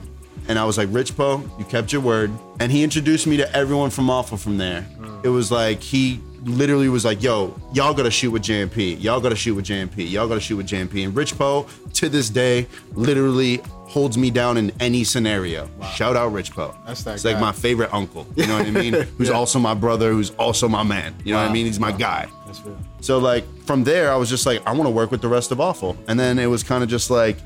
And 0.49 0.57
I 0.57 0.63
was 0.63 0.77
like, 0.77 0.87
Rich 0.91 1.17
Poe, 1.17 1.43
you 1.59 1.65
kept 1.65 1.91
your 1.91 2.01
word. 2.01 2.31
And 2.59 2.71
he 2.71 2.83
introduced 2.83 3.27
me 3.27 3.37
to 3.37 3.55
everyone 3.55 3.89
from 3.89 4.09
Awful 4.09 4.37
from 4.37 4.57
there. 4.57 4.87
Mm. 4.97 5.25
It 5.25 5.29
was 5.29 5.51
like 5.51 5.81
he 5.81 6.21
literally 6.43 6.89
was 6.89 7.03
like, 7.03 7.21
"Yo, 7.21 7.53
y'all 7.73 7.93
gotta 7.93 8.11
shoot 8.11 8.31
with 8.31 8.43
JMP. 8.43 9.01
Y'all 9.01 9.19
gotta 9.19 9.35
shoot 9.35 9.55
with 9.55 9.65
JMP. 9.65 10.09
Y'all 10.09 10.27
gotta 10.27 10.39
shoot 10.39 10.57
with 10.57 10.67
JMP." 10.67 11.03
And 11.03 11.15
Rich 11.15 11.37
Poe, 11.37 11.67
to 11.93 12.09
this 12.09 12.29
day, 12.29 12.67
literally 12.93 13.61
holds 13.87 14.17
me 14.17 14.29
down 14.29 14.57
in 14.57 14.71
any 14.79 15.03
scenario. 15.03 15.69
Shout 15.95 16.15
out 16.15 16.33
Rich 16.33 16.51
Poe. 16.51 16.75
That's 16.85 17.03
that 17.03 17.15
It's 17.15 17.25
like 17.25 17.39
my 17.39 17.51
favorite 17.53 17.93
uncle. 17.93 18.27
You 18.35 18.45
know 18.45 18.57
what 18.57 18.67
I 18.67 18.71
mean? 18.71 18.93
Who's 19.17 19.29
Yeah. 19.29 19.35
also 19.35 19.59
my 19.59 19.73
brother. 19.73 20.11
Who's 20.11 20.31
also 20.31 20.67
my 20.67 20.83
man. 20.83 21.15
You 21.23 21.33
know 21.33 21.41
what 21.41 21.49
I 21.49 21.53
mean? 21.53 21.65
He's 21.65 21.79
my 21.79 21.91
guy. 21.93 22.27
That's 22.45 22.61
real. 22.63 22.77
So 23.01 23.17
like 23.17 23.45
from 23.65 23.83
there, 23.85 24.11
I 24.11 24.15
was 24.17 24.29
just 24.29 24.45
like, 24.45 24.61
I 24.67 24.73
want 24.73 24.87
to 24.87 24.91
work 24.91 25.09
with 25.09 25.21
the 25.21 25.29
rest 25.29 25.51
of 25.51 25.61
Awful. 25.61 25.97
And 26.07 26.19
then 26.19 26.37
it 26.37 26.47
was 26.47 26.63
kind 26.63 26.83
of 26.83 26.89
just 26.89 27.09
like 27.09 27.37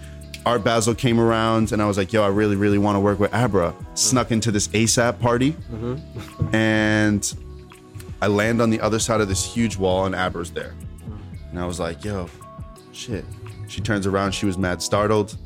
Art 0.46 0.64
Basel 0.64 0.96
came 0.96 1.20
around, 1.20 1.72
and 1.72 1.82
I 1.82 1.86
was 1.86 1.98
like, 1.98 2.12
Yo, 2.12 2.24
I 2.24 2.28
really, 2.30 2.56
really 2.56 2.80
want 2.80 2.96
to 2.96 3.00
work 3.00 3.20
with 3.20 3.32
Abra. 3.32 3.76
Snuck 3.94 4.32
into 4.32 4.52
this 4.52 4.68
ASAP 4.70 5.20
party, 5.20 5.52
mm-hmm. 5.52 6.56
and 6.56 7.34
I 8.24 8.28
land 8.28 8.60
on 8.62 8.72
the 8.72 8.82
other 8.82 8.98
side 8.98 9.22
of 9.22 9.28
this 9.28 9.46
huge 9.46 9.78
wall, 9.78 10.06
and 10.08 10.16
Abra's 10.16 10.50
there. 10.50 10.74
And 11.52 11.60
I 11.60 11.68
was 11.68 11.80
like, 11.80 12.04
Yo, 12.04 12.28
shit. 12.92 13.24
She 13.72 13.82
turns 13.82 14.06
around. 14.06 14.34
She 14.34 14.46
was 14.46 14.58
mad 14.58 14.82
startled, 14.82 15.38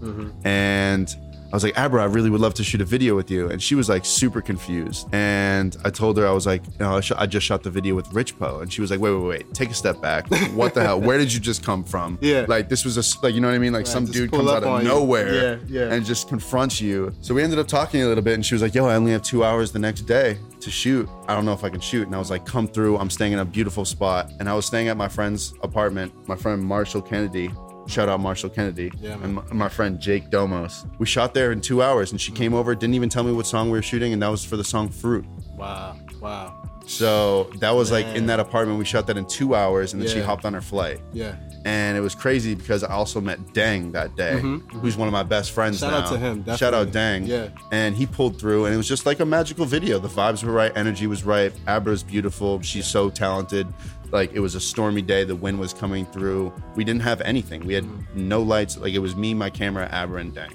and. 0.44 1.16
I 1.54 1.56
was 1.56 1.64
like, 1.64 1.78
Abra, 1.80 2.02
I 2.02 2.06
really 2.08 2.30
would 2.30 2.42
love 2.42 2.54
to 2.56 2.66
shoot 2.66 2.82
a 2.82 2.86
video 2.86 3.16
with 3.16 3.32
you. 3.32 3.50
And 3.50 3.64
she 3.64 3.76
was 3.76 3.88
like 3.88 4.04
super 4.04 4.42
confused. 4.42 5.08
And 5.14 5.78
I 5.86 5.90
told 5.90 6.18
her, 6.18 6.28
I 6.28 6.32
was 6.32 6.46
like, 6.46 6.66
you 6.66 6.74
know, 6.80 6.98
I, 6.98 7.00
sh- 7.02 7.14
I 7.16 7.28
just 7.28 7.46
shot 7.46 7.64
the 7.64 7.70
video 7.70 7.96
with 7.96 8.12
Rich 8.12 8.38
Poe. 8.38 8.60
And 8.60 8.74
she 8.74 8.82
was 8.82 8.92
like, 8.92 9.00
wait, 9.00 9.14
wait, 9.14 9.26
wait, 9.26 9.54
take 9.54 9.70
a 9.70 9.74
step 9.74 10.02
back. 10.02 10.26
What 10.54 10.74
the 10.74 10.82
hell? 10.84 11.00
Where 11.00 11.18
did 11.18 11.32
you 11.32 11.40
just 11.40 11.64
come 11.64 11.86
from? 11.86 12.18
Yeah. 12.20 12.46
Like, 12.50 12.68
this 12.68 12.84
was 12.84 12.98
a, 12.98 13.04
like, 13.24 13.36
you 13.36 13.40
know 13.42 13.48
what 13.48 13.54
I 13.56 13.60
mean? 13.60 13.72
Like, 13.72 13.88
some 13.88 14.04
dude 14.06 14.32
comes 14.32 14.50
out 14.50 14.64
of 14.66 14.84
nowhere 14.84 15.34
Yeah, 15.34 15.58
yeah. 15.88 15.94
and 15.94 16.04
just 16.06 16.28
confronts 16.28 16.82
you. 16.82 17.14
So 17.22 17.34
we 17.34 17.42
ended 17.42 17.60
up 17.60 17.68
talking 17.70 18.02
a 18.02 18.08
little 18.08 18.24
bit. 18.24 18.34
And 18.34 18.46
she 18.46 18.54
was 18.56 18.62
like, 18.62 18.76
yo, 18.76 18.88
I 18.88 18.96
only 18.96 19.12
have 19.14 19.22
two 19.24 19.46
hours 19.46 19.72
the 19.72 19.80
next 19.80 20.02
day 20.02 20.38
to 20.60 20.70
shoot. 20.72 21.08
I 21.30 21.36
don't 21.36 21.46
know 21.46 21.54
if 21.54 21.64
I 21.64 21.70
can 21.70 21.80
shoot. 21.80 22.06
And 22.08 22.16
I 22.16 22.20
was 22.20 22.32
like, 22.32 22.46
come 22.46 22.68
through. 22.68 22.98
I'm 22.98 23.10
staying 23.12 23.32
in 23.32 23.40
a 23.40 23.46
beautiful 23.46 23.86
spot. 23.86 24.30
And 24.42 24.50
I 24.50 24.56
was 24.56 24.66
staying 24.66 24.90
at 24.90 24.98
my 24.98 25.08
friend's 25.08 25.54
apartment, 25.62 26.12
my 26.28 26.36
friend 26.36 26.62
Marshall 26.62 27.02
Kennedy. 27.04 27.50
Shout 27.88 28.10
out 28.10 28.19
Marshall 28.19 28.50
Kennedy 28.50 28.91
Yeah, 29.00 29.13
and 29.24 29.36
my, 29.36 29.43
my 29.52 29.69
friend 29.69 30.00
Jake 30.00 30.30
Domos. 30.30 30.86
We 30.98 31.06
shot 31.06 31.34
there 31.34 31.52
in 31.52 31.62
two 31.62 31.82
hours, 31.82 32.12
and 32.12 32.19
she 32.19 32.32
came 32.32 32.54
over, 32.54 32.74
didn't 32.76 32.95
even 32.95 33.10
tell 33.10 33.24
me 33.24 33.32
what 33.32 33.45
song 33.48 33.67
we 33.69 33.78
were 33.78 33.84
shooting, 33.84 34.13
and 34.13 34.21
that 34.21 34.30
was 34.30 34.43
for 34.43 34.58
the 34.58 34.63
song 34.63 34.89
Fruit. 34.89 35.26
Wow. 35.56 35.98
Wow. 36.21 36.62
So 36.88 37.45
that 37.60 37.71
was 37.71 37.91
like 37.91 38.06
in 38.15 38.28
that 38.28 38.39
apartment. 38.39 38.78
We 38.78 38.86
shot 38.86 39.08
that 39.08 39.17
in 39.17 39.26
two 39.26 39.56
hours, 39.56 39.93
and 39.93 40.02
then 40.02 40.08
she 40.10 40.21
hopped 40.21 40.45
on 40.45 40.54
her 40.54 40.62
flight. 40.62 41.02
Yeah. 41.13 41.36
And 41.65 41.98
it 41.98 42.02
was 42.02 42.13
crazy 42.13 42.54
because 42.54 42.84
I 42.84 42.93
also 42.93 43.19
met 43.19 43.54
Dang 43.56 43.91
that 43.93 44.15
day, 44.15 44.39
who's 44.39 44.95
one 44.95 45.08
of 45.08 45.12
my 45.12 45.24
best 45.24 45.50
friends 45.50 45.82
Mm-hmm, 45.82 45.89
Shout 45.95 46.04
out 46.04 46.12
to 46.12 46.17
him, 46.19 46.45
Shout 46.58 46.74
out 46.76 46.91
definitely. 46.91 47.28
Dang. 47.28 47.52
Yeah. 47.56 47.67
And 47.71 47.95
he 47.95 48.06
pulled 48.06 48.39
through, 48.39 48.65
and 48.65 48.74
it 48.76 48.78
was 48.78 48.88
just 48.88 49.08
like 49.08 49.19
a 49.19 49.26
magical 49.26 49.65
video. 49.65 49.98
The 49.98 50.08
vibes 50.08 50.43
were 50.43 50.52
right, 50.52 50.71
energy 50.76 51.08
was 51.08 51.24
right. 51.24 51.52
Abra's 51.67 52.04
beautiful. 52.04 52.62
She's 52.62 52.86
so 52.86 53.10
talented. 53.10 53.67
Like 54.12 54.34
it 54.34 54.39
was 54.39 54.56
a 54.56 54.60
stormy 54.62 55.02
day. 55.02 55.24
The 55.24 55.36
wind 55.36 55.60
was 55.60 55.74
coming 55.74 56.06
through. 56.06 56.54
We 56.76 56.84
didn't 56.84 57.02
have 57.02 57.22
anything. 57.22 57.65
We 57.65 57.74
had 57.74 57.84
Mm-hmm. 57.86 58.28
no 58.28 58.41
lights. 58.41 58.78
Like 58.78 58.94
it 58.94 59.00
was 59.00 59.15
me, 59.15 59.34
my 59.34 59.50
camera, 59.50 59.89
Abra, 59.91 60.22
and 60.22 60.34
Dang. 60.34 60.52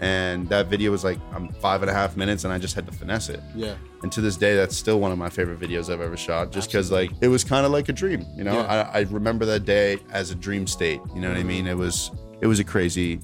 And 0.00 0.48
that 0.48 0.68
video 0.68 0.92
was 0.92 1.02
like 1.02 1.18
um, 1.34 1.48
five 1.60 1.82
and 1.82 1.90
a 1.90 1.94
half 1.94 2.16
minutes, 2.16 2.44
and 2.44 2.52
I 2.52 2.58
just 2.58 2.76
had 2.76 2.86
to 2.86 2.92
finesse 2.92 3.28
it. 3.28 3.40
Yeah. 3.56 3.74
And 4.02 4.12
to 4.12 4.20
this 4.20 4.36
day, 4.36 4.54
that's 4.54 4.76
still 4.76 5.00
one 5.00 5.10
of 5.10 5.18
my 5.18 5.28
favorite 5.28 5.58
videos 5.58 5.92
I've 5.92 6.00
ever 6.00 6.16
shot, 6.16 6.52
just 6.52 6.70
because 6.70 6.92
like 6.92 7.10
it 7.20 7.26
was 7.26 7.42
kind 7.42 7.66
of 7.66 7.72
like 7.72 7.88
a 7.88 7.92
dream. 7.92 8.24
You 8.36 8.44
know, 8.44 8.54
Yeah. 8.60 8.90
I, 8.94 9.00
I 9.00 9.02
remember 9.10 9.44
that 9.46 9.64
day 9.64 9.98
as 10.12 10.30
a 10.30 10.36
dream 10.36 10.68
state. 10.68 11.00
You 11.16 11.20
know 11.20 11.28
what 11.28 11.36
I 11.36 11.42
mean? 11.42 11.66
It 11.66 11.76
was 11.76 12.12
it 12.40 12.46
was 12.46 12.60
a 12.60 12.64
crazy, 12.64 13.18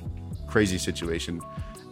crazy 0.48 0.79
situation, 0.79 1.40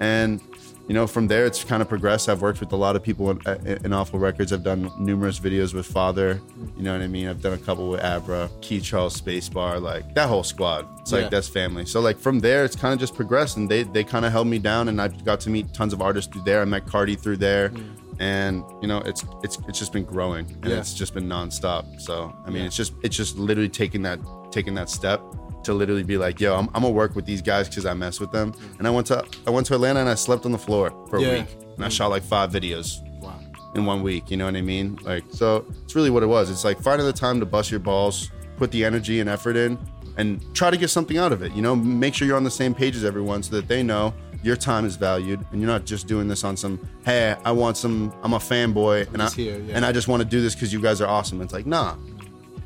and 0.01 0.41
you 0.88 0.95
know 0.95 1.07
from 1.07 1.29
there 1.29 1.47
it's 1.47 1.62
kind 1.64 1.81
of 1.83 1.88
progressed. 1.88 2.29
I've 2.29 2.42
worked 2.42 2.61
with 2.61 2.73
a 2.73 2.77
lot 2.77 2.97
of 2.97 3.03
people 3.03 3.31
in, 3.31 3.66
in 3.85 3.92
Awful 3.92 4.18
Records. 4.18 4.53
I've 4.53 4.64
done 4.64 4.90
numerous 4.99 5.38
videos 5.38 5.73
with 5.75 5.87
Father. 5.87 6.40
You 6.77 6.83
know 6.83 6.92
what 6.92 7.03
I 7.03 7.07
mean? 7.09 7.29
I've 7.29 7.40
done 7.40 7.53
a 7.55 7.59
couple 7.59 7.88
with 7.90 8.03
Abra, 8.03 8.51
Keith 8.61 8.83
Charles, 8.85 9.21
Spacebar, 9.21 9.81
like 9.81 10.14
that 10.14 10.29
whole 10.29 10.42
squad. 10.45 10.87
It's 11.01 11.12
like 11.12 11.23
Yeah. 11.23 11.29
that's 11.29 11.49
family. 11.49 11.87
So 11.87 12.01
like 12.01 12.18
from 12.18 12.40
there, 12.40 12.64
it's 12.64 12.77
kind 12.77 12.92
of 12.92 13.01
just 13.01 13.14
progressed, 13.14 13.57
and 13.57 13.68
they 13.71 13.83
they 13.85 14.05
kind 14.05 14.25
of 14.25 14.33
held 14.33 14.47
me 14.49 14.59
down, 14.59 14.88
and 14.88 15.01
I 15.01 15.09
got 15.09 15.40
to 15.40 15.51
meet 15.51 15.73
tons 15.73 15.92
of 15.92 16.03
artists 16.03 16.33
through 16.33 16.42
there. 16.42 16.61
I 16.62 16.64
met 16.64 16.87
Carti 16.87 17.18
through 17.18 17.37
there, 17.38 17.71
mm. 17.71 17.85
and 18.18 18.64
you 18.81 18.88
know 18.88 18.99
it's 18.99 19.25
it's 19.42 19.59
it's 19.68 19.79
just 19.79 19.92
been 19.92 20.05
growing, 20.05 20.47
and 20.62 20.71
Yeah. 20.71 20.79
it's 20.79 20.95
just 20.95 21.14
been 21.14 21.29
nonstop. 21.29 22.01
So 22.01 22.35
I 22.47 22.51
mean, 22.51 22.62
Yeah. 22.62 22.66
it's 22.66 22.77
just 22.77 22.92
it's 23.03 23.16
just 23.16 23.38
literally 23.38 23.68
taking 23.68 24.03
that 24.03 24.18
taking 24.51 24.75
that 24.75 24.90
step 24.90 25.21
to 25.64 25.75
literally 25.75 26.03
be 26.03 26.16
like, 26.16 26.40
yo, 26.40 26.55
I'm, 26.55 26.68
I'm 26.75 26.83
gonna 26.83 26.90
work 26.90 27.14
with 27.16 27.25
these 27.27 27.42
guys 27.42 27.68
because 27.68 27.87
I 27.87 27.94
mess 27.94 28.20
with 28.20 28.33
them. 28.33 28.53
And 28.79 28.87
I 28.87 28.90
went 28.90 29.07
to 29.09 29.25
I 29.46 29.51
went 29.51 29.66
to 29.68 29.75
Atlanta 29.75 30.01
and 30.01 30.09
I 30.09 30.14
slept 30.14 30.44
on 30.46 30.53
the 30.53 30.59
floor 30.59 30.90
for 31.09 31.16
a 31.18 31.22
Yeah. 31.22 31.33
week, 31.40 31.57
and 31.77 31.85
I 31.85 31.88
shot 31.88 32.09
like 32.09 32.22
five 32.22 32.51
videos 32.51 32.98
Wow. 33.20 33.38
in 33.75 33.85
one 33.87 34.03
week. 34.03 34.31
You 34.31 34.37
know 34.37 34.46
what 34.46 34.57
I 34.57 34.62
mean? 34.62 34.98
Like, 35.03 35.25
so 35.31 35.64
it's 35.85 35.94
really 35.94 36.11
what 36.11 36.22
it 36.22 36.27
was. 36.27 36.51
It's 36.51 36.64
like 36.64 36.81
finding 36.81 37.07
the 37.07 37.12
time 37.12 37.40
to 37.40 37.46
bust 37.46 37.70
your 37.70 37.81
balls, 37.81 38.31
put 38.57 38.70
the 38.70 38.85
energy 38.85 39.20
and 39.20 39.29
effort 39.29 39.57
in, 39.57 39.79
and 40.16 40.40
try 40.55 40.70
to 40.70 40.77
get 40.77 40.88
something 40.88 41.18
out 41.18 41.33
of 41.33 41.42
it. 41.42 41.53
You 41.53 41.62
know, 41.62 41.75
make 41.75 42.14
sure 42.14 42.27
you're 42.29 42.37
on 42.37 42.44
the 42.44 42.51
same 42.51 42.75
page 42.75 42.96
as 42.96 43.05
everyone 43.05 43.42
so 43.42 43.57
that 43.57 43.68
they 43.68 43.83
know 43.83 44.12
your 44.44 44.57
time 44.57 44.85
is 44.85 44.96
valued 44.96 45.38
and 45.53 45.61
you're 45.61 45.70
not 45.70 45.85
just 45.85 46.09
doing 46.09 46.27
this 46.27 46.42
on 46.42 46.57
some, 46.57 46.79
hey, 47.05 47.37
I 47.44 47.53
want 47.53 47.77
some, 47.77 48.12
I'm 48.25 48.33
a 48.35 48.38
fanboy 48.38 49.07
and 49.14 49.22
I 49.22 49.27
just 49.27 49.37
here, 49.37 49.59
yeah. 49.61 49.77
and 49.77 49.87
I 49.87 49.92
just 49.92 50.09
want 50.09 50.20
to 50.20 50.29
do 50.29 50.40
this 50.42 50.55
because 50.55 50.72
you 50.72 50.81
guys 50.83 51.01
are 51.01 51.07
awesome. 51.07 51.40
It's 51.40 51.53
like, 51.53 51.64
nah, 51.64 51.94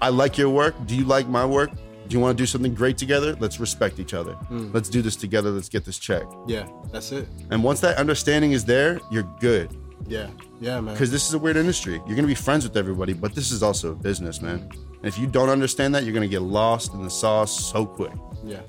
I 0.00 0.08
like 0.08 0.38
your 0.38 0.48
work. 0.48 0.74
Do 0.86 0.96
you 0.96 1.04
like 1.04 1.28
my 1.28 1.44
work? 1.44 1.70
Do 2.08 2.14
you 2.16 2.20
want 2.20 2.36
to 2.36 2.42
do 2.42 2.46
something 2.46 2.74
great 2.74 2.96
together? 2.98 3.36
Let's 3.40 3.58
respect 3.60 3.98
each 3.98 4.14
other. 4.14 4.32
Hmm. 4.34 4.70
Let's 4.72 4.88
do 4.88 5.02
this 5.02 5.16
together. 5.16 5.50
Let's 5.50 5.68
get 5.68 5.84
this 5.84 5.98
check. 5.98 6.24
Yeah. 6.46 6.68
That's 6.92 7.12
it. 7.12 7.26
And 7.50 7.62
once 7.64 7.80
that 7.80 7.96
understanding 7.98 8.52
is 8.52 8.64
there, 8.64 9.00
you're 9.10 9.28
good 9.40 9.76
Yeah. 10.06 10.28
Yeah, 10.60 10.80
man. 10.80 10.94
because 10.94 11.10
this 11.10 11.26
is 11.28 11.34
a 11.34 11.38
weird 11.38 11.56
industry. 11.56 12.00
You're 12.06 12.16
gonna 12.16 12.28
be 12.28 12.34
friends 12.34 12.64
with 12.64 12.76
everybody, 12.76 13.12
but 13.12 13.34
this 13.34 13.50
is 13.52 13.62
also 13.62 13.92
a 13.92 13.94
business, 13.94 14.40
man. 14.40 14.68
And 14.72 15.04
if 15.04 15.18
you 15.18 15.26
don't 15.26 15.48
understand 15.48 15.94
that, 15.94 16.04
you're 16.04 16.14
gonna 16.14 16.28
get 16.28 16.42
lost 16.42 16.94
in 16.94 17.02
the 17.02 17.10
sauce 17.10 17.52
so 17.72 17.84
quick, 17.84 18.12
Yeah. 18.44 18.60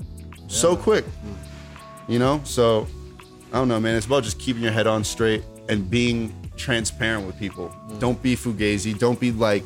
so 0.47 0.76
quick. 0.76 1.06
You 2.08 2.19
know, 2.19 2.41
so 2.43 2.88
I 3.54 3.58
don't 3.60 3.67
know, 3.67 3.80
man. 3.80 3.95
It's 3.95 4.06
about 4.06 4.23
just 4.23 4.39
keeping 4.39 4.63
your 4.63 4.71
head 4.71 4.88
on 4.88 5.04
straight 5.04 5.43
and 5.69 5.89
being 5.89 6.34
transparent 6.58 7.26
with 7.28 7.38
people. 7.38 7.71
Don't 8.00 8.21
be 8.21 8.36
fugazi. 8.36 8.97
Don't 8.97 9.19
be 9.19 9.32
like 9.32 9.63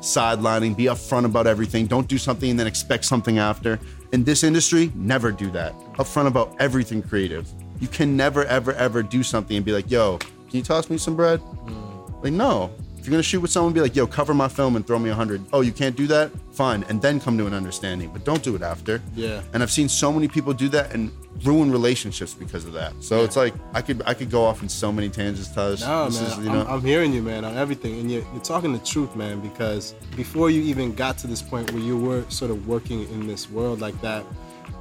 sidelining. 0.00 0.76
Be 0.76 0.84
upfront 0.84 1.24
about 1.24 1.46
everything. 1.46 1.86
Don't 1.86 2.08
do 2.08 2.18
something 2.18 2.50
and 2.50 2.58
then 2.58 2.66
expect 2.66 3.04
something 3.04 3.38
after. 3.38 3.78
In 4.12 4.24
this 4.24 4.42
industry, 4.42 4.90
never 4.94 5.30
do 5.30 5.50
that. 5.52 5.72
Upfront 5.94 6.26
about 6.26 6.56
everything 6.58 7.02
creative. 7.02 7.48
You 7.80 7.88
can 7.88 8.16
never, 8.16 8.44
ever, 8.44 8.72
ever 8.74 9.02
do 9.02 9.22
something 9.22 9.56
and 9.56 9.64
be 9.64 9.72
like, 9.72 9.90
"Yo, 9.90 10.18
can 10.18 10.58
you 10.58 10.62
toss 10.62 10.90
me 10.90 10.98
some 10.98 11.16
bread?" 11.16 11.40
Mm. 11.40 12.24
Like, 12.24 12.32
no. 12.32 12.70
If 13.00 13.06
you're 13.06 13.12
gonna 13.12 13.22
shoot 13.22 13.40
with 13.40 13.50
someone, 13.50 13.72
be 13.72 13.80
like, 13.80 13.96
yo, 13.96 14.06
cover 14.06 14.34
my 14.34 14.46
film 14.46 14.76
and 14.76 14.86
throw 14.86 14.98
me 14.98 15.08
a 15.08 15.14
hundred. 15.14 15.42
Oh, 15.54 15.62
you 15.62 15.72
can't 15.72 15.96
do 15.96 16.06
that? 16.08 16.30
Fine. 16.52 16.84
And 16.90 17.00
then 17.00 17.18
come 17.18 17.38
to 17.38 17.46
an 17.46 17.54
understanding. 17.54 18.10
But 18.12 18.26
don't 18.26 18.42
do 18.42 18.54
it 18.54 18.60
after. 18.60 19.00
Yeah. 19.16 19.40
And 19.54 19.62
I've 19.62 19.70
seen 19.70 19.88
so 19.88 20.12
many 20.12 20.28
people 20.28 20.52
do 20.52 20.68
that 20.68 20.92
and 20.92 21.10
ruin 21.42 21.72
relationships 21.72 22.34
because 22.34 22.66
of 22.66 22.74
that. 22.74 22.92
So 23.00 23.24
it's 23.24 23.36
like 23.36 23.54
I 23.72 23.80
could 23.80 24.02
I 24.04 24.12
could 24.12 24.30
go 24.30 24.44
off 24.44 24.62
in 24.62 24.68
so 24.68 24.92
many 24.92 25.08
tangents, 25.08 25.48
Taj. 25.48 25.80
No, 25.80 26.04
This 26.10 26.20
man, 26.20 26.30
is, 26.30 26.38
you 26.44 26.52
know, 26.52 26.60
I'm, 26.60 26.68
I'm 26.74 26.80
hearing 26.82 27.14
you, 27.14 27.22
man, 27.22 27.42
on 27.46 27.56
everything, 27.56 27.98
and 28.00 28.10
you're, 28.10 28.22
you're 28.34 28.42
talking 28.42 28.70
the 28.74 28.78
truth, 28.80 29.16
man. 29.16 29.40
Because 29.40 29.94
before 30.14 30.50
you 30.50 30.60
even 30.60 30.94
got 30.94 31.16
to 31.18 31.26
this 31.26 31.40
point 31.40 31.72
where 31.72 31.82
you 31.82 31.96
were 31.96 32.24
sort 32.28 32.50
of 32.50 32.68
working 32.68 33.08
in 33.08 33.26
this 33.26 33.50
world 33.50 33.80
like 33.80 33.98
that, 34.02 34.26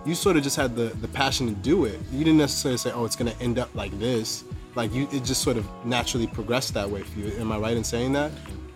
you 0.06 0.14
sort 0.14 0.36
of 0.36 0.44
just 0.44 0.58
had 0.58 0.76
the 0.76 0.88
the 1.00 1.08
passion 1.08 1.48
to 1.48 1.54
do 1.54 1.86
it. 1.86 1.98
You 2.12 2.26
didn't 2.26 2.40
necessarily 2.40 2.80
say, 2.80 2.92
"Oh, 2.92 3.06
it's 3.06 3.16
gonna 3.16 3.36
end 3.40 3.60
up 3.60 3.74
like 3.76 3.98
this." 3.98 4.44
Like 4.76 4.94
you, 4.94 5.08
it 5.12 5.24
just 5.24 5.42
sort 5.42 5.58
of 5.58 5.68
naturally 5.86 6.28
progressed 6.28 6.74
that 6.74 6.90
way 6.90 7.04
for 7.04 7.20
you. 7.20 7.32
Am 7.40 7.52
I 7.52 7.58
right 7.58 7.76
in 7.76 7.84
saying 7.84 8.14
that? 8.14 8.32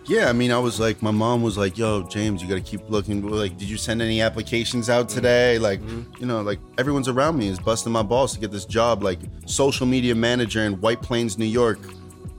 Yeah, 0.05 0.27
I 0.27 0.33
mean, 0.33 0.51
I 0.51 0.59
was 0.59 0.81
like, 0.81 1.01
my 1.01 1.11
mom 1.11 1.41
was 1.43 1.57
like, 1.57 1.77
"Yo, 1.77 2.03
James, 2.03 2.41
you 2.41 2.49
got 2.49 2.55
to 2.55 2.61
keep 2.61 2.89
looking. 2.89 3.25
Like, 3.25 3.57
did 3.57 3.69
you 3.69 3.77
send 3.77 4.01
any 4.01 4.21
applications 4.21 4.89
out 4.89 5.07
mm-hmm. 5.07 5.15
today? 5.15 5.59
Like, 5.59 5.79
mm-hmm. 5.79 6.19
you 6.19 6.25
know, 6.25 6.41
like 6.41 6.59
everyone's 6.77 7.07
around 7.07 7.37
me 7.37 7.47
is 7.47 7.57
busting 7.57 7.91
my 7.91 8.03
balls 8.03 8.33
to 8.33 8.39
get 8.39 8.51
this 8.51 8.65
job, 8.65 9.01
like 9.01 9.19
social 9.45 9.85
media 9.85 10.13
manager 10.13 10.63
in 10.63 10.81
White 10.81 11.01
Plains, 11.01 11.37
New 11.37 11.45
York. 11.45 11.79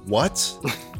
What? 0.05 0.59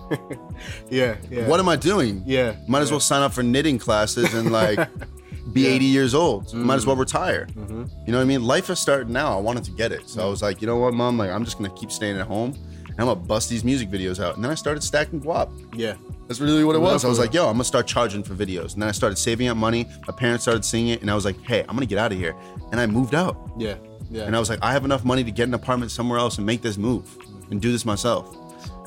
Yeah, 0.91 1.17
yeah. 1.31 1.47
What 1.49 1.61
am 1.61 1.69
I 1.69 1.77
doing? 1.77 2.23
Yeah, 2.27 2.57
might 2.69 2.81
as 2.81 2.89
yeah. 2.89 2.95
well 2.95 3.01
sign 3.01 3.23
up 3.23 3.33
for 3.33 3.43
knitting 3.43 3.79
classes 3.79 4.33
and 4.35 4.53
like 4.53 4.89
be 5.53 5.67
80 5.67 5.85
years 5.85 6.15
old. 6.15 6.53
Might 6.55 6.77
as 6.77 6.85
mm. 6.85 6.89
well 6.89 6.97
retire. 6.97 7.47
Mm-hmm. 7.47 7.74
You 8.07 8.13
know 8.13 8.19
what 8.19 8.23
I 8.25 8.27
mean? 8.27 8.45
Life 8.45 8.71
is 8.71 8.79
starting 8.79 9.13
now. 9.13 9.37
I 9.37 9.41
wanted 9.41 9.65
to 9.65 9.71
get 9.73 9.93
it, 9.93 10.09
so 10.09 10.27
I 10.27 10.29
was 10.29 10.43
like, 10.43 10.61
you 10.61 10.67
know 10.67 10.77
what, 10.77 10.95
mom? 10.95 11.17
Like, 11.19 11.31
I'm 11.31 11.45
just 11.45 11.57
gonna 11.59 11.75
keep 11.75 11.91
staying 11.91 12.19
at 12.19 12.27
home. 12.27 12.55
And 12.87 13.01
I'm 13.01 13.07
gonna 13.07 13.17
bust 13.21 13.51
these 13.51 13.65
music 13.65 13.91
videos 13.91 14.23
out. 14.23 14.37
And 14.37 14.45
then 14.45 14.51
I 14.53 14.55
started 14.55 14.83
stacking 14.83 15.21
guap. 15.21 15.51
Yeah, 15.75 15.95
That's 16.29 16.41
really 16.41 16.63
what 16.65 16.77
it 16.77 16.79
was. 16.81 17.05
I 17.05 17.09
was 17.09 17.19
like, 17.19 17.35
yo, 17.35 17.47
I'm 17.47 17.55
gonna 17.55 17.65
start 17.65 17.87
charging 17.89 18.23
for 18.23 18.35
videos. 18.35 18.75
And 18.75 18.83
then 18.83 18.89
I 18.89 18.93
started 18.93 19.17
saving 19.17 19.49
up 19.49 19.57
money. 19.57 19.89
My 20.07 20.15
parents 20.15 20.45
started 20.45 20.65
seeing 20.65 20.89
it, 20.89 21.01
and 21.03 21.11
I 21.11 21.15
was 21.15 21.25
like, 21.25 21.41
hey, 21.43 21.61
I'm 21.63 21.75
gonna 21.75 21.87
get 21.87 21.99
out 21.99 22.13
of 22.13 22.19
here. 22.19 22.37
And 22.71 22.81
I 22.81 22.87
moved 22.87 23.15
out. 23.15 23.37
yeah, 23.59 23.75
yeah. 24.11 24.25
And 24.25 24.37
I 24.37 24.39
was 24.39 24.49
like, 24.49 24.61
I 24.63 24.73
have 24.73 24.85
enough 24.85 25.05
money 25.05 25.25
to 25.25 25.31
get 25.33 25.49
an 25.49 25.55
apartment 25.55 25.91
somewhere 25.91 26.19
else 26.19 26.37
and 26.39 26.47
make 26.47 26.63
this 26.63 26.77
move 26.77 27.17
and 27.51 27.61
do 27.61 27.73
this 27.73 27.85
myself. 27.85 28.37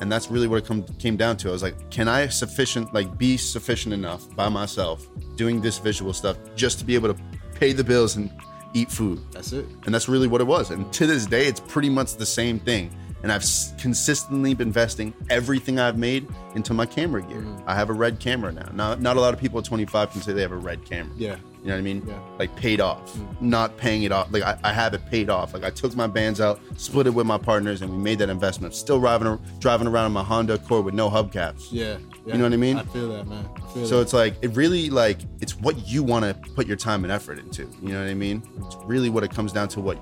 And 0.00 0.10
that's 0.10 0.30
really 0.30 0.46
what 0.46 0.56
it 0.56 0.64
come, 0.64 0.84
came 0.98 1.16
down 1.16 1.36
to. 1.38 1.48
I 1.48 1.52
was 1.52 1.62
like, 1.62 1.90
can 1.90 2.08
I 2.08 2.28
sufficient 2.28 2.94
like 2.94 3.18
be 3.18 3.36
sufficient 3.36 3.92
enough 3.92 4.34
by 4.36 4.48
myself 4.48 5.06
doing 5.36 5.60
this 5.60 5.78
visual 5.78 6.12
stuff 6.12 6.36
just 6.54 6.78
to 6.78 6.84
be 6.84 6.94
able 6.94 7.12
to 7.12 7.20
pay 7.54 7.72
the 7.72 7.82
bills 7.84 8.16
and 8.16 8.30
eat 8.74 8.90
food? 8.90 9.20
That's 9.32 9.52
it. 9.52 9.66
And 9.84 9.94
that's 9.94 10.08
really 10.08 10.28
what 10.28 10.40
it 10.40 10.46
was. 10.46 10.70
And 10.70 10.92
to 10.94 11.06
this 11.06 11.26
day, 11.26 11.46
it's 11.46 11.60
pretty 11.60 11.90
much 11.90 12.16
the 12.16 12.26
same 12.26 12.58
thing. 12.60 12.90
and 13.22 13.32
I've 13.32 13.44
consistently 13.78 14.54
been 14.54 14.68
investing 14.68 15.12
everything 15.28 15.78
I've 15.80 15.98
made 15.98 16.28
into 16.54 16.72
my 16.72 16.86
camera 16.86 17.22
gear. 17.22 17.40
Mm. 17.40 17.62
I 17.66 17.74
have 17.74 17.90
a 17.90 17.92
red 17.92 18.20
camera 18.20 18.52
now. 18.52 18.68
Not 18.72 19.00
not 19.00 19.16
a 19.16 19.20
lot 19.20 19.34
of 19.34 19.40
people 19.40 19.58
at 19.58 19.64
25 19.64 20.10
can 20.12 20.20
say 20.22 20.32
they 20.32 20.42
have 20.42 20.52
a 20.52 20.56
red 20.56 20.84
camera. 20.84 21.12
Yeah. 21.16 21.36
You 21.60 21.70
know 21.70 21.72
what 21.72 21.78
I 21.78 21.82
mean? 21.82 22.04
Yeah. 22.06 22.20
Like 22.38 22.54
paid 22.54 22.80
off, 22.80 23.12
mm. 23.14 23.40
not 23.40 23.76
paying 23.76 24.04
it 24.04 24.12
off. 24.12 24.32
Like 24.32 24.44
I, 24.44 24.56
I 24.62 24.72
have 24.72 24.94
it 24.94 25.04
paid 25.06 25.28
off. 25.30 25.52
Like 25.52 25.64
I 25.64 25.70
took 25.70 25.96
my 25.96 26.06
bands 26.06 26.40
out, 26.40 26.60
split 26.76 27.08
it 27.08 27.10
with 27.10 27.26
my 27.26 27.38
partners, 27.38 27.82
and 27.82 27.90
we 27.90 27.98
made 27.98 28.18
that 28.20 28.28
investment. 28.30 28.74
Still 28.74 29.00
driving 29.00 29.38
driving 29.58 29.88
around 29.88 30.06
in 30.06 30.12
my 30.12 30.22
Honda 30.22 30.54
Accord 30.54 30.84
with 30.84 30.94
no 30.94 31.10
hubcaps. 31.10 31.68
Yeah. 31.72 31.98
Yeah. 32.28 32.34
You 32.34 32.38
know 32.38 32.44
what 32.44 32.52
I 32.52 32.56
mean? 32.56 32.76
I 32.76 32.84
feel 32.84 33.08
that, 33.10 33.26
man. 33.26 33.48
I 33.56 33.72
feel 33.72 33.86
So 33.86 33.96
that. 33.96 34.02
it's 34.02 34.12
like 34.12 34.34
it 34.42 34.54
really 34.56 34.90
like 34.90 35.18
it's 35.40 35.56
what 35.58 35.88
you 35.88 36.02
want 36.02 36.24
to 36.24 36.50
put 36.52 36.66
your 36.66 36.76
time 36.76 37.04
and 37.04 37.12
effort 37.12 37.38
into. 37.38 37.62
You 37.82 37.92
know 37.94 38.00
what 38.02 38.10
I 38.10 38.14
mean? 38.14 38.42
It's 38.66 38.76
really 38.84 39.10
what 39.10 39.24
it 39.24 39.30
comes 39.30 39.52
down 39.52 39.68
to 39.68 39.80
what 39.80 39.98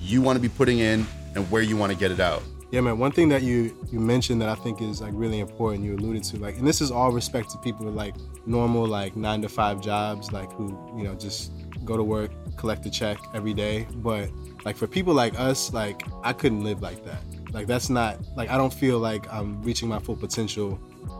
you 0.00 0.20
want 0.22 0.36
to 0.36 0.40
be 0.40 0.48
putting 0.48 0.78
in 0.78 1.06
and 1.34 1.50
where 1.50 1.62
you 1.62 1.76
want 1.76 1.92
to 1.92 1.98
get 1.98 2.10
it 2.10 2.20
out. 2.20 2.42
Yeah, 2.70 2.82
man. 2.82 2.98
One 2.98 3.12
thing 3.12 3.28
that 3.30 3.42
you 3.42 3.74
you 3.90 3.98
mentioned 4.00 4.42
that 4.42 4.48
I 4.48 4.54
think 4.56 4.82
is 4.82 5.00
like 5.00 5.12
really 5.14 5.38
important. 5.40 5.84
You 5.84 5.94
alluded 5.96 6.22
to 6.24 6.38
like, 6.38 6.58
and 6.58 6.66
this 6.66 6.80
is 6.80 6.90
all 6.90 7.12
respect 7.12 7.50
to 7.50 7.58
people 7.58 7.86
with 7.86 7.94
like 7.94 8.14
normal 8.44 8.86
like 8.86 9.16
nine 9.16 9.40
to 9.42 9.48
five 9.48 9.80
jobs, 9.80 10.32
like 10.32 10.52
who 10.52 10.66
you 10.96 11.04
know 11.04 11.14
just 11.14 11.52
go 11.84 11.96
to 11.96 12.04
work, 12.04 12.30
collect 12.56 12.84
a 12.84 12.90
check 12.90 13.16
every 13.34 13.54
day. 13.54 13.86
But 13.96 14.30
like 14.66 14.76
for 14.76 14.86
people 14.86 15.14
like 15.14 15.38
us, 15.38 15.72
like 15.72 16.02
I 16.22 16.32
couldn't 16.34 16.62
live 16.62 16.82
like 16.82 17.04
that. 17.06 17.22
Like 17.52 17.66
that's 17.66 17.88
not 17.88 18.18
like 18.36 18.50
I 18.50 18.58
don't 18.58 18.74
feel 18.74 18.98
like 18.98 19.32
I'm 19.32 19.62
reaching 19.62 19.88
my 19.88 19.98
full 19.98 20.16
potential, 20.16 20.78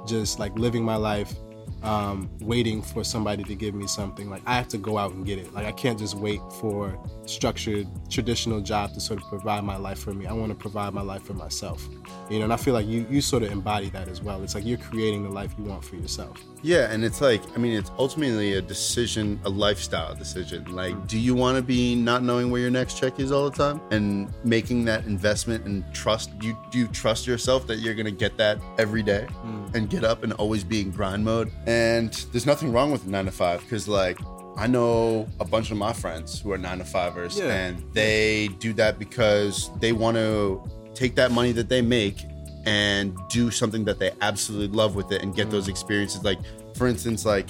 just 0.08 0.38
like 0.38 0.58
living 0.58 0.84
my 0.84 0.96
life 0.96 1.34
um, 1.82 2.30
waiting 2.40 2.82
for 2.82 3.04
somebody 3.04 3.44
to 3.44 3.54
give 3.54 3.74
me 3.74 3.86
something. 3.86 4.28
Like 4.28 4.42
I 4.46 4.54
have 4.56 4.68
to 4.68 4.78
go 4.78 4.98
out 4.98 5.12
and 5.12 5.24
get 5.24 5.38
it. 5.38 5.52
Like 5.52 5.66
I 5.66 5.72
can't 5.72 5.98
just 5.98 6.14
wait 6.14 6.40
for 6.60 6.98
structured 7.26 7.86
traditional 8.10 8.60
job 8.60 8.94
to 8.94 9.00
sort 9.00 9.20
of 9.22 9.28
provide 9.28 9.64
my 9.64 9.76
life 9.76 9.98
for 9.98 10.12
me. 10.12 10.26
I 10.26 10.32
want 10.32 10.50
to 10.50 10.54
provide 10.54 10.94
my 10.94 11.02
life 11.02 11.22
for 11.22 11.34
myself. 11.34 11.88
You 12.30 12.38
know, 12.38 12.44
and 12.44 12.52
I 12.52 12.56
feel 12.56 12.74
like 12.74 12.86
you 12.86 13.06
you 13.10 13.20
sort 13.20 13.42
of 13.42 13.52
embody 13.52 13.90
that 13.90 14.08
as 14.08 14.22
well. 14.22 14.42
It's 14.42 14.54
like 14.54 14.64
you're 14.64 14.78
creating 14.78 15.22
the 15.22 15.30
life 15.30 15.54
you 15.58 15.64
want 15.64 15.84
for 15.84 15.96
yourself. 15.96 16.42
Yeah, 16.62 16.90
and 16.90 17.04
it's 17.04 17.20
like 17.20 17.42
I 17.54 17.58
mean, 17.58 17.76
it's 17.76 17.90
ultimately 17.98 18.54
a 18.54 18.62
decision, 18.62 19.40
a 19.44 19.48
lifestyle 19.48 20.14
decision. 20.14 20.74
Like, 20.74 21.06
do 21.06 21.18
you 21.18 21.34
want 21.34 21.56
to 21.56 21.62
be 21.62 21.94
not 21.94 22.22
knowing 22.22 22.50
where 22.50 22.60
your 22.60 22.70
next 22.70 22.98
check 22.98 23.20
is 23.20 23.30
all 23.30 23.48
the 23.48 23.56
time 23.56 23.80
and 23.90 24.32
making 24.44 24.84
that 24.86 25.04
investment 25.06 25.64
and 25.64 25.84
trust? 25.94 26.30
You 26.40 26.56
do 26.70 26.78
you 26.78 26.88
trust 26.88 27.26
yourself 27.26 27.66
that 27.68 27.76
you're 27.76 27.94
gonna 27.94 28.10
get 28.10 28.36
that 28.38 28.58
every 28.78 29.02
day 29.02 29.26
and 29.74 29.88
get 29.88 30.04
up 30.04 30.22
and 30.22 30.32
always 30.34 30.64
be 30.64 30.80
in 30.80 30.90
grind 30.90 31.24
mode? 31.24 31.52
And 31.68 32.12
there's 32.32 32.46
nothing 32.46 32.72
wrong 32.72 32.90
with 32.90 33.06
nine 33.06 33.26
to 33.26 33.30
five 33.30 33.60
because 33.60 33.86
like. 33.86 34.18
I 34.56 34.66
know 34.66 35.28
a 35.38 35.44
bunch 35.44 35.70
of 35.70 35.76
my 35.76 35.92
friends 35.92 36.40
who 36.40 36.50
are 36.50 36.58
nine 36.58 36.78
to 36.78 36.84
fivers, 36.84 37.38
Yeah. 37.38 37.44
and 37.54 37.84
they 37.92 38.48
do 38.58 38.72
that 38.72 38.98
because 38.98 39.70
they 39.78 39.92
want 39.92 40.16
to 40.16 40.60
take 40.94 41.14
that 41.14 41.30
money 41.30 41.52
that 41.52 41.68
they 41.68 41.80
make 41.80 42.24
and 42.66 43.16
do 43.28 43.52
something 43.52 43.84
that 43.84 44.00
they 44.00 44.10
absolutely 44.20 44.76
love 44.76 44.96
with 44.96 45.12
it 45.12 45.22
and 45.22 45.32
get 45.36 45.48
those 45.48 45.68
experiences. 45.68 46.24
Like, 46.24 46.40
for 46.74 46.88
instance, 46.88 47.24
like 47.24 47.46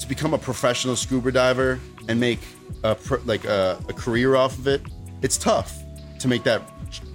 to 0.00 0.06
become 0.06 0.34
a 0.34 0.38
professional 0.38 0.96
scuba 0.96 1.32
diver 1.32 1.80
and 2.08 2.20
make 2.20 2.40
a 2.84 2.94
like 3.24 3.46
a, 3.46 3.82
a 3.88 3.94
career 3.94 4.36
off 4.36 4.58
of 4.58 4.66
it. 4.66 4.82
It's 5.22 5.38
tough 5.38 5.82
to 6.20 6.28
make 6.28 6.44
that 6.44 6.62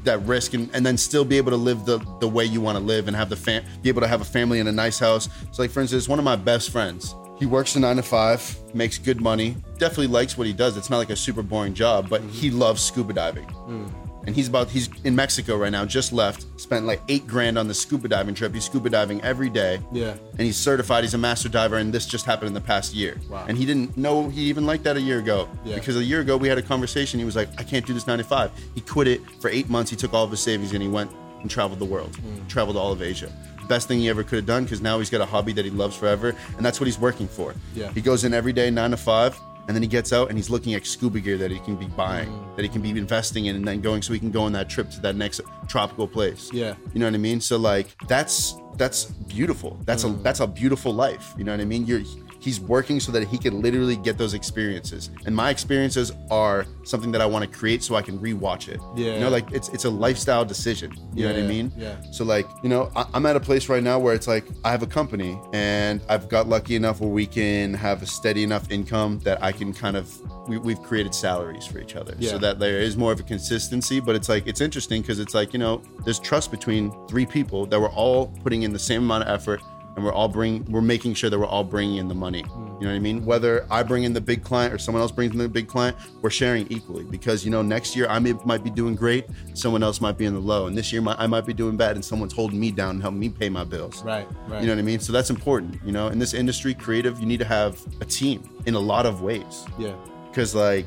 that 0.03 0.19
risk 0.25 0.53
and, 0.53 0.69
and 0.73 0.85
then 0.85 0.97
still 0.97 1.25
be 1.25 1.37
able 1.37 1.51
to 1.51 1.57
live 1.57 1.85
the 1.85 1.99
the 2.19 2.27
way 2.27 2.45
you 2.45 2.61
want 2.61 2.77
to 2.77 2.83
live 2.83 3.07
and 3.07 3.15
have 3.15 3.29
the 3.29 3.35
fam- 3.35 3.63
be 3.81 3.89
able 3.89 4.01
to 4.01 4.07
have 4.07 4.21
a 4.21 4.25
family 4.25 4.59
in 4.59 4.67
a 4.67 4.71
nice 4.71 4.99
house. 4.99 5.29
So, 5.51 5.61
like 5.61 5.71
for 5.71 5.81
instance, 5.81 6.07
one 6.07 6.19
of 6.19 6.25
my 6.25 6.35
best 6.35 6.71
friends. 6.71 7.15
He 7.37 7.45
works 7.45 7.75
a 7.75 7.81
nine 7.81 7.97
to 7.97 8.03
five, 8.03 8.57
makes 8.73 8.97
good 8.97 9.19
money, 9.19 9.57
definitely 9.77 10.07
likes 10.07 10.37
what 10.37 10.47
he 10.47 10.53
does. 10.53 10.77
It's 10.77 10.89
not 10.89 10.99
like 10.99 11.09
a 11.09 11.17
super 11.17 11.43
boring 11.43 11.73
job, 11.73 12.07
but 12.09 12.21
he 12.21 12.49
loves 12.49 12.81
scuba 12.81 13.11
diving 13.11 13.43
hmm. 13.43 14.04
And 14.25 14.35
he's 14.35 14.47
about 14.47 14.69
he's 14.69 14.89
in 15.03 15.15
Mexico 15.15 15.57
right 15.57 15.71
now, 15.71 15.85
just 15.85 16.11
left, 16.11 16.45
spent 16.59 16.85
like 16.85 17.01
eight 17.09 17.27
grand 17.27 17.57
on 17.57 17.67
the 17.67 17.73
scuba 17.73 18.07
diving 18.07 18.35
trip. 18.35 18.53
He's 18.53 18.65
scuba 18.65 18.89
diving 18.89 19.21
every 19.21 19.49
day. 19.49 19.79
Yeah. 19.91 20.15
And 20.31 20.41
he's 20.41 20.57
certified, 20.57 21.03
he's 21.03 21.13
a 21.13 21.17
master 21.17 21.49
diver, 21.49 21.77
and 21.77 21.93
this 21.93 22.05
just 22.05 22.25
happened 22.25 22.47
in 22.47 22.53
the 22.53 22.61
past 22.61 22.93
year. 22.93 23.17
Wow. 23.29 23.45
And 23.47 23.57
he 23.57 23.65
didn't 23.65 23.97
know 23.97 24.29
he 24.29 24.41
even 24.43 24.65
liked 24.65 24.83
that 24.85 24.97
a 24.97 25.01
year 25.01 25.19
ago. 25.19 25.49
Yeah. 25.63 25.75
Because 25.75 25.95
a 25.95 26.03
year 26.03 26.21
ago 26.21 26.37
we 26.37 26.47
had 26.47 26.57
a 26.57 26.63
conversation. 26.63 27.19
He 27.19 27.25
was 27.25 27.35
like, 27.35 27.49
I 27.59 27.63
can't 27.63 27.85
do 27.85 27.93
this 27.93 28.07
95. 28.07 28.51
He 28.73 28.81
quit 28.81 29.07
it 29.07 29.21
for 29.41 29.49
eight 29.49 29.69
months, 29.69 29.91
he 29.91 29.97
took 29.97 30.13
all 30.13 30.23
of 30.23 30.31
his 30.31 30.39
savings 30.39 30.73
and 30.73 30.81
he 30.81 30.89
went 30.89 31.11
and 31.41 31.49
traveled 31.49 31.79
the 31.79 31.85
world. 31.85 32.15
Hmm. 32.15 32.47
Traveled 32.47 32.77
all 32.77 32.91
of 32.91 33.01
Asia. 33.01 33.31
Best 33.67 33.87
thing 33.87 33.99
he 33.99 34.09
ever 34.09 34.23
could 34.23 34.35
have 34.35 34.45
done 34.45 34.63
because 34.63 34.81
now 34.81 34.99
he's 34.99 35.09
got 35.09 35.21
a 35.21 35.25
hobby 35.25 35.51
that 35.53 35.65
he 35.65 35.71
loves 35.71 35.95
forever, 35.95 36.35
and 36.55 36.63
that's 36.63 36.79
what 36.79 36.85
he's 36.85 36.99
working 36.99 37.27
for. 37.27 37.55
Yeah. 37.73 37.91
He 37.93 38.01
goes 38.01 38.23
in 38.23 38.31
every 38.31 38.53
day, 38.53 38.69
nine 38.69 38.91
to 38.91 38.97
five, 38.97 39.39
and 39.67 39.75
then 39.75 39.81
he 39.81 39.87
gets 39.87 40.13
out 40.13 40.29
and 40.29 40.37
he's 40.37 40.49
looking 40.49 40.73
at 40.75 40.85
scuba 40.85 41.19
gear 41.19 41.37
that 41.37 41.51
he 41.51 41.59
can 41.59 41.75
be 41.75 41.87
buying, 41.87 42.29
Mm. 42.29 42.55
that 42.55 42.63
he 42.63 42.69
can 42.69 42.81
be 42.81 42.89
investing 42.91 43.45
in, 43.47 43.55
and 43.55 43.67
then 43.67 43.81
going 43.81 44.01
so 44.01 44.13
he 44.13 44.19
can 44.19 44.31
go 44.31 44.43
on 44.43 44.51
that 44.53 44.69
trip 44.69 44.89
to 44.91 44.99
that 45.01 45.15
next 45.15 45.41
tropical 45.67 46.07
place. 46.07 46.49
Yeah. 46.53 46.75
you 46.93 46.99
know 46.99 47.07
what 47.07 47.13
I 47.13 47.17
mean. 47.17 47.41
So 47.41 47.57
like 47.57 47.95
that's 48.07 48.57
that's 48.77 49.05
beautiful. 49.05 49.79
That's 49.85 50.03
Mm. 50.03 50.19
a 50.19 50.23
that's 50.23 50.39
a 50.41 50.47
beautiful 50.47 50.93
life. 50.93 51.33
You 51.37 51.43
know 51.45 51.51
what 51.53 51.61
I 51.61 51.65
mean. 51.65 51.85
You're 51.85 52.01
he's 52.45 52.59
working 52.61 52.99
so 52.99 53.11
that 53.11 53.27
he 53.27 53.37
can 53.37 53.61
literally 53.61 53.95
get 54.07 54.17
those 54.17 54.33
experiences, 54.33 55.09
and 55.25 55.35
my 55.35 55.49
experiences 55.49 56.11
are 56.31 56.65
something 56.83 57.11
that 57.11 57.21
I 57.21 57.25
want 57.25 57.43
to 57.49 57.57
create 57.59 57.81
so 57.83 57.95
I 57.95 58.01
can 58.01 58.17
rewatch 58.19 58.69
it. 58.69 58.79
Yeah. 58.95 59.13
you 59.15 59.19
know, 59.21 59.29
like 59.37 59.51
it's 59.51 59.69
it's 59.69 59.85
a 59.85 59.89
lifestyle 59.89 60.45
decision. 60.45 60.89
You 61.13 61.25
know 61.27 61.33
what 61.33 61.43
I 61.43 61.47
mean? 61.47 61.71
yeah. 61.75 61.95
So 62.11 62.23
like, 62.23 62.47
you 62.63 62.69
know, 62.69 62.91
I, 62.95 63.05
I'm 63.13 63.25
at 63.25 63.35
a 63.35 63.39
place 63.39 63.67
right 63.69 63.83
now 63.83 63.97
where 63.99 64.13
it's 64.13 64.27
like 64.27 64.45
I 64.63 64.69
have 64.71 64.83
a 64.83 64.87
company 64.99 65.31
and 65.53 65.99
I've 66.07 66.29
got 66.29 66.47
lucky 66.47 66.75
enough 66.75 67.01
where 67.01 67.09
we 67.21 67.25
can 67.25 67.73
have 67.73 68.01
a 68.03 68.05
steady 68.05 68.43
enough 68.43 68.69
income 68.71 69.19
that 69.27 69.41
I 69.43 69.51
can 69.51 69.73
kind 69.73 69.97
of 69.97 70.05
we, 70.47 70.57
we've 70.59 70.81
created 70.83 71.13
salaries 71.15 71.65
for 71.65 71.79
each 71.79 71.95
other 71.95 72.13
Yeah. 72.19 72.29
so 72.31 72.37
that 72.37 72.59
there 72.59 72.79
is 72.79 72.95
more 72.95 73.11
of 73.11 73.19
a 73.19 73.23
consistency. 73.23 73.99
But 73.99 74.15
it's 74.15 74.29
like 74.29 74.45
it's 74.45 74.61
interesting 74.61 75.01
because 75.01 75.19
it's 75.19 75.33
like 75.33 75.53
you 75.53 75.59
know 75.59 75.81
there's 76.03 76.19
trust 76.19 76.51
between 76.51 76.83
three 77.07 77.25
people 77.25 77.65
that 77.67 77.79
we're 77.81 77.89
all 78.03 78.27
putting 78.43 78.61
in 78.63 78.71
the 78.73 78.79
same 78.91 79.01
amount 79.03 79.23
of 79.23 79.29
effort. 79.29 79.61
And 79.95 80.03
we're 80.03 80.13
all 80.13 80.27
bring 80.27 80.65
we're 80.65 80.81
making 80.81 81.13
sure 81.13 81.29
that 81.29 81.39
we're 81.39 81.45
all 81.45 81.63
bringing 81.63 81.97
in 81.97 82.07
the 82.07 82.15
money. 82.15 82.39
You 82.39 82.87
know 82.87 82.87
what 82.87 82.95
I 82.95 82.99
mean? 82.99 83.23
Whether 83.25 83.65
I 83.71 83.81
bring 83.83 84.03
in 84.03 84.11
the 84.11 84.19
big 84.19 84.43
client 84.43 84.73
or 84.73 84.77
someone 84.77 85.01
else 85.01 85.11
brings 85.11 85.31
in 85.31 85.37
the 85.37 85.47
big 85.47 85.67
client, 85.69 85.95
we're 86.21 86.29
sharing 86.29 86.67
equally 86.69 87.05
because 87.05 87.45
you 87.45 87.51
know 87.51 87.61
next 87.61 87.95
year 87.95 88.05
I 88.09 88.19
may, 88.19 88.33
might 88.43 88.63
be 88.65 88.69
doing 88.69 88.95
great, 88.95 89.25
someone 89.53 89.81
else 89.83 90.01
might 90.01 90.17
be 90.17 90.25
in 90.25 90.33
the 90.33 90.39
low, 90.41 90.67
and 90.67 90.77
this 90.77 90.91
year 90.91 91.01
my, 91.01 91.15
I 91.17 91.27
might 91.27 91.45
be 91.45 91.53
doing 91.53 91.77
bad, 91.77 91.95
and 91.95 92.03
someone's 92.03 92.33
holding 92.33 92.59
me 92.59 92.71
down 92.71 92.95
and 92.95 93.01
helping 93.01 93.19
me 93.21 93.29
pay 93.29 93.47
my 93.47 93.63
bills. 93.63 94.03
Right. 94.03 94.27
Right. 94.47 94.59
You 94.61 94.67
know 94.67 94.73
what 94.73 94.79
I 94.79 94.83
mean? 94.83 94.99
So 94.99 95.13
that's 95.13 95.29
important. 95.29 95.79
You 95.85 95.93
know, 95.93 96.07
in 96.09 96.19
this 96.19 96.33
industry, 96.33 96.73
creative, 96.73 97.19
you 97.21 97.25
need 97.25 97.39
to 97.39 97.45
have 97.45 97.81
a 98.01 98.05
team 98.05 98.43
in 98.65 98.73
a 98.75 98.79
lot 98.79 99.05
of 99.05 99.21
ways 99.21 99.65
Yeah. 99.79 99.93
because 100.29 100.53
like 100.53 100.85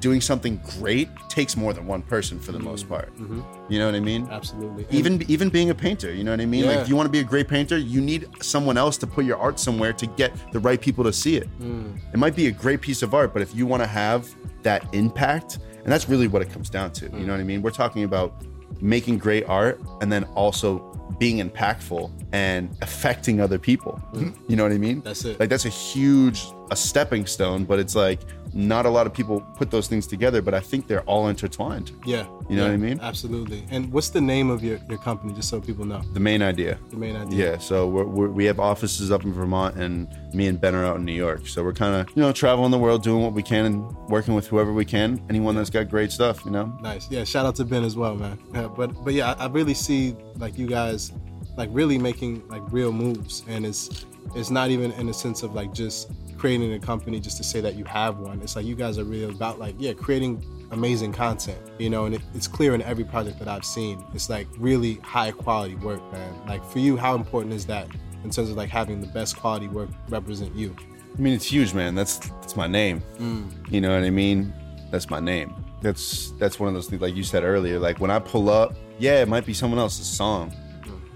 doing 0.00 0.20
something 0.20 0.60
great 0.78 1.08
takes 1.28 1.56
more 1.56 1.72
than 1.72 1.86
one 1.86 2.02
person 2.02 2.38
for 2.38 2.52
the 2.52 2.58
most 2.58 2.84
mm-hmm. 2.84 2.94
part. 2.94 3.14
Mm-hmm. 3.16 3.42
You 3.68 3.78
know 3.78 3.86
what 3.86 3.94
I 3.94 4.00
mean? 4.00 4.28
Absolutely. 4.30 4.84
And- 4.84 4.94
Even 4.94 5.30
even 5.30 5.48
being 5.48 5.70
a 5.70 5.74
painter, 5.74 6.12
you 6.12 6.24
know 6.24 6.30
what 6.30 6.40
I 6.40 6.46
mean? 6.46 6.64
Yeah. 6.64 6.70
Like 6.70 6.80
if 6.80 6.88
you 6.88 6.96
want 6.96 7.06
to 7.06 7.12
be 7.12 7.20
a 7.20 7.24
great 7.24 7.48
painter, 7.48 7.78
you 7.78 8.00
need 8.00 8.28
someone 8.42 8.76
else 8.76 8.96
to 8.98 9.06
put 9.06 9.24
your 9.24 9.38
art 9.38 9.58
somewhere 9.58 9.92
to 9.92 10.06
get 10.06 10.32
the 10.52 10.60
right 10.60 10.80
people 10.80 11.04
to 11.04 11.12
see 11.12 11.36
it. 11.36 11.48
Mm. 11.60 11.98
It 12.12 12.18
might 12.18 12.36
be 12.36 12.46
a 12.46 12.52
great 12.52 12.80
piece 12.80 13.02
of 13.02 13.14
art, 13.14 13.32
but 13.32 13.42
if 13.42 13.54
you 13.54 13.66
want 13.66 13.82
to 13.82 13.86
have 13.86 14.28
that 14.62 14.92
impact, 14.94 15.58
and 15.82 15.92
that's 15.92 16.08
really 16.08 16.28
what 16.28 16.42
it 16.42 16.50
comes 16.50 16.68
down 16.68 16.92
to. 16.92 17.06
You 17.06 17.10
mm. 17.10 17.26
know 17.26 17.32
what 17.32 17.40
I 17.40 17.44
mean? 17.44 17.62
We're 17.62 17.70
talking 17.70 18.04
about 18.04 18.44
making 18.80 19.18
great 19.18 19.44
art 19.48 19.80
and 20.00 20.12
then 20.12 20.24
also 20.34 20.84
being 21.18 21.46
impactful 21.46 22.10
and 22.32 22.76
affecting 22.82 23.40
other 23.40 23.58
people. 23.58 24.00
Mm. 24.12 24.36
You 24.48 24.56
know 24.56 24.62
what 24.62 24.72
I 24.72 24.78
mean? 24.78 25.00
That's 25.00 25.24
it. 25.24 25.40
Like 25.40 25.48
that's 25.48 25.64
a 25.64 25.70
huge 25.70 26.44
a 26.70 26.76
stepping 26.76 27.26
stone, 27.26 27.64
but 27.64 27.78
it's 27.78 27.94
like 27.94 28.20
not 28.54 28.86
a 28.86 28.90
lot 28.90 29.06
of 29.06 29.12
people 29.12 29.40
put 29.56 29.70
those 29.70 29.88
things 29.88 30.06
together, 30.06 30.42
but 30.42 30.54
I 30.54 30.60
think 30.60 30.86
they're 30.86 31.02
all 31.02 31.28
intertwined. 31.28 31.92
yeah. 32.04 32.26
You 32.48 32.56
know 32.56 32.62
yeah, 32.62 32.68
what 32.68 32.74
I 32.74 32.76
mean? 32.78 33.00
Absolutely. 33.02 33.62
And 33.70 33.92
what's 33.92 34.08
the 34.08 34.22
name 34.22 34.48
of 34.48 34.64
your, 34.64 34.78
your 34.88 34.96
company, 34.96 35.34
just 35.34 35.50
so 35.50 35.60
people 35.60 35.84
know? 35.84 36.00
The 36.14 36.20
main 36.20 36.40
idea. 36.40 36.78
The 36.88 36.96
main 36.96 37.14
idea. 37.14 37.52
Yeah, 37.52 37.58
so 37.58 37.86
we're, 37.86 38.04
we're, 38.04 38.28
we 38.28 38.46
have 38.46 38.58
offices 38.58 39.10
up 39.10 39.22
in 39.24 39.34
Vermont, 39.34 39.76
and 39.76 40.08
me 40.32 40.46
and 40.46 40.58
Ben 40.58 40.74
are 40.74 40.82
out 40.82 40.96
in 40.96 41.04
New 41.04 41.12
York. 41.12 41.46
So 41.46 41.62
we're 41.62 41.74
kind 41.74 41.94
of, 41.94 42.16
you 42.16 42.22
know, 42.22 42.32
traveling 42.32 42.70
the 42.70 42.78
world, 42.78 43.02
doing 43.02 43.22
what 43.22 43.34
we 43.34 43.42
can, 43.42 43.66
and 43.66 43.92
working 44.08 44.34
with 44.34 44.46
whoever 44.46 44.72
we 44.72 44.86
can. 44.86 45.22
Anyone 45.28 45.56
that's 45.56 45.68
got 45.68 45.90
great 45.90 46.10
stuff, 46.10 46.42
you 46.46 46.50
know. 46.50 46.74
Nice. 46.80 47.10
Yeah. 47.10 47.24
Shout 47.24 47.44
out 47.44 47.54
to 47.56 47.66
Ben 47.66 47.84
as 47.84 47.96
well, 47.96 48.14
man. 48.14 48.38
Yeah, 48.54 48.68
but 48.68 49.04
but 49.04 49.12
yeah, 49.12 49.34
I, 49.34 49.44
I 49.44 49.48
really 49.48 49.74
see 49.74 50.16
like 50.36 50.56
you 50.56 50.66
guys 50.66 51.12
like 51.58 51.68
really 51.72 51.98
making 51.98 52.48
like 52.48 52.62
real 52.70 52.92
moves, 52.92 53.44
and 53.46 53.66
it's 53.66 54.06
it's 54.34 54.50
not 54.50 54.70
even 54.70 54.92
in 54.92 55.10
a 55.10 55.14
sense 55.14 55.42
of 55.42 55.54
like 55.54 55.74
just 55.74 56.10
creating 56.38 56.72
a 56.72 56.78
company 56.78 57.20
just 57.20 57.36
to 57.36 57.44
say 57.44 57.60
that 57.60 57.74
you 57.74 57.84
have 57.84 58.18
one. 58.18 58.40
It's 58.40 58.56
like 58.56 58.64
you 58.64 58.74
guys 58.74 58.98
are 58.98 59.04
really 59.04 59.24
about 59.34 59.58
like 59.58 59.74
yeah, 59.78 59.92
creating 59.92 60.44
amazing 60.70 61.12
content, 61.12 61.58
you 61.78 61.90
know, 61.90 62.06
and 62.06 62.14
it, 62.14 62.22
it's 62.34 62.46
clear 62.46 62.74
in 62.74 62.82
every 62.82 63.04
project 63.04 63.38
that 63.40 63.48
I've 63.48 63.64
seen. 63.64 64.04
It's 64.14 64.30
like 64.30 64.46
really 64.56 64.94
high 64.96 65.32
quality 65.32 65.74
work, 65.76 66.00
man. 66.12 66.46
Like 66.46 66.64
for 66.64 66.78
you, 66.78 66.96
how 66.96 67.14
important 67.14 67.52
is 67.54 67.66
that 67.66 67.88
in 68.24 68.30
terms 68.30 68.50
of 68.50 68.56
like 68.56 68.70
having 68.70 69.00
the 69.00 69.06
best 69.08 69.36
quality 69.36 69.68
work 69.68 69.90
represent 70.08 70.54
you? 70.54 70.74
I 71.16 71.20
mean, 71.20 71.34
it's 71.34 71.46
huge, 71.46 71.74
man. 71.74 71.94
That's 71.94 72.18
that's 72.18 72.56
my 72.56 72.66
name. 72.66 73.02
Mm. 73.18 73.72
You 73.72 73.80
know 73.80 73.92
what 73.92 74.04
I 74.04 74.10
mean? 74.10 74.54
That's 74.90 75.10
my 75.10 75.20
name. 75.20 75.54
That's 75.82 76.32
that's 76.32 76.60
one 76.60 76.68
of 76.68 76.74
those 76.74 76.88
things, 76.88 77.02
like 77.02 77.14
you 77.14 77.24
said 77.24 77.42
earlier. 77.42 77.78
Like 77.78 77.98
when 77.98 78.10
I 78.10 78.20
pull 78.20 78.48
up, 78.48 78.74
yeah, 78.98 79.20
it 79.20 79.28
might 79.28 79.44
be 79.44 79.54
someone 79.54 79.78
else's 79.78 80.06
song, 80.06 80.52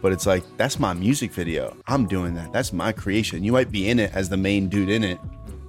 but 0.03 0.12
it's 0.12 0.27
like 0.27 0.45
that's 0.59 0.79
my 0.79 0.93
music 0.93 1.33
video. 1.33 1.74
I'm 1.87 2.07
doing 2.07 2.35
that. 2.35 2.53
That's 2.53 2.72
my 2.72 2.93
creation. 2.93 3.43
You 3.43 3.53
might 3.53 3.70
be 3.70 3.89
in 3.89 3.99
it 3.99 4.11
as 4.14 4.29
the 4.29 4.37
main 4.37 4.68
dude 4.68 4.91
in 4.91 5.05
it, 5.05 5.18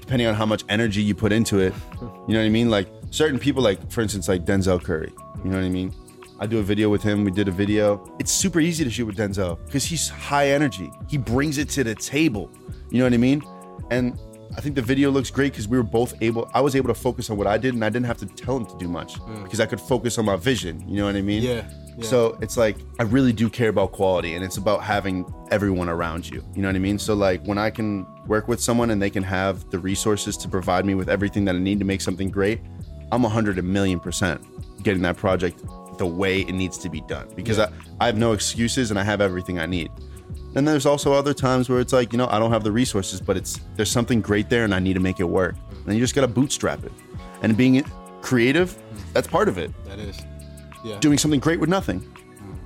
depending 0.01 0.27
on 0.27 0.33
how 0.33 0.45
much 0.45 0.63
energy 0.67 1.01
you 1.01 1.15
put 1.15 1.31
into 1.31 1.59
it. 1.59 1.73
You 2.01 2.33
know 2.33 2.39
what 2.39 2.45
I 2.45 2.49
mean? 2.49 2.69
Like 2.69 2.89
certain 3.11 3.39
people, 3.39 3.63
like 3.63 3.89
for 3.89 4.01
instance, 4.01 4.27
like 4.27 4.43
Denzel 4.43 4.83
Curry. 4.83 5.13
You 5.43 5.51
know 5.51 5.57
what 5.57 5.65
I 5.65 5.69
mean? 5.69 5.93
I 6.39 6.47
do 6.47 6.57
a 6.57 6.63
video 6.63 6.89
with 6.89 7.03
him. 7.03 7.23
We 7.23 7.31
did 7.31 7.47
a 7.47 7.51
video. 7.51 8.03
It's 8.19 8.31
super 8.31 8.59
easy 8.59 8.83
to 8.83 8.89
shoot 8.89 9.05
with 9.05 9.15
Denzel 9.15 9.63
because 9.65 9.85
he's 9.85 10.09
high 10.09 10.49
energy. 10.49 10.91
He 11.07 11.17
brings 11.17 11.57
it 11.57 11.69
to 11.69 11.83
the 11.83 11.95
table. 11.95 12.49
You 12.89 12.97
know 12.97 13.05
what 13.05 13.13
I 13.13 13.17
mean? 13.17 13.43
And 13.91 14.19
I 14.55 14.61
think 14.61 14.75
the 14.75 14.81
video 14.81 15.09
looks 15.09 15.31
great 15.31 15.51
because 15.51 15.67
we 15.67 15.77
were 15.77 15.83
both 15.83 16.13
able. 16.21 16.49
I 16.53 16.61
was 16.61 16.75
able 16.75 16.87
to 16.87 16.93
focus 16.93 17.29
on 17.29 17.37
what 17.37 17.47
I 17.47 17.57
did, 17.57 17.73
and 17.73 17.83
I 17.83 17.89
didn't 17.89 18.05
have 18.05 18.17
to 18.17 18.25
tell 18.25 18.57
him 18.57 18.65
to 18.67 18.77
do 18.77 18.87
much 18.87 19.15
mm. 19.19 19.43
because 19.43 19.59
I 19.59 19.65
could 19.65 19.81
focus 19.81 20.17
on 20.17 20.25
my 20.25 20.35
vision. 20.35 20.87
You 20.87 20.97
know 20.97 21.05
what 21.05 21.15
I 21.15 21.21
mean? 21.21 21.41
Yeah, 21.41 21.69
yeah. 21.97 22.05
So 22.05 22.37
it's 22.41 22.55
like 22.55 22.77
I 22.99 23.03
really 23.03 23.33
do 23.33 23.49
care 23.49 23.69
about 23.69 23.91
quality, 23.91 24.35
and 24.35 24.43
it's 24.43 24.57
about 24.57 24.83
having 24.83 25.25
everyone 25.51 25.89
around 25.89 26.29
you. 26.29 26.43
You 26.55 26.61
know 26.61 26.67
what 26.67 26.75
I 26.75 26.79
mean? 26.79 26.99
So 26.99 27.13
like 27.13 27.43
when 27.45 27.57
I 27.57 27.69
can 27.69 28.05
work 28.27 28.47
with 28.47 28.61
someone 28.61 28.91
and 28.91 29.01
they 29.01 29.09
can 29.09 29.23
have 29.23 29.69
the 29.71 29.79
resources 29.79 30.37
to 30.37 30.47
provide 30.47 30.85
me 30.85 30.93
with 30.93 31.09
everything 31.09 31.45
that 31.45 31.55
I 31.55 31.59
need 31.59 31.79
to 31.79 31.85
make 31.85 32.01
something 32.01 32.29
great, 32.29 32.61
I'm 33.11 33.25
a 33.25 33.29
hundred 33.29 33.57
a 33.57 33.63
million 33.63 33.99
percent 33.99 34.41
getting 34.83 35.01
that 35.03 35.17
project 35.17 35.61
the 35.97 36.05
way 36.05 36.41
it 36.41 36.53
needs 36.53 36.77
to 36.79 36.89
be 36.89 37.01
done 37.01 37.27
because 37.35 37.57
Yeah. 37.57 37.69
I, 37.99 38.03
I 38.03 38.05
have 38.07 38.17
no 38.17 38.33
excuses 38.33 38.89
and 38.89 38.99
I 38.99 39.03
have 39.03 39.21
everything 39.21 39.59
I 39.59 39.65
need. 39.65 39.91
And 40.55 40.67
there's 40.67 40.85
also 40.85 41.13
other 41.13 41.33
times 41.33 41.69
where 41.69 41.79
it's 41.79 41.93
like, 41.93 42.11
you 42.11 42.17
know, 42.17 42.27
I 42.29 42.37
don't 42.37 42.51
have 42.51 42.63
the 42.63 42.71
resources, 42.71 43.19
but 43.19 43.37
it's 43.37 43.59
there's 43.75 43.89
something 43.89 44.21
great 44.21 44.49
there 44.49 44.63
and 44.63 44.73
I 44.73 44.79
need 44.79 44.93
to 44.93 44.99
make 44.99 45.19
it 45.19 45.25
work. 45.25 45.55
And 45.85 45.93
you 45.93 45.99
just 45.99 46.15
gotta 46.15 46.27
bootstrap 46.27 46.83
it. 46.83 46.91
And 47.41 47.57
being 47.57 47.83
creative, 48.21 48.77
that's 49.13 49.27
part 49.27 49.49
of 49.49 49.57
it. 49.57 49.71
That 49.85 49.99
is. 49.99 50.21
Yeah. 50.83 50.99
Doing 50.99 51.17
something 51.17 51.39
great 51.39 51.59
with 51.59 51.69
nothing. 51.69 52.01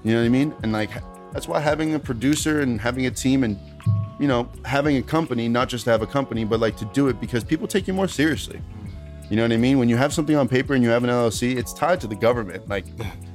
You 0.04 0.14
know 0.14 0.20
what 0.20 0.26
I 0.26 0.30
mean? 0.30 0.54
And 0.64 0.74
like 0.74 0.92
that's 1.32 1.48
why 1.48 1.60
having 1.60 1.96
a 1.96 2.00
producer 2.00 2.62
and 2.62 2.80
having 2.80 3.06
a 3.06 3.12
team 3.12 3.44
and 3.44 3.60
you 4.20 4.28
know, 4.28 4.50
having 4.66 4.98
a 4.98 5.02
company, 5.02 5.48
not 5.48 5.70
just 5.70 5.86
to 5.86 5.92
have 5.92 6.02
a 6.02 6.08
company, 6.08 6.44
but 6.44 6.60
like 6.60 6.76
to 6.78 6.86
do 6.86 7.08
it 7.08 7.22
because 7.22 7.44
people 7.44 7.68
take 7.68 7.88
you 7.88 7.94
more 7.94 8.08
seriously. 8.08 8.62
You 9.30 9.36
know 9.36 9.44
what 9.44 9.52
I 9.52 9.58
mean? 9.58 9.78
When 9.78 9.90
you 9.90 9.98
have 9.98 10.14
something 10.14 10.36
on 10.36 10.48
paper 10.48 10.74
and 10.74 10.84
you 10.84 10.90
have 10.90 11.04
an 11.04 11.10
LLC, 11.10 11.58
it's 11.58 11.74
tied 11.74 12.00
to 12.02 12.08
the 12.08 12.16
government. 12.16 12.68
Like, 12.70 12.86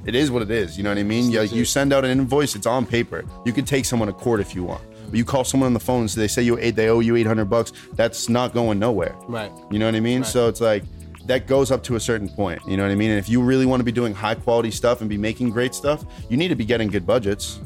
it 0.05 0.15
is 0.15 0.31
what 0.31 0.41
it 0.41 0.49
is. 0.49 0.75
You 0.77 0.83
know 0.83 0.89
what 0.89 0.97
I 0.97 1.03
mean? 1.03 1.29
Yeah, 1.29 1.43
you 1.43 1.65
send 1.65 1.93
out 1.93 2.03
an 2.03 2.11
invoice, 2.11 2.55
it's 2.55 2.65
on 2.65 2.85
paper. 2.85 3.23
You 3.45 3.53
could 3.53 3.67
take 3.67 3.85
someone 3.85 4.07
to 4.07 4.13
court 4.13 4.39
if 4.39 4.55
you 4.55 4.63
want. 4.63 4.81
But 5.05 5.17
you 5.17 5.25
call 5.25 5.43
someone 5.43 5.67
on 5.67 5.73
the 5.73 5.79
phone 5.79 6.01
and 6.01 6.09
say 6.09 6.21
they 6.21 6.27
say 6.27 6.41
you 6.41 6.55
they 6.71 6.89
owe 6.89 6.99
you 6.99 7.15
eight 7.15 7.27
hundred 7.27 7.45
bucks. 7.45 7.71
That's 7.93 8.29
not 8.29 8.53
going 8.53 8.79
nowhere. 8.79 9.15
Right. 9.27 9.51
You 9.69 9.77
know 9.77 9.85
what 9.85 9.93
I 9.93 9.99
mean? 9.99 10.21
Right. 10.21 10.27
So 10.27 10.47
it's 10.47 10.59
like 10.61 10.83
that 11.25 11.45
goes 11.45 11.69
up 11.69 11.83
to 11.83 11.95
a 11.95 11.99
certain 11.99 12.27
point. 12.27 12.61
You 12.67 12.77
know 12.77 12.83
what 12.83 12.91
I 12.91 12.95
mean? 12.95 13.11
And 13.11 13.19
if 13.19 13.29
you 13.29 13.41
really 13.41 13.67
want 13.67 13.79
to 13.79 13.83
be 13.83 13.91
doing 13.91 14.13
high 14.13 14.35
quality 14.35 14.71
stuff 14.71 15.01
and 15.01 15.09
be 15.09 15.17
making 15.17 15.51
great 15.51 15.75
stuff, 15.75 16.03
you 16.29 16.37
need 16.37 16.47
to 16.47 16.55
be 16.55 16.65
getting 16.65 16.87
good 16.87 17.05
budgets 17.05 17.59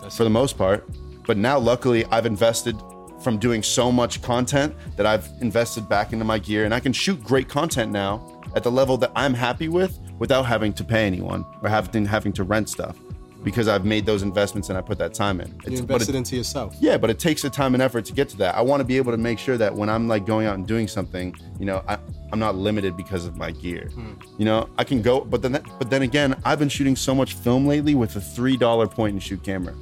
That's 0.00 0.16
for 0.16 0.24
the 0.24 0.30
most 0.30 0.56
part. 0.56 0.88
But 1.26 1.36
now, 1.36 1.58
luckily, 1.58 2.04
I've 2.06 2.26
invested 2.26 2.76
from 3.22 3.38
doing 3.38 3.62
so 3.62 3.90
much 3.92 4.20
content 4.22 4.74
that 4.96 5.06
I've 5.06 5.28
invested 5.40 5.88
back 5.88 6.12
into 6.12 6.24
my 6.24 6.38
gear, 6.38 6.64
and 6.64 6.74
I 6.74 6.80
can 6.80 6.92
shoot 6.92 7.22
great 7.22 7.48
content 7.48 7.92
now 7.92 8.40
at 8.54 8.62
the 8.62 8.70
level 8.70 8.96
that 8.98 9.12
I'm 9.16 9.34
happy 9.34 9.68
with 9.68 9.98
without 10.18 10.44
having 10.44 10.72
to 10.74 10.84
pay 10.84 11.06
anyone 11.06 11.44
or 11.62 11.68
having 11.68 12.04
having 12.04 12.32
to 12.34 12.44
rent 12.44 12.68
stuff 12.68 12.96
because 13.44 13.66
I've 13.66 13.84
made 13.84 14.06
those 14.06 14.22
investments 14.22 14.68
and 14.68 14.78
I 14.78 14.80
put 14.82 14.98
that 14.98 15.14
time 15.14 15.40
in. 15.40 15.48
you 15.48 15.54
It's- 15.64 15.80
but 15.80 15.94
invested 15.94 16.14
it- 16.14 16.18
into 16.18 16.36
yourself. 16.36 16.76
yeah, 16.78 16.96
but 16.96 17.10
it 17.10 17.18
takes 17.18 17.42
the 17.42 17.50
time 17.50 17.74
and 17.74 17.82
effort 17.82 18.04
to 18.04 18.12
get 18.12 18.28
to 18.28 18.36
that. 18.36 18.54
I 18.54 18.60
want 18.60 18.80
to 18.80 18.84
be 18.84 18.96
able 18.98 19.10
to 19.10 19.18
make 19.18 19.40
sure 19.40 19.56
that 19.56 19.74
when 19.74 19.88
I'm 19.88 20.06
like 20.06 20.26
going 20.26 20.46
out 20.46 20.54
and 20.54 20.64
doing 20.64 20.86
something, 20.86 21.34
you 21.58 21.66
know, 21.66 21.82
I, 21.88 21.98
I'm 22.32 22.38
not 22.38 22.54
limited 22.54 22.96
because 22.96 23.26
of 23.26 23.36
my 23.36 23.50
gear. 23.50 23.90
Hmm. 23.94 24.12
You 24.38 24.44
know, 24.44 24.68
I 24.78 24.84
can 24.84 25.02
go, 25.02 25.22
but 25.22 25.42
then 25.42 25.60
but 25.80 25.90
then 25.90 26.02
again, 26.02 26.36
I've 26.44 26.60
been 26.60 26.68
shooting 26.68 26.94
so 26.94 27.16
much 27.16 27.34
film 27.34 27.66
lately 27.66 27.96
with 27.96 28.14
a 28.14 28.20
three 28.20 28.56
dollar 28.56 28.86
point 28.86 29.14
and 29.14 29.22
shoot 29.22 29.42
camera. 29.42 29.74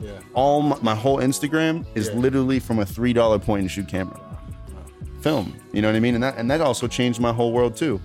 Yeah. 0.00 0.18
All 0.34 0.62
my, 0.62 0.78
my 0.82 0.94
whole 0.94 1.18
Instagram 1.18 1.84
is 1.94 2.08
Yeah. 2.08 2.14
literally 2.14 2.58
from 2.58 2.78
a 2.78 2.86
three 2.86 3.12
dollar 3.12 3.38
point 3.38 3.62
and 3.62 3.70
shoot 3.70 3.88
camera. 3.88 4.18
Film, 5.20 5.54
you 5.72 5.82
know 5.82 5.88
what 5.88 5.96
I 5.96 6.00
mean, 6.00 6.14
and 6.14 6.22
that 6.24 6.36
and 6.38 6.50
that 6.50 6.60
also 6.62 6.86
changed 6.86 7.20
my 7.20 7.32
whole 7.32 7.52
world 7.52 7.76
too. 7.76 8.00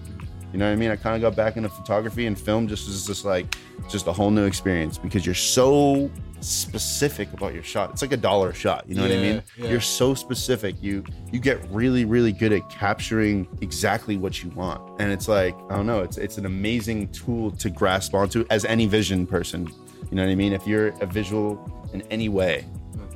You 0.51 0.59
know 0.59 0.65
what 0.67 0.73
I 0.73 0.75
mean? 0.75 0.91
I 0.91 0.95
kind 0.95 1.15
of 1.15 1.21
got 1.21 1.35
back 1.35 1.57
into 1.57 1.69
photography 1.69 2.27
and 2.27 2.37
film 2.39 2.67
just 2.67 2.87
is 2.89 3.05
just 3.05 3.23
like 3.25 3.55
just 3.89 4.07
a 4.07 4.13
whole 4.13 4.31
new 4.31 4.45
experience 4.45 4.97
because 4.97 5.25
you're 5.25 5.35
so 5.35 6.09
specific 6.41 7.31
about 7.33 7.53
your 7.53 7.63
shot. 7.63 7.91
It's 7.91 8.01
like 8.01 8.11
a 8.11 8.17
dollar 8.17 8.53
shot. 8.53 8.85
You 8.87 8.95
know 8.95 9.01
what 9.03 9.11
I 9.11 9.15
mean? 9.17 9.43
yeah. 9.57 9.69
You're 9.69 9.81
so 9.81 10.13
specific. 10.13 10.75
You 10.81 11.03
you 11.31 11.39
get 11.39 11.59
really 11.71 12.05
really 12.05 12.31
good 12.31 12.51
at 12.53 12.69
capturing 12.69 13.47
exactly 13.61 14.17
what 14.17 14.43
you 14.43 14.49
want, 14.51 14.81
and 14.99 15.11
it's 15.11 15.27
like 15.27 15.55
I 15.69 15.75
don't 15.77 15.85
know. 15.87 16.01
It's 16.01 16.17
it's 16.17 16.37
an 16.37 16.45
amazing 16.45 17.09
tool 17.09 17.51
to 17.51 17.69
grasp 17.69 18.13
onto 18.13 18.45
as 18.49 18.65
any 18.65 18.85
vision 18.87 19.25
person. 19.25 19.67
You 20.09 20.17
know 20.17 20.23
what 20.25 20.31
I 20.31 20.35
mean? 20.35 20.53
If 20.53 20.67
you're 20.67 20.89
a 21.01 21.05
visual 21.05 21.55
in 22.01 22.07
any 22.11 22.29
way, 22.29 22.65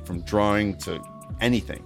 from 0.04 0.22
drawing 0.22 0.76
to 0.78 1.00
anything, 1.40 1.84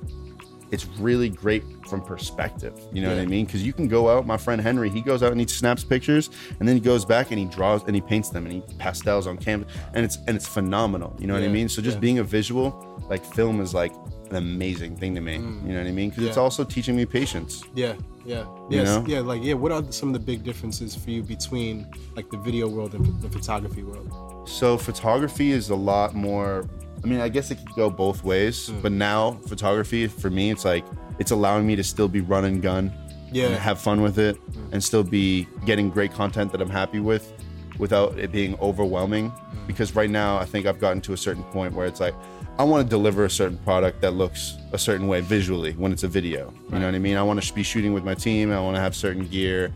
it's 0.71 0.87
really 0.99 1.29
great 1.29 1.63
from 1.89 2.01
perspective. 2.01 2.75
You 2.93 3.03
know 3.03 3.11
what 3.11 3.19
I 3.19 3.27
mean? 3.27 3.45
Because 3.47 3.63
you 3.63 3.73
can 3.73 3.87
go 3.87 4.09
out. 4.09 4.27
My 4.27 4.37
friend 4.37 4.61
Henry, 4.61 4.91
he 4.91 5.03
goes 5.03 5.23
out 5.23 5.31
and 5.31 5.41
he 5.41 5.47
snaps 5.47 5.85
pictures, 5.85 6.31
and 6.59 6.69
then 6.69 6.75
he 6.75 6.81
goes 6.81 7.05
back 7.05 7.31
and 7.31 7.39
he 7.39 7.45
draws 7.47 7.85
and 7.85 7.95
he 7.95 8.01
paints 8.01 8.31
them 8.31 8.45
and 8.47 8.53
he 8.55 8.61
pastels 8.79 9.27
on 9.27 9.37
canvas, 9.37 9.73
and 9.95 10.05
it's 10.05 10.17
and 10.27 10.37
it's 10.37 10.49
phenomenal. 10.49 11.15
You 11.21 11.27
know 11.27 11.35
what 11.35 11.43
I 11.43 11.49
mean? 11.49 11.69
So 11.69 11.83
just 11.83 11.97
yeah. 11.97 12.01
being 12.01 12.19
a 12.19 12.25
visual, 12.25 12.69
like 13.09 13.25
film, 13.25 13.61
is 13.61 13.75
like 13.75 13.93
an 14.31 14.37
amazing 14.37 14.97
thing 14.97 15.15
to 15.15 15.21
me. 15.21 15.35
You 15.35 15.41
know 15.41 15.79
what 15.79 15.87
I 15.87 15.93
mean? 15.93 16.11
Because 16.11 16.25
it's 16.25 16.37
Mm. 16.37 16.43
Also 16.45 16.65
teaching 16.65 16.97
me 16.97 17.07
patience. 17.07 17.63
Yeah, 17.75 17.95
yeah, 18.25 18.45
You 18.71 18.83
know? 18.83 19.05
yeah. 19.07 19.21
Like, 19.21 19.43
yeah. 19.43 19.55
What 19.55 19.71
are 19.73 19.83
some 19.91 20.09
of 20.09 20.15
the 20.15 20.25
big 20.33 20.43
differences 20.43 20.95
for 20.95 21.11
you 21.11 21.23
between 21.23 21.87
like 22.17 22.29
the 22.31 22.39
video 22.39 22.69
world 22.69 22.95
and 22.95 23.05
the 23.23 23.29
photography 23.29 23.83
world? 23.83 24.09
So 24.49 24.77
photography 24.77 25.53
is 25.53 25.71
a 25.71 25.77
lot 25.93 26.15
more. 26.15 26.69
I 27.05 27.07
mean, 27.07 27.21
I 27.21 27.29
guess 27.29 27.51
it 27.51 27.57
could 27.59 27.75
go 27.77 27.91
both 27.91 28.25
ways, 28.25 28.69
Hmm. 28.69 28.81
but 28.81 28.93
now 28.93 29.33
photography 29.47 30.07
for 30.07 30.31
me, 30.31 30.51
it's 30.51 30.65
like 30.65 30.85
it's 31.19 31.31
allowing 31.31 31.67
me 31.67 31.77
to 31.77 31.85
still 31.85 32.09
be 32.09 32.21
run 32.21 32.45
and 32.45 32.63
gun, 32.63 32.91
Yeah. 33.31 33.47
and 33.47 33.55
have 33.57 33.79
fun 33.79 34.01
with 34.01 34.19
it, 34.19 34.37
and 34.73 34.83
still 34.83 35.03
be 35.05 35.47
getting 35.67 35.91
great 35.91 36.13
content 36.13 36.51
that 36.53 36.61
I'm 36.63 36.71
happy 36.71 37.01
with, 37.01 37.33
without 37.79 38.19
it 38.19 38.33
being 38.33 38.57
overwhelming. 38.61 39.33
Because 39.67 39.95
right 39.95 40.11
now, 40.11 40.39
I 40.39 40.45
think 40.45 40.67
I've 40.67 40.81
gotten 40.81 41.01
to 41.03 41.13
a 41.13 41.17
certain 41.17 41.43
point 41.45 41.75
where 41.75 41.87
it's 41.87 42.01
like 42.01 42.15
I 42.59 42.63
want 42.65 42.85
to 42.87 42.89
deliver 42.89 43.25
a 43.25 43.31
certain 43.31 43.59
product 43.59 44.01
that 44.03 44.13
looks 44.13 44.57
a 44.73 44.79
certain 44.79 45.09
way 45.09 45.21
visually 45.21 45.73
when 45.73 45.91
it's 45.93 46.05
a 46.05 46.09
video. 46.09 46.53
You 46.73 46.79
know 46.79 46.87
what 46.87 46.95
I 46.95 46.99
mean? 47.01 47.17
I 47.17 47.23
want 47.23 47.43
to 47.43 47.55
be 47.55 47.63
shooting 47.65 47.93
with 47.93 48.05
my 48.05 48.15
team. 48.15 48.53
I 48.53 48.61
want 48.61 48.77
to 48.77 48.81
have 48.81 48.95
certain 48.95 49.27
gear, 49.27 49.73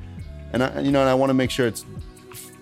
and 0.52 0.62
I, 0.62 0.80
you 0.80 0.90
know, 0.92 1.00
and 1.00 1.08
I 1.10 1.14
want 1.14 1.30
to 1.30 1.34
make 1.34 1.50
sure 1.50 1.66
it's 1.66 1.84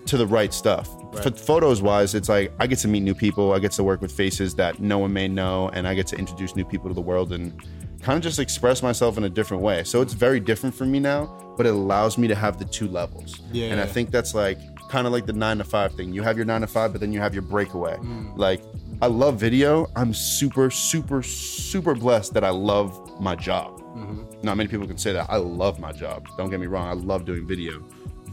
to 0.07 0.17
the 0.17 0.25
right 0.27 0.53
stuff. 0.53 0.89
Right. 1.13 1.23
Ph- 1.23 1.39
Photos 1.39 1.81
wise, 1.81 2.15
it's 2.15 2.29
like 2.29 2.51
I 2.59 2.67
get 2.67 2.79
to 2.79 2.87
meet 2.87 3.01
new 3.01 3.15
people. 3.15 3.53
I 3.53 3.59
get 3.59 3.71
to 3.73 3.83
work 3.83 4.01
with 4.01 4.11
faces 4.11 4.55
that 4.55 4.79
no 4.79 4.99
one 4.99 5.13
may 5.13 5.27
know, 5.27 5.69
and 5.69 5.87
I 5.87 5.93
get 5.93 6.07
to 6.07 6.17
introduce 6.17 6.55
new 6.55 6.65
people 6.65 6.89
to 6.89 6.93
the 6.93 7.01
world 7.01 7.31
and 7.31 7.53
kind 8.01 8.17
of 8.17 8.23
just 8.23 8.39
express 8.39 8.83
myself 8.83 9.17
in 9.17 9.23
a 9.23 9.29
different 9.29 9.63
way. 9.63 9.83
So 9.83 10.01
it's 10.01 10.13
very 10.13 10.39
different 10.39 10.75
for 10.75 10.85
me 10.85 10.99
now, 10.99 11.53
but 11.57 11.65
it 11.65 11.73
allows 11.73 12.17
me 12.17 12.27
to 12.27 12.35
have 12.35 12.57
the 12.57 12.65
two 12.65 12.87
levels. 12.87 13.41
Yeah. 13.51 13.67
And 13.67 13.81
I 13.81 13.85
think 13.85 14.11
that's 14.11 14.35
like 14.35 14.59
kind 14.89 15.07
of 15.07 15.13
like 15.13 15.25
the 15.25 15.33
nine 15.33 15.57
to 15.57 15.63
five 15.63 15.93
thing. 15.93 16.13
You 16.13 16.21
have 16.23 16.37
your 16.37 16.45
nine 16.45 16.61
to 16.61 16.67
five, 16.67 16.91
but 16.91 17.01
then 17.01 17.11
you 17.11 17.19
have 17.19 17.33
your 17.33 17.43
breakaway. 17.43 17.95
Mm. 17.97 18.37
Like 18.37 18.63
I 19.01 19.07
love 19.07 19.39
video. 19.39 19.87
I'm 19.95 20.13
super, 20.13 20.69
super, 20.71 21.21
super 21.23 21.95
blessed 21.95 22.33
that 22.33 22.43
I 22.43 22.49
love 22.49 23.19
my 23.19 23.35
job. 23.35 23.81
Mm-hmm. 23.81 24.41
Not 24.43 24.57
many 24.57 24.69
people 24.69 24.87
can 24.87 24.97
say 24.97 25.13
that. 25.13 25.27
I 25.29 25.37
love 25.37 25.79
my 25.79 25.91
job. 25.91 26.27
Don't 26.37 26.49
get 26.49 26.59
me 26.59 26.67
wrong. 26.67 26.87
I 26.87 26.93
love 26.93 27.25
doing 27.25 27.47
video. 27.47 27.83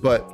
But 0.03 0.29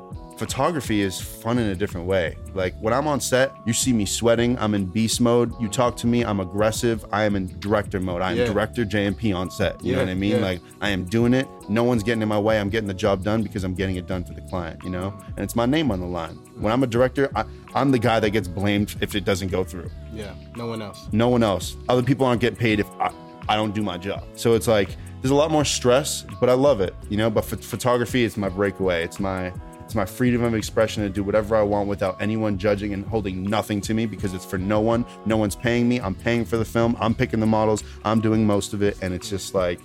photography 0.44 1.02
is 1.02 1.20
fun 1.20 1.58
in 1.58 1.68
a 1.68 1.74
different 1.74 2.06
way. 2.06 2.34
Like 2.54 2.74
when 2.80 2.94
I'm 2.94 3.06
on 3.06 3.20
set, 3.20 3.52
you 3.66 3.74
see 3.74 3.92
me 3.92 4.06
sweating. 4.06 4.58
I'm 4.58 4.74
in 4.74 4.86
beast 4.86 5.20
mode. 5.20 5.52
You 5.60 5.68
talk 5.68 5.98
to 5.98 6.06
me, 6.06 6.24
I'm 6.24 6.40
aggressive. 6.40 7.04
I 7.12 7.24
am 7.24 7.36
in 7.36 7.58
director 7.60 8.00
mode. 8.00 8.22
I 8.22 8.32
am 8.32 8.38
Yeah. 8.38 8.46
director 8.46 8.86
JMP 8.86 9.34
on 9.36 9.50
set. 9.50 9.84
You 9.84 9.92
know 9.92 9.98
what 9.98 10.08
I 10.08 10.14
mean? 10.14 10.36
yeah. 10.36 10.48
Like 10.48 10.60
I 10.80 10.88
am 10.88 11.04
doing 11.04 11.34
it. 11.34 11.46
No 11.68 11.84
one's 11.84 12.02
getting 12.02 12.22
in 12.22 12.28
my 12.28 12.38
way. 12.38 12.58
I'm 12.58 12.70
getting 12.70 12.88
the 12.88 12.94
job 12.94 13.22
done 13.22 13.42
because 13.42 13.64
I'm 13.64 13.74
getting 13.74 13.96
it 13.96 14.06
done 14.06 14.24
for 14.24 14.32
the 14.32 14.40
client, 14.40 14.82
you 14.82 14.88
know? 14.88 15.12
And 15.36 15.40
it's 15.40 15.54
my 15.54 15.66
name 15.66 15.90
on 15.90 16.00
the 16.00 16.06
line. 16.06 16.36
When 16.58 16.72
I'm 16.72 16.82
a 16.82 16.86
director, 16.86 17.30
I, 17.36 17.44
I'm 17.74 17.90
the 17.90 17.98
guy 17.98 18.18
that 18.18 18.30
gets 18.30 18.48
blamed 18.48 18.96
if 19.02 19.14
it 19.14 19.26
doesn't 19.26 19.48
go 19.48 19.62
through 19.62 19.90
Yeah, 20.14 20.32
no 20.56 20.66
one 20.68 20.80
else. 20.80 21.06
no 21.12 21.28
one 21.28 21.42
else. 21.42 21.76
Other 21.90 22.02
people 22.02 22.24
aren't 22.24 22.40
getting 22.40 22.58
paid 22.58 22.80
if 22.80 22.88
I, 22.98 23.12
I 23.46 23.56
don't 23.56 23.74
do 23.74 23.82
my 23.82 23.98
job. 23.98 24.24
So 24.36 24.54
it's 24.54 24.66
like 24.68 24.88
there's 25.20 25.32
a 25.32 25.40
lot 25.42 25.50
more 25.50 25.66
stress, 25.66 26.24
but 26.40 26.48
I 26.48 26.54
love 26.54 26.80
it, 26.80 26.94
you 27.10 27.18
know. 27.18 27.28
But 27.28 27.44
ph- 27.46 27.62
photography 27.62 28.24
is 28.24 28.38
my 28.38 28.48
breakaway. 28.48 29.04
It's 29.04 29.20
my 29.20 29.52
it's 29.90 29.96
my 29.96 30.04
freedom 30.06 30.44
of 30.44 30.54
expression 30.54 31.02
to 31.02 31.08
do 31.08 31.24
whatever 31.24 31.56
I 31.56 31.62
want 31.62 31.88
without 31.88 32.22
anyone 32.22 32.56
judging 32.58 32.92
and 32.94 33.04
holding 33.04 33.42
nothing 33.42 33.80
to 33.80 33.92
me 33.92 34.06
because 34.06 34.34
it's 34.34 34.44
for 34.44 34.56
no 34.56 34.78
one. 34.78 35.04
No 35.26 35.36
one's 35.36 35.56
paying 35.56 35.88
me. 35.88 36.00
I'm 36.00 36.14
paying 36.14 36.44
for 36.44 36.58
the 36.58 36.64
film. 36.64 36.96
I'm 37.00 37.12
picking 37.12 37.40
the 37.40 37.46
models. 37.46 37.82
I'm 38.04 38.20
doing 38.20 38.46
most 38.46 38.72
of 38.72 38.84
it, 38.84 38.96
and 39.02 39.12
it's 39.12 39.28
just 39.28 39.52
like 39.52 39.80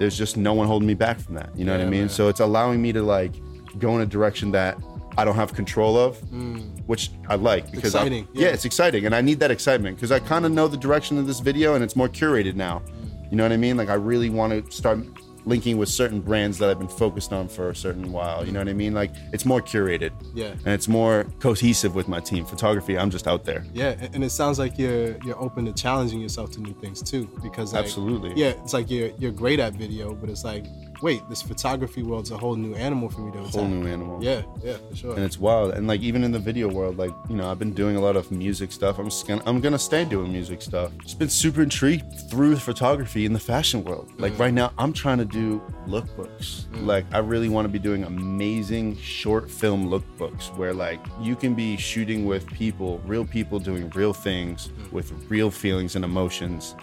there's 0.00 0.18
just 0.18 0.36
no 0.36 0.52
one 0.52 0.66
holding 0.66 0.88
me 0.88 0.94
back 0.94 1.20
from 1.20 1.36
that. 1.36 1.56
You 1.56 1.64
know 1.64 1.70
what 1.70 1.80
I 1.80 1.84
mean? 1.84 2.00
man. 2.00 2.08
So 2.08 2.26
it's 2.26 2.40
allowing 2.40 2.82
me 2.82 2.92
to 2.92 3.02
like 3.04 3.30
go 3.78 3.94
in 3.94 4.00
a 4.00 4.06
direction 4.06 4.50
that 4.50 4.76
I 5.16 5.24
don't 5.24 5.36
have 5.36 5.54
control 5.54 5.96
of, 5.96 6.16
which 6.88 7.12
I 7.28 7.36
like 7.36 7.70
because 7.70 7.94
I- 7.94 8.08
Mm. 8.08 8.26
yeah. 8.32 8.48
yeah. 8.48 8.52
it's 8.52 8.64
exciting, 8.64 9.06
and 9.06 9.14
I 9.14 9.20
need 9.20 9.38
that 9.38 9.52
excitement 9.52 9.94
because 9.96 10.10
I 10.10 10.18
kind 10.18 10.44
of 10.44 10.50
know 10.50 10.66
the 10.66 10.76
direction 10.76 11.18
of 11.18 11.28
this 11.28 11.38
video, 11.38 11.76
and 11.76 11.84
it's 11.84 11.94
more 11.94 12.08
curated 12.08 12.56
now. 12.56 12.82
You 13.30 13.36
know 13.36 13.44
what 13.44 13.52
I 13.52 13.58
mean? 13.58 13.76
Like 13.76 13.90
I 13.90 13.94
really 13.94 14.28
want 14.28 14.66
to 14.66 14.72
start 14.76 14.98
linking 15.44 15.78
with 15.78 15.88
certain 15.88 16.20
brands 16.20 16.58
that 16.58 16.68
I've 16.70 16.78
been 16.78 16.88
focused 16.88 17.32
on 17.32 17.48
for 17.48 17.70
a 17.70 17.74
certain 17.76 18.12
while. 18.12 18.44
You 18.44 18.52
know 18.52 18.60
what 18.60 18.68
I 18.68 18.72
mean? 18.72 18.94
Like 18.94 19.10
it's 19.32 19.44
more 19.44 19.60
curated, 19.60 20.12
Yeah. 20.34 20.48
and 20.64 20.68
it's 20.68 20.88
more 20.88 21.26
cohesive 21.40 21.94
with 21.94 22.08
my 22.08 22.20
team. 22.20 22.44
Photography, 22.44 22.98
I'm 22.98 23.10
just 23.10 23.26
out 23.26 23.44
there. 23.44 23.64
Yeah, 23.72 23.94
and 24.12 24.22
it 24.24 24.30
sounds 24.30 24.58
like 24.58 24.78
you're 24.78 25.16
you're 25.24 25.38
open 25.40 25.64
to 25.66 25.72
challenging 25.72 26.20
yourself 26.20 26.50
to 26.52 26.60
new 26.60 26.74
things 26.74 27.02
too. 27.02 27.28
Because 27.42 27.72
like, 27.72 27.84
Absolutely. 27.84 28.32
yeah, 28.36 28.50
it's 28.62 28.72
like 28.72 28.90
you're 28.90 29.10
you're 29.18 29.32
great 29.32 29.60
at 29.60 29.74
video, 29.74 30.14
but 30.14 30.28
it's 30.30 30.44
like 30.44 30.64
wait, 31.02 31.22
this 31.30 31.40
photography 31.40 32.02
world's 32.02 32.30
a 32.30 32.36
whole 32.36 32.56
new 32.56 32.74
animal 32.74 33.08
for 33.08 33.22
me 33.22 33.32
to 33.32 33.38
attack. 33.38 33.54
Whole 33.54 33.66
new 33.66 33.86
animal. 33.88 34.22
Yeah, 34.22 34.42
yeah, 34.62 34.76
for 34.90 34.96
sure. 34.96 35.14
and 35.14 35.24
it's 35.24 35.38
wild 35.38 35.72
and 35.72 35.86
like 35.86 36.02
even 36.02 36.22
in 36.24 36.30
the 36.30 36.38
video 36.38 36.68
world 36.68 36.98
like 36.98 37.10
you 37.30 37.36
know 37.36 37.50
i've 37.50 37.58
been 37.58 37.72
doing 37.72 37.96
a 37.96 38.00
lot 38.00 38.16
of 38.16 38.30
music 38.30 38.70
stuff 38.70 38.98
i'm 38.98 39.06
just 39.06 39.26
gonna 39.26 39.42
i'm 39.46 39.60
gonna 39.60 39.78
stay 39.78 40.04
doing 40.04 40.30
music 40.30 40.60
stuff 40.60 40.92
just 41.02 41.18
been 41.18 41.28
super 41.30 41.62
intrigued 41.62 42.04
through 42.30 42.54
photography 42.56 43.24
in 43.24 43.32
the 43.32 43.38
fashion 43.38 43.82
world 43.84 44.10
like 44.18 44.38
right 44.38 44.52
now 44.52 44.72
i'm 44.78 44.92
trying 44.92 45.16
to 45.18 45.24
do 45.30 45.62
lookbooks. 45.86 46.66
Mm. 46.66 46.86
Like 46.86 47.06
i 47.12 47.18
really 47.18 47.48
want 47.48 47.64
to 47.64 47.68
be 47.68 47.78
doing 47.78 48.04
amazing 48.04 48.96
short 48.98 49.50
film 49.50 49.88
lookbooks 49.88 50.54
where 50.56 50.72
like 50.72 51.00
you 51.20 51.36
can 51.36 51.54
be 51.54 51.76
shooting 51.76 52.26
with 52.26 52.46
people 52.46 52.98
real 53.04 53.24
people 53.24 53.58
doing 53.58 53.90
real 53.90 54.12
things 54.12 54.68
mm. 54.68 54.92
with 54.92 55.12
real 55.28 55.50
feelings 55.50 55.96
and 55.96 56.04
emotions 56.04 56.74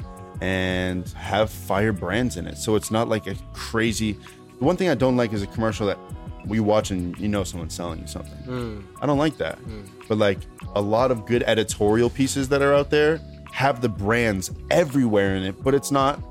and 0.41 1.09
have 1.09 1.49
fire 1.49 1.93
brands 1.93 2.37
in 2.37 2.45
it. 2.45 2.57
So 2.57 2.75
it's 2.75 2.91
not 2.91 3.07
like 3.07 3.27
a 3.27 3.35
crazy 3.53 4.13
the 4.59 4.65
one 4.65 4.75
thing 4.75 4.89
i 4.89 4.95
don't 4.95 5.17
like 5.17 5.33
is 5.33 5.43
a 5.43 5.47
commercial 5.47 5.87
that 5.87 5.99
we 6.45 6.59
watch 6.59 6.91
and 6.91 7.17
you 7.19 7.27
know 7.27 7.43
someone's 7.43 7.73
selling 7.73 7.99
you 7.99 8.07
something. 8.07 8.37
Mm. 8.45 8.83
I 9.01 9.05
don't 9.05 9.17
like 9.17 9.37
that. 9.37 9.59
But 10.07 10.17
like 10.17 10.39
a 10.75 10.81
lot 10.81 11.11
of 11.11 11.25
good 11.25 11.43
editorial 11.43 12.09
pieces 12.09 12.47
that 12.49 12.61
are 12.61 12.73
out 12.73 12.89
there 12.89 13.19
have 13.51 13.81
the 13.81 13.89
brands 13.89 14.51
everywhere 14.69 15.35
in 15.35 15.43
it, 15.43 15.63
but 15.63 15.73
it's 15.73 15.91
not 15.91 16.21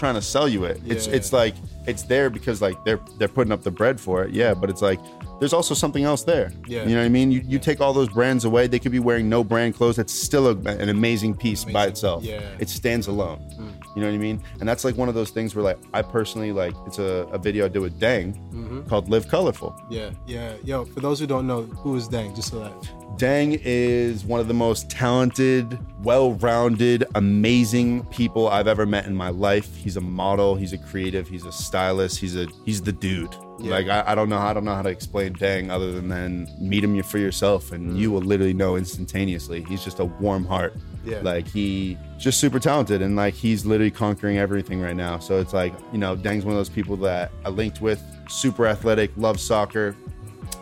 trying 0.00 0.14
to 0.16 0.22
sell 0.22 0.48
you 0.48 0.64
it. 0.64 0.80
It's 0.86 1.06
Yeah. 1.06 1.14
it's 1.16 1.32
like 1.32 1.54
it's 1.86 2.02
there 2.04 2.28
because 2.30 2.60
like 2.60 2.76
they're 2.84 3.00
they're 3.18 3.28
putting 3.28 3.52
up 3.52 3.62
the 3.62 3.70
bread 3.70 4.00
for 4.00 4.24
it. 4.24 4.30
Yeah, 4.32 4.54
but 4.54 4.68
it's 4.70 4.82
like 4.82 4.98
there's 5.38 5.52
also 5.52 5.74
something 5.74 6.04
else 6.04 6.22
there. 6.24 6.52
Yeah. 6.66 6.82
You 6.84 6.94
know 6.94 7.00
what 7.00 7.06
I 7.06 7.08
mean? 7.08 7.30
You, 7.30 7.42
you 7.46 7.58
take 7.58 7.80
all 7.80 7.92
those 7.94 8.08
brands 8.10 8.44
away, 8.44 8.66
they 8.66 8.78
could 8.78 8.92
be 8.92 8.98
wearing 8.98 9.28
no 9.28 9.42
brand 9.44 9.74
clothes. 9.76 9.96
That's 9.96 10.12
still 10.12 10.48
a, 10.48 10.56
an 10.84 10.88
amazing 10.88 11.34
piece 11.36 11.64
by 11.64 11.86
itself. 11.86 12.24
Yeah. 12.24 12.40
It 12.58 12.68
stands 12.68 13.06
alone. 13.06 13.38
Mm. 13.58 13.69
You 14.00 14.06
know 14.06 14.12
what 14.12 14.16
I 14.16 14.22
mean? 14.22 14.42
And 14.60 14.66
that's 14.66 14.82
like 14.82 14.96
one 14.96 15.10
of 15.10 15.14
those 15.14 15.28
things 15.28 15.54
where 15.54 15.62
like 15.62 15.78
I 15.92 16.00
personally 16.00 16.52
like 16.52 16.72
it's 16.86 16.98
a, 16.98 17.28
a 17.32 17.38
video 17.38 17.66
I 17.66 17.68
did 17.68 17.80
with 17.80 18.00
Dang 18.00 18.32
mm-hmm. 18.32 18.88
called 18.88 19.10
Live 19.10 19.28
Colorful. 19.28 19.78
yeah, 19.90 20.12
yeah. 20.26 20.54
Yo, 20.64 20.86
for 20.86 21.00
those 21.00 21.20
who 21.20 21.26
don't 21.26 21.46
know, 21.46 21.64
who 21.64 21.96
is 21.96 22.08
Dang? 22.08 22.34
Just 22.34 22.48
so 22.48 22.60
that. 22.60 22.72
Dang 23.18 23.58
is 23.62 24.24
one 24.24 24.40
of 24.40 24.48
the 24.48 24.54
most 24.54 24.88
talented, 24.88 25.78
well-rounded, 26.02 27.04
amazing 27.14 28.06
people 28.06 28.48
I've 28.48 28.66
ever 28.66 28.86
met 28.86 29.04
in 29.04 29.14
my 29.14 29.28
life. 29.28 29.76
He's 29.76 29.98
a 29.98 30.00
model, 30.00 30.54
he's 30.54 30.72
a 30.72 30.78
creative, 30.78 31.28
he's 31.28 31.44
a 31.44 31.52
stylist, 31.52 32.18
he's 32.18 32.36
a 32.36 32.46
he's 32.64 32.80
the 32.80 32.92
dude. 32.92 33.36
Yeah. 33.58 33.72
Like 33.72 33.88
I, 33.88 34.12
I 34.12 34.14
don't 34.14 34.30
know 34.30 34.38
I 34.38 34.54
don't 34.54 34.64
know 34.64 34.74
how 34.74 34.80
to 34.80 34.88
explain 34.88 35.34
Dang 35.34 35.70
other 35.70 35.92
than 35.92 36.08
then 36.08 36.48
meet 36.58 36.82
him 36.82 37.02
for 37.02 37.18
yourself 37.18 37.72
and 37.72 37.98
you 37.98 38.10
will 38.10 38.22
literally 38.22 38.54
know 38.54 38.76
instantaneously. 38.76 39.62
He's 39.64 39.84
just 39.84 39.98
a 39.98 40.06
warm 40.06 40.46
heart. 40.46 40.74
Yeah. 41.04 41.20
Like 41.22 41.46
he 41.48 41.96
just 42.18 42.40
super 42.40 42.58
talented 42.58 43.00
and 43.02 43.16
like 43.16 43.34
he's 43.34 43.64
literally 43.64 43.90
conquering 43.90 44.38
everything 44.38 44.80
right 44.80 44.96
now. 44.96 45.18
So 45.18 45.40
it's 45.40 45.54
like, 45.54 45.72
you 45.92 45.98
know, 45.98 46.14
Dang's 46.14 46.44
one 46.44 46.52
of 46.52 46.58
those 46.58 46.68
people 46.68 46.96
that 46.98 47.32
I 47.44 47.48
linked 47.48 47.80
with, 47.80 48.02
super 48.28 48.66
athletic, 48.66 49.10
loves 49.16 49.42
soccer, 49.42 49.96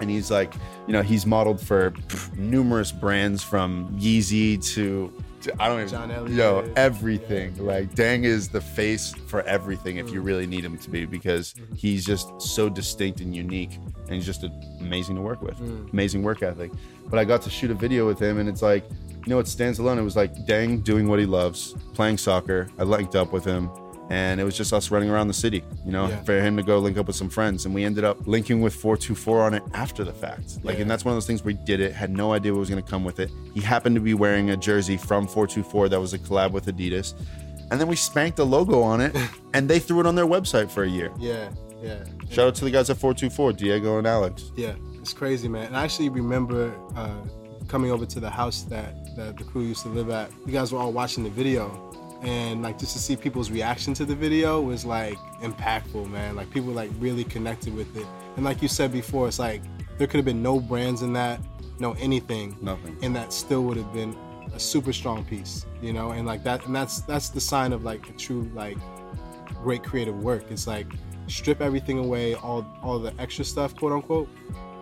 and 0.01 0.11
he's 0.11 0.31
like 0.31 0.55
you 0.87 0.93
know 0.93 1.03
he's 1.03 1.27
modeled 1.27 1.61
for 1.61 1.91
pff, 1.91 2.37
numerous 2.37 2.93
brands 2.93 3.43
from 3.43 3.89
Yeezy 3.99 4.63
to, 4.75 5.13
to 5.43 5.63
I 5.63 5.69
don't 5.69 5.79
even 5.79 5.89
John 5.89 6.11
Elliott. 6.11 6.37
yo 6.37 6.73
everything 6.77 7.57
like 7.65 7.95
Dang 7.95 8.25
is 8.25 8.49
the 8.49 8.61
face 8.61 9.13
for 9.27 9.43
everything 9.43 9.97
if 9.97 10.11
you 10.11 10.21
really 10.21 10.47
need 10.47 10.65
him 10.65 10.79
to 10.79 10.91
be 10.91 11.05
because 11.05 11.55
mm-hmm. 11.55 11.75
he's 11.75 12.05
just 12.05 12.41
so 12.41 12.69
distinct 12.69 13.21
and 13.21 13.35
unique 13.35 13.75
and 13.75 14.11
he's 14.11 14.27
just 14.27 14.45
amazing 14.81 15.17
to 15.17 15.23
work 15.23 15.43
with 15.43 15.57
mm. 15.59 15.93
amazing 15.93 16.23
work 16.23 16.43
ethic 16.43 16.73
but 17.09 17.19
I 17.19 17.25
got 17.25 17.43
to 17.43 17.51
shoot 17.51 17.71
a 17.71 17.75
video 17.75 18.07
with 18.07 18.21
him 18.21 18.39
and 18.39 18.49
it's 18.49 18.63
like 18.63 18.85
you 19.29 19.35
know 19.35 19.41
it 19.41 19.47
stands 19.47 19.79
alone 19.79 19.99
it 19.99 20.03
was 20.03 20.17
like 20.17 20.47
Dang 20.47 20.79
doing 20.81 21.07
what 21.07 21.19
he 21.19 21.27
loves 21.27 21.75
playing 21.93 22.17
soccer 22.17 22.67
I 22.79 22.85
linked 22.85 23.15
up 23.15 23.31
with 23.31 23.45
him 23.45 23.69
and 24.09 24.41
it 24.41 24.45
was 24.45 24.57
just 24.57 24.73
us 24.73 24.91
running 24.91 25.11
around 25.11 25.29
the 25.29 25.35
city, 25.35 25.63
you 25.85 25.93
know, 25.93 26.09
Yeah. 26.09 26.23
for 26.23 26.41
him 26.41 26.57
to 26.57 26.63
go 26.63 26.79
link 26.79 26.97
up 26.97 27.09
with 27.09 27.17
some 27.17 27.29
friends. 27.29 27.67
And 27.67 27.75
we 27.75 27.85
ended 27.85 28.05
up 28.05 28.27
linking 28.27 28.63
with 28.63 28.75
424 28.75 29.43
on 29.43 29.53
it 29.53 29.63
after 29.75 30.03
the 30.03 30.15
fact. 30.15 30.65
Like, 30.65 30.77
Yeah. 30.77 30.81
and 30.83 30.91
that's 30.91 31.05
one 31.05 31.13
of 31.13 31.17
those 31.17 31.27
things 31.27 31.45
we 31.45 31.53
did 31.53 31.79
it, 31.81 31.93
had 31.93 32.09
no 32.11 32.33
idea 32.33 32.55
what 32.55 32.61
was 32.61 32.71
going 32.71 32.83
to 32.83 32.91
come 32.91 33.05
with 33.05 33.21
it. 33.21 33.31
He 33.53 33.61
happened 33.61 33.97
to 33.97 34.01
be 34.01 34.15
wearing 34.15 34.49
a 34.49 34.57
jersey 34.57 34.97
from 34.97 35.27
424 35.27 35.91
that 35.91 36.01
was 36.01 36.15
a 36.15 36.19
collab 36.19 36.53
with 36.53 36.65
Adidas. 36.65 37.13
And 37.71 37.79
then 37.79 37.87
we 37.87 37.97
spanked 37.97 38.39
the 38.39 38.47
logo 38.47 38.81
on 38.81 39.03
it, 39.03 39.15
and 39.53 39.69
they 39.69 39.79
threw 39.79 40.01
it 40.01 40.07
on 40.07 40.15
their 40.15 40.27
website 40.27 40.71
for 40.71 40.85
a 40.85 40.89
year. 40.89 41.13
Yeah, 41.19 41.51
yeah. 41.83 42.03
Shout 42.31 42.47
out 42.49 42.55
to 42.55 42.65
the 42.65 42.71
guys 42.71 42.89
at 42.89 42.97
424, 42.97 43.53
Diego 43.53 43.99
and 43.99 44.07
Alex. 44.07 44.53
Yeah, 44.57 44.73
it's 45.03 45.13
crazy, 45.13 45.49
man. 45.49 45.67
And 45.67 45.77
I 45.77 45.85
actually 45.85 46.09
remember 46.09 46.73
uh, 46.97 47.11
coming 47.67 47.91
over 47.91 48.07
to 48.07 48.21
the 48.21 48.31
house 48.31 48.63
that, 48.71 48.95
that 49.19 49.37
the 49.37 49.45
crew 49.45 49.63
used 49.63 49.83
to 49.83 49.89
live 49.89 50.11
at. 50.11 50.31
You 50.47 50.53
guys 50.53 50.73
were 50.73 50.79
all 50.79 50.93
watching 50.93 51.25
the 51.25 51.31
video, 51.31 51.93
and 52.23 52.63
like 52.63 52.79
just 52.79 52.93
to 52.95 52.99
see 52.99 53.17
people's 53.17 53.51
reaction 53.51 53.93
to 53.95 54.05
the 54.05 54.15
video 54.15 54.61
was 54.61 54.85
like 54.85 55.19
impactful, 55.43 56.09
man. 56.11 56.37
Like 56.37 56.51
people 56.51 56.71
like 56.71 56.91
really 56.99 57.25
connected 57.25 57.75
with 57.75 57.95
it. 57.97 58.07
And 58.37 58.45
like 58.45 58.63
you 58.63 58.69
said 58.69 58.93
before, 58.93 59.29
it's 59.29 59.39
like 59.39 59.63
there 59.99 60.07
could 60.07 60.19
have 60.19 60.25
been 60.25 60.43
no 60.43 60.61
brands 60.61 61.03
in 61.03 61.13
that, 61.15 61.41
no 61.79 61.93
anything, 61.95 62.57
Nothing. 62.63 62.97
and 63.03 63.15
that 63.17 63.33
still 63.33 63.65
would 63.65 63.77
have 63.77 63.93
been 63.93 64.17
a 64.55 64.61
super 64.61 64.93
strong 64.93 65.25
piece, 65.25 65.67
you 65.83 65.93
know. 65.93 66.13
And 66.13 66.27
like 66.27 66.45
that, 66.45 66.65
and 66.67 66.75
that's 66.75 67.01
that's 67.03 67.29
the 67.29 67.41
sign 67.41 67.73
of 67.73 67.85
like 67.85 68.09
a 68.09 68.13
true 68.13 68.51
like 68.55 68.79
great 69.63 69.83
creative 69.83 70.23
work. 70.23 70.45
It's 70.51 70.67
like 70.67 70.87
strip 71.27 71.61
everything 71.61 71.99
away, 71.99 72.35
all 72.35 72.65
all 72.83 72.99
the 73.01 73.13
extra 73.19 73.45
stuff, 73.45 73.75
quote 73.75 73.93
unquote, 73.93 74.29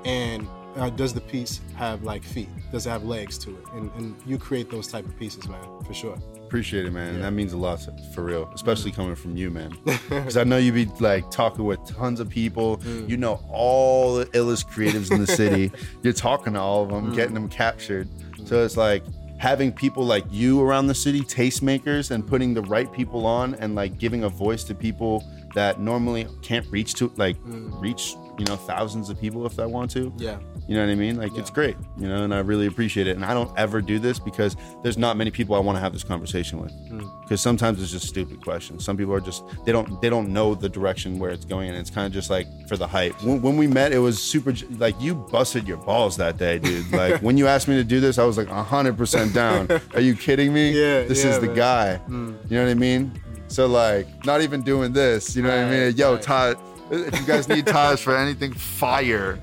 and 0.04 0.46
uh, 0.76 0.90
does 0.90 1.12
the 1.14 1.20
piece 1.20 1.60
have 1.74 2.02
like 2.02 2.22
feet? 2.22 2.48
Does 2.72 2.86
it 2.86 2.90
have 2.90 3.04
legs 3.04 3.38
to 3.38 3.50
it? 3.50 3.64
And, 3.72 3.90
and 3.96 4.16
you 4.26 4.38
create 4.38 4.70
those 4.70 4.88
type 4.88 5.04
of 5.04 5.18
pieces, 5.18 5.48
man, 5.48 5.60
for 5.84 5.94
sure. 5.94 6.18
Appreciate 6.44 6.86
it, 6.86 6.92
man. 6.92 7.16
And 7.16 7.24
that 7.24 7.32
means 7.32 7.52
a 7.52 7.56
lot 7.56 7.80
for 8.14 8.22
real, 8.22 8.50
especially 8.54 8.92
coming 8.92 9.16
from 9.16 9.36
you, 9.36 9.50
man. 9.50 9.76
Because 10.08 10.36
I 10.36 10.44
know 10.44 10.56
you 10.56 10.72
be 10.72 10.86
like 11.00 11.30
talking 11.30 11.64
with 11.64 11.84
tons 11.86 12.20
of 12.20 12.28
people. 12.28 12.78
Mm. 12.78 13.08
You 13.08 13.16
know 13.16 13.42
all 13.50 14.16
the 14.16 14.26
illest 14.26 14.68
creatives 14.70 15.10
in 15.10 15.20
the 15.20 15.26
city. 15.26 15.72
You're 16.02 16.12
talking 16.12 16.52
to 16.52 16.60
all 16.60 16.84
of 16.84 16.90
them, 16.90 17.12
getting 17.14 17.32
mm. 17.32 17.34
them 17.34 17.48
captured. 17.48 18.08
So 18.44 18.64
it's 18.64 18.76
like 18.76 19.02
having 19.38 19.72
people 19.72 20.04
like 20.04 20.24
you 20.30 20.62
around 20.62 20.86
the 20.86 20.94
city, 20.94 21.20
tastemakers, 21.20 22.10
and 22.10 22.26
putting 22.26 22.54
the 22.54 22.62
right 22.62 22.90
people 22.92 23.26
on 23.26 23.54
and 23.56 23.74
like 23.74 23.98
giving 23.98 24.24
a 24.24 24.28
voice 24.28 24.64
to 24.64 24.74
people 24.74 25.24
that 25.54 25.80
normally 25.80 26.26
can't 26.42 26.66
reach 26.70 26.94
to 26.94 27.12
like 27.16 27.36
mm. 27.38 27.80
reach, 27.80 28.14
you 28.38 28.44
know, 28.44 28.56
thousands 28.56 29.08
of 29.10 29.20
people 29.20 29.46
if 29.46 29.58
I 29.58 29.66
want 29.66 29.90
to. 29.92 30.12
Yeah, 30.16 30.38
You 30.68 30.74
know 30.76 30.84
what 30.84 30.90
I 30.90 30.94
mean? 30.94 31.16
Like 31.16 31.34
it's 31.36 31.50
great, 31.50 31.76
you 31.96 32.08
know, 32.08 32.24
and 32.24 32.34
I 32.34 32.40
really 32.40 32.66
appreciate 32.66 33.06
it. 33.06 33.16
And 33.16 33.24
I 33.24 33.32
don't 33.34 33.50
ever 33.56 33.80
do 33.80 33.98
this 33.98 34.18
because 34.18 34.56
there's 34.82 34.98
not 34.98 35.16
many 35.16 35.30
people 35.30 35.54
I 35.54 35.58
want 35.58 35.76
to 35.76 35.80
have 35.80 35.92
this 35.92 36.04
conversation 36.04 36.60
with. 36.60 36.72
Hmm. 36.88 37.06
Because 37.22 37.40
sometimes 37.40 37.82
it's 37.82 37.90
just 37.90 38.06
stupid 38.06 38.40
questions. 38.42 38.84
Some 38.84 38.96
people 38.96 39.12
are 39.14 39.20
just 39.20 39.42
they 39.64 39.72
don't 39.72 40.00
they 40.00 40.10
don't 40.10 40.28
know 40.28 40.54
the 40.54 40.68
direction 40.68 41.18
where 41.18 41.30
it's 41.30 41.44
going, 41.44 41.68
and 41.70 41.78
it's 41.78 41.90
kind 41.90 42.06
of 42.06 42.12
just 42.12 42.30
like 42.30 42.46
for 42.68 42.76
the 42.76 42.86
hype. 42.86 43.20
When, 43.22 43.40
when 43.42 43.56
we 43.56 43.66
met, 43.66 43.92
it 43.92 43.98
was 43.98 44.22
super 44.22 44.54
like 44.78 45.00
you 45.00 45.14
busted 45.14 45.66
your 45.66 45.78
balls 45.78 46.16
that 46.18 46.36
day, 46.38 46.58
dude. 46.58 46.86
Like 46.96 47.20
when 47.20 47.36
you 47.36 47.46
asked 47.46 47.68
me 47.68 47.74
to 47.76 47.84
do 47.84 48.00
this, 48.00 48.18
I 48.18 48.24
was 48.24 48.38
like 48.38 48.48
hundred 48.48 48.96
percent 48.96 49.34
down. 49.34 49.68
Are 49.94 50.00
you 50.00 50.14
kidding 50.14 50.52
me? 50.52 50.70
Yeah, 50.70 51.02
this 51.04 51.24
yeah, 51.24 51.30
is 51.30 51.40
the 51.40 51.46
man. 51.48 51.56
guy. 51.56 51.96
Hmm. 51.96 52.34
You 52.48 52.58
know 52.58 52.64
what 52.64 52.70
I 52.70 52.74
mean? 52.74 53.12
So 53.48 53.66
like, 53.66 54.06
not 54.24 54.40
even 54.42 54.62
doing 54.62 54.92
this. 54.92 55.36
You 55.36 55.42
know 55.42 55.50
what 55.50 55.58
I 55.58 55.70
mean? 55.70 55.96
Yo, 55.96 56.14
right. 56.14 56.22
Todd. 56.22 56.58
If 56.90 57.20
you 57.20 57.26
guys 57.26 57.48
need 57.48 57.66
ties 57.66 58.00
for 58.00 58.16
anything, 58.16 58.52
fire. 58.52 59.38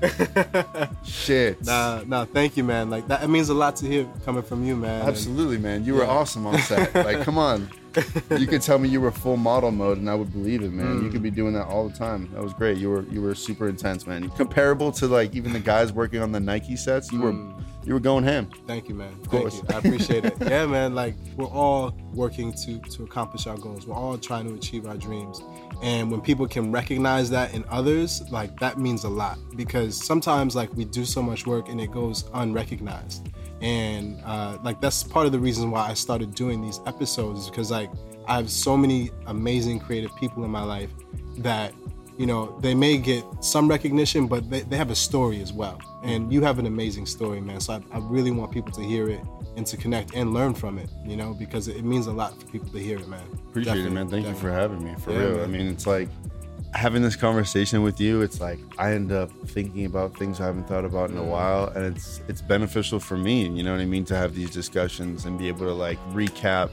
Shit. 1.04 1.64
nah, 1.64 2.02
nah. 2.06 2.24
Thank 2.24 2.56
you, 2.56 2.64
man. 2.64 2.88
Like 2.90 3.06
that, 3.08 3.22
it 3.22 3.28
means 3.28 3.48
a 3.50 3.54
lot 3.54 3.76
to 3.76 3.86
hear 3.86 4.06
coming 4.24 4.42
from 4.42 4.64
you, 4.64 4.76
man. 4.76 5.06
Absolutely, 5.06 5.58
man. 5.58 5.84
You 5.84 5.94
were 5.94 6.04
Yeah. 6.04 6.08
awesome 6.10 6.46
on 6.46 6.58
set. 6.60 6.94
Like, 6.94 7.22
come 7.22 7.38
on. 7.38 7.68
You 8.38 8.46
could 8.46 8.62
tell 8.62 8.78
me 8.78 8.88
you 8.88 9.00
were 9.00 9.10
full 9.10 9.36
model 9.36 9.70
mode, 9.70 9.98
and 9.98 10.10
I 10.10 10.14
would 10.14 10.32
believe 10.32 10.62
it, 10.62 10.72
man. 10.72 11.02
You 11.02 11.08
mm. 11.08 11.12
could 11.12 11.22
be 11.22 11.30
doing 11.30 11.52
that 11.54 11.66
all 11.66 11.88
the 11.88 11.96
time. 11.96 12.30
That 12.32 12.42
was 12.42 12.52
great. 12.52 12.78
You 12.78 12.90
were 12.90 13.02
you 13.04 13.20
were 13.22 13.34
super 13.34 13.68
intense, 13.68 14.06
man. 14.06 14.28
Comparable 14.30 14.92
to 14.92 15.06
like 15.06 15.34
even 15.34 15.52
the 15.52 15.60
guys 15.60 15.92
working 15.92 16.20
on 16.20 16.32
the 16.32 16.40
Nike 16.40 16.76
sets. 16.76 17.12
You 17.12 17.20
were 17.20 17.32
mm. 17.32 17.62
you 17.84 17.94
were 17.94 18.00
going 18.00 18.24
ham. 18.24 18.50
Thank 18.66 18.88
you, 18.88 18.94
man. 18.94 19.12
Of 19.12 19.28
course. 19.28 19.60
Thank 19.60 19.70
you. 19.70 19.74
I 19.74 19.78
appreciate 19.78 20.24
it. 20.24 20.34
Yeah, 20.40 20.66
man. 20.66 20.94
Like 20.94 21.14
we're 21.36 21.46
all 21.46 21.96
working 22.12 22.52
to 22.52 22.78
to 22.78 23.04
accomplish 23.04 23.46
our 23.46 23.56
goals. 23.56 23.86
We're 23.86 23.94
all 23.94 24.18
trying 24.18 24.48
to 24.48 24.54
achieve 24.54 24.86
our 24.86 24.96
dreams. 24.96 25.40
And 25.82 26.10
when 26.10 26.20
people 26.20 26.48
can 26.48 26.72
recognize 26.72 27.30
that 27.30 27.54
in 27.54 27.64
others, 27.68 28.22
like 28.30 28.58
that 28.60 28.78
means 28.78 29.04
a 29.04 29.08
lot. 29.08 29.38
Because 29.56 30.02
sometimes 30.02 30.56
like 30.56 30.72
we 30.74 30.84
do 30.84 31.04
so 31.04 31.22
much 31.22 31.46
work 31.46 31.68
and 31.68 31.80
it 31.80 31.90
goes 31.90 32.24
unrecognized. 32.34 33.28
And 33.64 34.20
uh, 34.26 34.58
like 34.62 34.82
that's 34.82 35.02
part 35.02 35.24
of 35.24 35.32
the 35.32 35.38
reason 35.38 35.70
why 35.70 35.88
I 35.88 35.94
started 35.94 36.34
doing 36.34 36.60
these 36.60 36.80
episodes 36.86 37.40
is 37.40 37.50
because 37.50 37.70
like 37.70 37.90
I 38.28 38.36
have 38.36 38.50
so 38.50 38.76
many 38.76 39.10
amazing 39.26 39.80
creative 39.80 40.14
people 40.16 40.44
in 40.44 40.50
my 40.50 40.62
life 40.62 40.90
that 41.38 41.72
you 42.18 42.26
know, 42.26 42.56
they 42.60 42.74
may 42.74 42.96
get 42.96 43.24
some 43.40 43.66
recognition, 43.66 44.28
but 44.28 44.48
they, 44.48 44.60
they 44.60 44.76
have 44.76 44.90
a 44.90 44.94
story 44.94 45.40
as 45.42 45.52
well. 45.52 45.80
And 46.04 46.32
you 46.32 46.42
have 46.42 46.58
an 46.58 46.66
amazing 46.66 47.06
story, 47.06 47.40
man. 47.40 47.60
So 47.60 47.72
I, 47.72 47.96
I 47.96 47.98
really 47.98 48.30
want 48.30 48.52
people 48.52 48.70
to 48.72 48.82
hear 48.82 49.08
it 49.08 49.20
and 49.56 49.66
to 49.66 49.76
connect 49.76 50.14
and 50.14 50.32
learn 50.32 50.54
from 50.54 50.78
it, 50.78 50.90
you 51.04 51.16
know, 51.16 51.34
because 51.34 51.66
it, 51.66 51.76
it 51.76 51.84
means 51.84 52.06
a 52.06 52.12
lot 52.12 52.38
for 52.40 52.46
people 52.46 52.68
to 52.68 52.78
hear 52.78 52.98
it, 52.98 53.08
man. 53.08 53.26
Appreciate 53.48 53.84
it, 53.84 53.90
man. 53.90 54.08
Thank 54.08 54.26
you 54.26 54.34
for 54.34 54.52
having 54.52 54.84
me. 54.84 54.94
For 54.98 55.12
Yeah, 55.12 55.18
real. 55.18 55.42
I 55.42 55.46
mean, 55.46 55.66
it's 55.66 55.88
like 55.88 56.08
having 56.74 57.02
this 57.02 57.16
conversation 57.16 57.82
with 57.82 58.00
you. 58.00 58.20
It's 58.22 58.40
like 58.40 58.58
I 58.78 58.92
end 58.92 59.12
up 59.12 59.30
thinking 59.46 59.86
about 59.86 60.16
things 60.16 60.40
I 60.40 60.46
haven't 60.46 60.68
thought 60.68 60.84
about 60.84 61.10
in 61.10 61.16
a 61.16 61.24
while, 61.24 61.68
and 61.68 61.96
it's 61.96 62.20
it's 62.28 62.42
beneficial 62.42 63.00
for 63.00 63.16
me. 63.16 63.48
You 63.48 63.62
know 63.62 63.72
what 63.72 63.80
I 63.80 63.86
mean? 63.86 64.04
To 64.06 64.16
have 64.16 64.34
these 64.34 64.50
discussions 64.50 65.24
and 65.24 65.38
be 65.38 65.48
able 65.48 65.66
to 65.66 65.72
like 65.72 65.98
recap, 66.12 66.70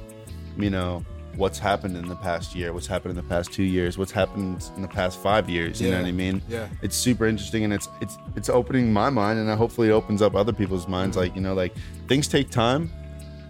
you 0.57 0.69
know, 0.69 1.05
what's 1.35 1.59
happened 1.59 1.95
in 1.95 2.07
the 2.07 2.15
past 2.15 2.55
year, 2.55 2.73
what's 2.73 2.87
happened 2.87 3.11
in 3.11 3.15
the 3.15 3.29
past 3.29 3.53
two 3.53 3.63
years, 3.63 3.97
what's 3.97 4.11
happened 4.11 4.69
in 4.75 4.81
the 4.81 4.87
past 4.87 5.19
five 5.19 5.49
years. 5.49 5.79
You 5.79 5.91
know 5.91 5.97
what 5.97 6.07
I 6.07 6.11
mean? 6.11 6.41
Yeah. 6.49 6.67
It's 6.81 6.95
super 6.95 7.27
interesting, 7.27 7.63
and 7.63 7.73
it's 7.73 7.87
it's 8.01 8.17
it's 8.35 8.49
opening 8.49 8.91
my 8.91 9.09
mind, 9.09 9.39
and 9.39 9.49
hopefully 9.51 9.89
it 9.89 9.93
opens 9.93 10.21
up 10.21 10.35
other 10.35 10.53
people's 10.53 10.87
minds. 10.87 11.15
Like 11.15 11.35
you 11.35 11.41
know, 11.41 11.53
like 11.53 11.73
things 12.07 12.27
take 12.27 12.49
time, 12.49 12.89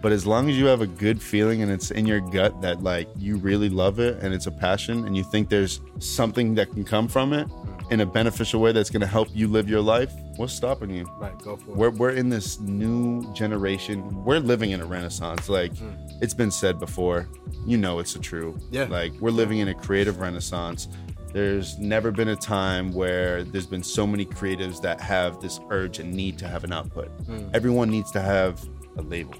but 0.02 0.10
as 0.10 0.26
long 0.26 0.50
as 0.50 0.58
you 0.58 0.66
have 0.66 0.80
a 0.80 0.86
good 0.86 1.22
feeling 1.22 1.62
and 1.62 1.70
it's 1.70 1.92
in 1.92 2.06
your 2.06 2.20
gut 2.20 2.60
that 2.60 2.82
like 2.82 3.08
you 3.16 3.36
really 3.36 3.68
love 3.68 4.00
it 4.00 4.18
and 4.20 4.34
it's 4.34 4.46
a 4.46 4.50
passion, 4.50 5.06
and 5.06 5.16
you 5.16 5.22
think 5.22 5.48
there's 5.48 5.80
something 6.00 6.54
that 6.56 6.70
can 6.72 6.84
come 6.84 7.06
from 7.06 7.32
it 7.32 7.48
in 7.90 8.00
a 8.00 8.06
beneficial 8.06 8.60
way 8.60 8.72
that's 8.72 8.90
going 8.90 9.00
to 9.00 9.06
help 9.06 9.28
you 9.32 9.46
live 9.46 9.68
your 9.68 9.80
life, 9.80 10.12
what's 10.36 10.52
stopping 10.54 10.90
you? 10.90 11.04
Right, 11.18 11.36
go 11.38 11.56
for 11.56 11.70
it. 11.70 11.76
we're, 11.76 11.90
we're 11.90 12.10
in 12.10 12.30
this 12.30 12.58
new 12.58 13.32
generation. 13.34 14.24
We're 14.24 14.38
living 14.38 14.70
in 14.70 14.80
a 14.80 14.86
renaissance. 14.86 15.48
Like 15.48 15.72
mm. 15.74 15.94
it's 16.20 16.34
been 16.34 16.50
said 16.50 16.80
before 16.80 17.28
you 17.64 17.76
know 17.76 18.00
it's 18.00 18.16
a 18.16 18.18
true 18.18 18.58
Yeah. 18.70 18.84
like 18.84 19.12
we're 19.20 19.30
living 19.30 19.58
in 19.58 19.68
a 19.68 19.74
creative 19.74 20.18
renaissance. 20.20 20.88
There's 21.32 21.78
never 21.78 22.10
been 22.10 22.28
a 22.28 22.36
time 22.36 22.92
where 22.92 23.44
there's 23.44 23.66
been 23.66 23.82
so 23.82 24.06
many 24.06 24.26
creatives 24.26 24.82
that 24.82 25.00
have 25.00 25.40
this 25.40 25.60
urge 25.70 25.98
and 25.98 26.12
need 26.12 26.38
to 26.38 26.48
have 26.48 26.64
an 26.64 26.72
output. 26.72 27.08
Mm. 27.26 27.50
Everyone 27.54 27.88
needs 27.88 28.10
to 28.12 28.20
have 28.20 28.62
a 28.96 29.02
label 29.02 29.34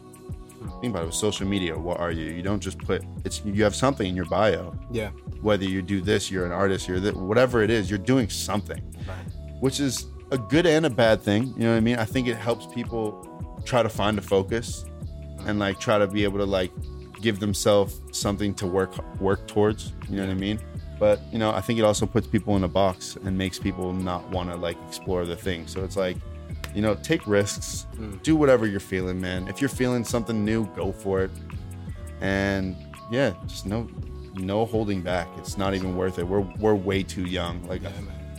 think 0.80 0.92
about 0.92 1.02
it 1.02 1.06
with 1.06 1.14
social 1.14 1.46
media 1.46 1.78
what 1.78 1.98
are 2.00 2.10
you? 2.10 2.26
You 2.32 2.42
don't 2.42 2.60
just 2.60 2.78
put 2.78 3.02
it's 3.24 3.42
you 3.44 3.62
have 3.64 3.74
something 3.74 4.06
in 4.08 4.16
your 4.16 4.24
bio. 4.26 4.74
Yeah. 4.90 5.10
whether 5.40 5.64
you 5.64 5.82
do 5.82 6.00
this 6.00 6.30
you're 6.30 6.46
an 6.46 6.52
artist 6.52 6.88
you're 6.88 7.00
th- 7.00 7.14
whatever 7.14 7.62
it 7.62 7.70
is 7.70 7.90
you're 7.90 7.98
doing 7.98 8.28
something. 8.28 8.80
Which 9.60 9.80
is 9.80 10.06
a 10.30 10.38
good 10.38 10.66
and 10.66 10.86
a 10.86 10.90
bad 10.90 11.20
thing 11.20 11.48
you 11.56 11.64
know 11.64 11.70
what 11.72 11.76
i 11.76 11.80
mean? 11.80 11.96
I 11.98 12.04
think 12.04 12.26
it 12.28 12.36
helps 12.36 12.66
people 12.66 13.60
try 13.64 13.82
to 13.82 13.88
find 13.88 14.18
a 14.18 14.22
focus 14.22 14.84
and 15.46 15.58
like 15.58 15.78
try 15.78 15.98
to 15.98 16.06
be 16.06 16.24
able 16.24 16.38
to 16.38 16.44
like 16.46 16.72
give 17.20 17.38
themselves 17.38 18.00
something 18.10 18.54
to 18.54 18.66
work 18.66 18.92
work 19.20 19.46
towards 19.46 19.92
you 20.08 20.16
know 20.16 20.26
what 20.26 20.32
i 20.32 20.34
mean? 20.34 20.58
But 20.98 21.20
you 21.32 21.38
know 21.38 21.50
i 21.50 21.60
think 21.60 21.78
it 21.78 21.84
also 21.84 22.06
puts 22.06 22.26
people 22.26 22.56
in 22.56 22.64
a 22.64 22.68
box 22.68 23.16
and 23.24 23.36
makes 23.36 23.58
people 23.58 23.92
not 23.92 24.28
want 24.30 24.50
to 24.50 24.56
like 24.56 24.76
explore 24.88 25.24
the 25.24 25.36
thing. 25.36 25.66
So 25.66 25.84
it's 25.84 25.96
like 25.96 26.16
you 26.74 26.82
know 26.82 26.94
take 26.96 27.26
risks 27.26 27.86
mm. 27.96 28.20
do 28.22 28.34
whatever 28.36 28.66
you're 28.66 28.80
feeling 28.80 29.20
man 29.20 29.46
if 29.48 29.60
you're 29.60 29.68
feeling 29.68 30.04
something 30.04 30.44
new 30.44 30.66
go 30.74 30.92
for 30.92 31.22
it 31.22 31.30
and 32.20 32.76
yeah 33.10 33.34
just 33.46 33.66
no 33.66 33.88
no 34.34 34.64
holding 34.64 35.02
back 35.02 35.28
it's 35.36 35.58
not 35.58 35.74
even 35.74 35.96
worth 35.96 36.18
it 36.18 36.26
we're 36.26 36.40
we're 36.58 36.74
way 36.74 37.02
too 37.02 37.24
young 37.24 37.62
like 37.68 37.82
Yeah. 37.82 37.90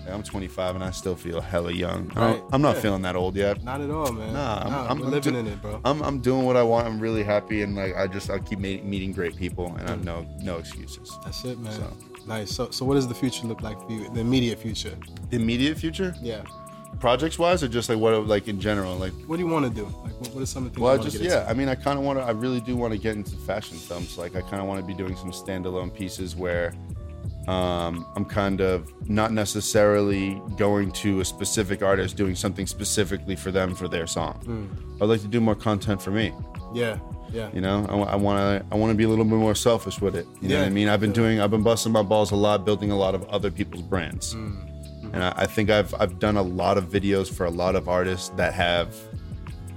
I'm 0.05 0.21
25 0.21 0.75
and 0.75 0.83
I 0.83 0.91
still 0.91 1.15
feel 1.15 1.39
hella 1.39 1.71
young. 1.71 2.09
Right. 2.09 2.43
I'm 2.51 2.61
not 2.61 2.75
Yeah. 2.75 2.81
feeling 2.81 3.03
that 3.03 3.15
old 3.15 3.37
yet. 3.37 3.63
Not 3.63 3.79
at 3.79 3.89
all, 3.89 4.11
man. 4.11 4.33
Nah, 4.33 4.57
I'm- 4.57 4.73
I'm- 4.73 4.85
I'm 4.89 5.09
living 5.09 5.31
do- 5.31 5.39
in 5.39 5.47
it, 5.47 5.61
bro. 5.61 5.79
I'm, 5.85 6.01
I'm 6.03 6.19
doing 6.19 6.43
what 6.45 6.57
I 6.57 6.63
want. 6.63 6.85
I'm 6.87 6.99
really 6.99 7.23
happy 7.23 7.61
and 7.61 7.73
like 7.73 7.95
I 7.95 8.07
just 8.07 8.29
I 8.29 8.39
keep 8.39 8.59
ma- 8.59 8.83
meeting 8.83 9.13
great 9.13 9.37
people 9.37 9.67
and 9.77 9.87
I 9.87 9.91
have 9.91 10.01
mm. 10.01 10.03
no 10.03 10.27
no 10.41 10.57
excuses. 10.57 11.09
That's 11.23 11.45
it, 11.45 11.57
man. 11.57 11.71
So- 11.71 11.93
Nice. 12.27 12.51
So, 12.51 12.69
so 12.69 12.83
what 12.85 12.95
does 12.95 13.07
the 13.07 13.13
future 13.15 13.47
look 13.47 13.61
like 13.61 13.79
for 13.81 13.91
you? 13.93 14.09
The 14.09 14.19
immediate 14.19 14.59
future. 14.59 14.93
The 15.29 15.37
immediate 15.37 15.77
future, 15.77 16.13
Yeah. 16.21 16.43
Projects 16.99 17.37
wise, 17.39 17.63
or 17.63 17.67
just 17.67 17.89
like 17.89 17.97
what 17.99 18.27
like 18.27 18.47
in 18.47 18.59
general, 18.59 18.95
like. 18.95 19.13
What 19.27 19.37
do 19.37 19.43
you 19.43 19.49
want 19.49 19.65
to 19.65 19.71
do? 19.71 19.85
Like, 20.03 20.19
what, 20.19 20.33
what 20.33 20.43
are 20.43 20.45
some 20.45 20.65
of 20.65 20.71
the 20.71 20.75
things 20.75 20.81
Well, 20.83 20.93
you 20.95 20.99
want 21.01 21.11
just 21.11 21.23
yeah. 21.23 21.45
I 21.49 21.53
mean, 21.53 21.67
I 21.69 21.75
kind 21.75 21.97
of 21.99 22.05
want 22.05 22.19
to. 22.19 22.23
I 22.25 22.31
really 22.31 22.61
do 22.61 22.75
want 22.75 22.93
to 22.93 22.99
get 22.99 23.15
into 23.15 23.35
fashion 23.37 23.77
films. 23.77 24.17
Like, 24.17 24.35
I 24.35 24.41
kind 24.41 24.61
of 24.61 24.67
want 24.67 24.79
to 24.81 24.85
be 24.85 24.93
doing 24.93 25.15
some 25.15 25.31
standalone 25.31 25.93
pieces 25.93 26.35
where 26.35 26.73
um, 27.47 28.05
I'm 28.15 28.25
kind 28.25 28.61
of 28.61 28.91
not 29.09 29.33
necessarily 29.33 30.41
going 30.57 30.91
to 30.93 31.19
a 31.21 31.25
specific 31.25 31.81
artist 31.83 32.15
doing 32.15 32.35
something 32.35 32.65
specifically 32.67 33.35
for 33.35 33.51
them 33.51 33.75
for 33.75 33.87
their 33.87 34.07
song. 34.07 34.33
Hmm. 34.45 35.03
I'd 35.03 35.09
like 35.09 35.21
to 35.21 35.27
do 35.27 35.41
more 35.41 35.55
content 35.55 36.01
for 36.01 36.11
me. 36.11 36.33
Yeah. 36.73 36.99
Yeah. 37.33 37.49
You 37.51 37.61
know, 37.61 37.85
I 38.07 38.15
want 38.15 38.37
to 38.39 38.65
I 38.71 38.77
want 38.77 38.91
to 38.91 38.95
be 38.95 39.03
a 39.05 39.09
little 39.09 39.25
bit 39.25 39.33
more 39.35 39.55
selfish 39.55 39.99
with 39.99 40.15
it. 40.15 40.27
You 40.39 40.49
know 40.49 40.55
what 40.55 40.61
Yeah. 40.61 40.67
I 40.67 40.69
mean? 40.69 40.87
I've 40.87 40.99
been 41.01 41.11
doing 41.11 41.41
I've 41.41 41.49
been 41.51 41.63
busting 41.63 41.91
my 41.91 42.03
balls 42.03 42.31
a 42.31 42.35
lot, 42.35 42.63
building 42.63 42.91
a 42.91 42.97
lot 42.97 43.15
of 43.15 43.23
other 43.29 43.49
people's 43.51 43.81
brands, 43.81 44.35
Mm-hmm. 44.35 44.69
And 45.13 45.23
I, 45.23 45.33
I 45.37 45.45
think 45.45 45.69
I've 45.69 45.93
I've 45.99 46.19
done 46.19 46.35
a 46.35 46.41
lot 46.41 46.77
of 46.77 46.85
videos 46.89 47.31
for 47.31 47.45
a 47.45 47.51
lot 47.51 47.75
of 47.75 47.87
artists 47.87 48.29
that 48.29 48.53
have 48.53 48.93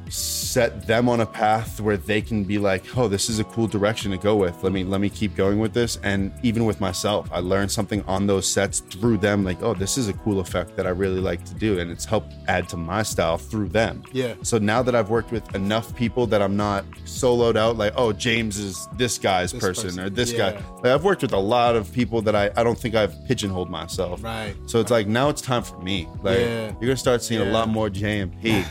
set 0.08 0.86
them 0.86 1.08
on 1.08 1.20
a 1.20 1.26
path 1.26 1.80
where 1.80 1.96
they 1.96 2.20
can 2.22 2.44
be 2.44 2.58
like, 2.58 2.96
oh, 2.96 3.08
this 3.08 3.28
is 3.28 3.38
a 3.38 3.44
cool 3.44 3.66
direction 3.66 4.10
to 4.12 4.16
go 4.16 4.36
with. 4.36 4.62
Let 4.62 4.72
me 4.72 4.84
let 4.84 5.00
me 5.00 5.08
keep 5.08 5.34
going 5.36 5.58
with 5.58 5.74
this. 5.74 5.98
And 6.02 6.32
even 6.42 6.64
with 6.64 6.80
myself, 6.80 7.28
I 7.32 7.40
learned 7.40 7.70
something 7.70 8.02
on 8.06 8.26
those 8.26 8.46
sets 8.48 8.80
through 8.80 9.18
them. 9.18 9.44
Like, 9.44 9.62
oh, 9.62 9.74
this 9.74 9.98
is 9.98 10.08
a 10.08 10.12
cool 10.12 10.40
effect 10.40 10.76
that 10.76 10.86
I 10.86 10.90
really 10.90 11.20
like 11.20 11.44
to 11.46 11.54
do, 11.54 11.78
and 11.80 11.90
it's 11.90 12.04
helped 12.04 12.32
add 12.48 12.68
to 12.70 12.76
my 12.76 13.02
style 13.02 13.38
through 13.38 13.68
them. 13.68 14.02
Yeah. 14.12 14.34
So 14.42 14.58
now 14.58 14.82
that 14.82 14.94
I've 14.94 15.10
worked 15.10 15.32
with 15.32 15.54
enough 15.54 15.94
people 15.96 16.26
that 16.28 16.40
I'm 16.40 16.56
not 16.56 16.84
soloed 17.04 17.56
out, 17.56 17.76
like, 17.76 17.92
oh, 17.96 18.12
James 18.12 18.58
is 18.58 18.88
this 18.96 19.18
guy's 19.18 19.52
This 19.52 19.60
person, 19.60 19.84
person. 19.84 20.00
or 20.04 20.10
this 20.10 20.32
Yeah. 20.32 20.52
guy. 20.52 20.62
Like, 20.76 20.86
I've 20.86 21.04
worked 21.04 21.22
with 21.22 21.32
a 21.32 21.38
lot 21.38 21.76
of 21.76 21.92
people 21.92 22.22
that 22.22 22.36
I, 22.36 22.50
I 22.56 22.62
don't 22.62 22.78
think 22.78 22.94
I've 22.94 23.14
pigeonholed 23.26 23.70
myself. 23.70 24.22
Right. 24.22 24.54
So 24.66 24.80
it's 24.80 24.90
like 24.90 25.06
now 25.08 25.28
it's 25.28 25.42
time 25.42 25.62
for 25.62 25.78
me. 25.80 26.08
Like 26.22 26.38
Yeah. 26.38 26.66
you're 26.80 26.88
gonna 26.88 26.96
start 26.96 27.22
seeing 27.22 27.40
a 27.40 27.50
lot 27.50 27.68
more 27.68 27.88
JMP. 27.90 28.64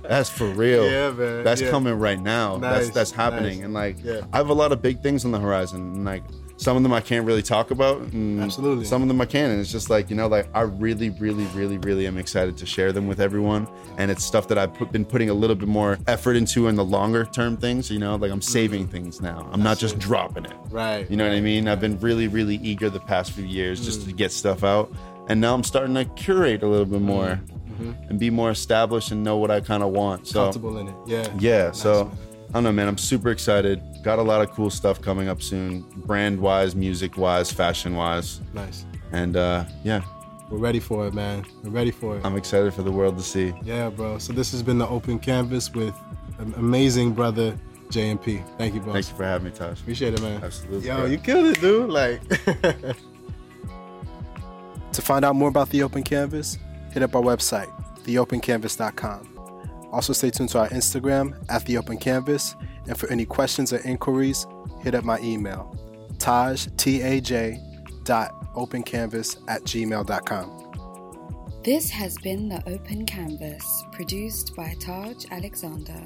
that's 0.02 0.30
for 0.30 0.46
real. 0.46 0.59
Yeah, 0.84 1.10
man. 1.10 1.44
That's 1.44 1.60
Yeah. 1.60 1.70
coming 1.70 1.98
right 1.98 2.20
now. 2.20 2.56
Nice, 2.56 2.84
That's 2.84 2.90
that's 2.90 3.10
happening. 3.10 3.58
nice. 3.58 3.64
And 3.64 3.74
like 3.74 3.96
Yeah. 4.04 4.20
I 4.32 4.36
have 4.36 4.48
a 4.48 4.54
lot 4.54 4.72
of 4.72 4.82
big 4.82 5.02
things 5.02 5.24
on 5.24 5.32
the 5.32 5.38
horizon. 5.38 5.80
And 5.94 6.04
like 6.04 6.24
some 6.60 6.76
of 6.76 6.82
them 6.82 6.92
I 6.92 7.00
can't 7.00 7.26
really 7.26 7.42
talk 7.42 7.70
about. 7.70 8.02
And 8.12 8.38
Absolutely. 8.40 8.84
Some 8.84 9.00
of 9.00 9.08
them 9.08 9.18
I 9.20 9.24
can. 9.24 9.50
And 9.50 9.60
it's 9.60 9.72
just 9.72 9.88
like, 9.88 10.10
you 10.10 10.16
know, 10.16 10.26
like 10.26 10.46
I 10.52 10.60
really, 10.60 11.08
really, 11.08 11.44
really, 11.54 11.78
really 11.78 12.06
am 12.06 12.18
excited 12.18 12.58
to 12.58 12.66
share 12.66 12.92
them 12.92 13.06
with 13.06 13.18
everyone. 13.18 13.66
And 13.96 14.10
it's 14.10 14.22
stuff 14.22 14.46
that 14.48 14.58
I've 14.58 14.74
put, 14.74 14.92
been 14.92 15.06
putting 15.06 15.30
a 15.30 15.34
little 15.34 15.56
bit 15.56 15.68
more 15.68 15.98
effort 16.06 16.36
into 16.36 16.68
in 16.68 16.74
the 16.74 16.84
longer 16.84 17.24
term 17.24 17.56
things, 17.56 17.90
you 17.90 17.98
know, 17.98 18.16
like 18.16 18.30
I'm 18.30 18.40
mm. 18.40 18.44
saving 18.44 18.88
things 18.88 19.22
now. 19.22 19.48
I'm 19.52 19.62
not 19.62 19.78
just 19.78 19.94
it. 19.94 20.00
dropping 20.00 20.44
it. 20.44 20.56
Right. 20.68 21.10
You 21.10 21.16
know 21.16 21.26
what 21.26 21.34
I 21.34 21.40
mean? 21.40 21.66
I've 21.66 21.80
been 21.80 21.98
really, 21.98 22.28
really 22.28 22.56
eager 22.56 22.90
the 22.90 23.00
past 23.00 23.32
few 23.32 23.46
years 23.46 23.82
just 23.82 24.02
to 24.06 24.12
mm. 24.12 24.16
get 24.16 24.30
stuff 24.30 24.62
out. 24.62 24.92
And 25.28 25.40
now 25.40 25.54
I'm 25.54 25.64
starting 25.64 25.94
to 25.94 26.04
curate 26.04 26.62
a 26.62 26.68
little 26.68 26.84
bit 26.84 27.00
mm. 27.00 27.04
more 27.04 27.40
and 28.08 28.18
be 28.18 28.30
more 28.30 28.50
established 28.50 29.10
and 29.10 29.22
know 29.22 29.36
what 29.36 29.50
I 29.50 29.60
kind 29.60 29.82
of 29.82 29.90
want. 29.90 30.26
So, 30.26 30.44
Comfortable 30.44 30.78
in 30.78 30.88
it. 30.88 30.94
Yeah. 31.06 31.26
yeah. 31.38 31.66
Nice, 31.68 31.80
so, 31.82 32.04
man. 32.04 32.18
I 32.48 32.52
don't 32.54 32.64
know, 32.64 32.72
man. 32.72 32.88
I'm 32.88 32.98
super 32.98 33.30
excited. 33.30 33.80
Got 34.02 34.18
a 34.18 34.22
lot 34.22 34.40
of 34.40 34.50
cool 34.50 34.70
stuff 34.70 35.00
coming 35.00 35.28
up 35.28 35.40
soon, 35.40 35.82
brand 36.06 36.40
wise, 36.40 36.74
music 36.74 37.16
wise, 37.16 37.50
fashion 37.52 37.94
wise. 37.94 38.40
Nice. 38.54 38.84
And 39.12 39.36
uh, 39.36 39.64
yeah, 39.84 40.02
We're 40.50 40.58
ready 40.58 40.80
for 40.80 41.06
it, 41.06 41.14
man. 41.14 41.44
We're 41.62 41.70
ready 41.70 41.90
for 41.92 42.16
it. 42.16 42.24
I'm 42.24 42.36
excited 42.36 42.74
for 42.74 42.82
the 42.82 42.90
world 42.92 43.16
to 43.18 43.22
see. 43.24 43.52
Yeah, 43.62 43.88
bro. 43.90 44.18
So 44.18 44.32
this 44.32 44.50
has 44.52 44.62
been 44.62 44.78
the 44.78 44.88
open 44.88 45.18
canvas 45.18 45.72
with 45.72 45.94
an 46.38 46.52
amazing 46.56 47.12
brother, 47.12 47.56
JMP. 47.90 48.42
Thank 48.58 48.74
you, 48.74 48.80
boss. 48.80 48.92
Thank 48.94 49.08
you 49.10 49.14
for 49.16 49.24
having 49.24 49.44
me, 49.46 49.56
Taj. 49.56 49.80
Appreciate 49.80 50.14
it, 50.14 50.22
man. 50.22 50.42
Absolutely, 50.42 50.88
Yo, 50.88 50.96
bro. 50.96 51.06
you 51.06 51.18
killed 51.18 51.46
it, 51.46 51.60
dude. 51.60 51.88
Like. 51.90 52.20
to 54.92 55.02
find 55.02 55.24
out 55.24 55.36
more 55.36 55.48
about 55.48 55.70
the 55.70 55.82
open 55.82 56.02
canvas, 56.02 56.58
hit 56.92 57.02
up 57.02 57.14
our 57.14 57.22
website, 57.22 57.70
theopencanvas.com. 58.04 59.88
Also, 59.92 60.12
stay 60.12 60.30
tuned 60.30 60.50
to 60.50 60.58
our 60.60 60.68
Instagram 60.68 61.34
at 61.48 61.64
the 61.66 61.76
open 61.76 61.98
canvas. 61.98 62.54
And 62.86 62.96
for 62.96 63.10
any 63.10 63.24
questions 63.24 63.72
or 63.72 63.78
inquiries, 63.78 64.46
hit 64.80 64.94
up 64.94 65.04
my 65.04 65.18
email, 65.20 65.76
taj, 66.18 66.66
T-A-J, 66.76 67.60
dot 68.04 68.54
opencanvas 68.54 69.42
at 69.48 69.62
gmail.com. 69.62 70.60
This 71.62 71.90
has 71.90 72.16
been 72.18 72.48
The 72.48 72.62
Open 72.66 73.04
Canvas, 73.04 73.84
produced 73.92 74.56
by 74.56 74.74
Taj 74.80 75.26
Alexander. 75.30 76.02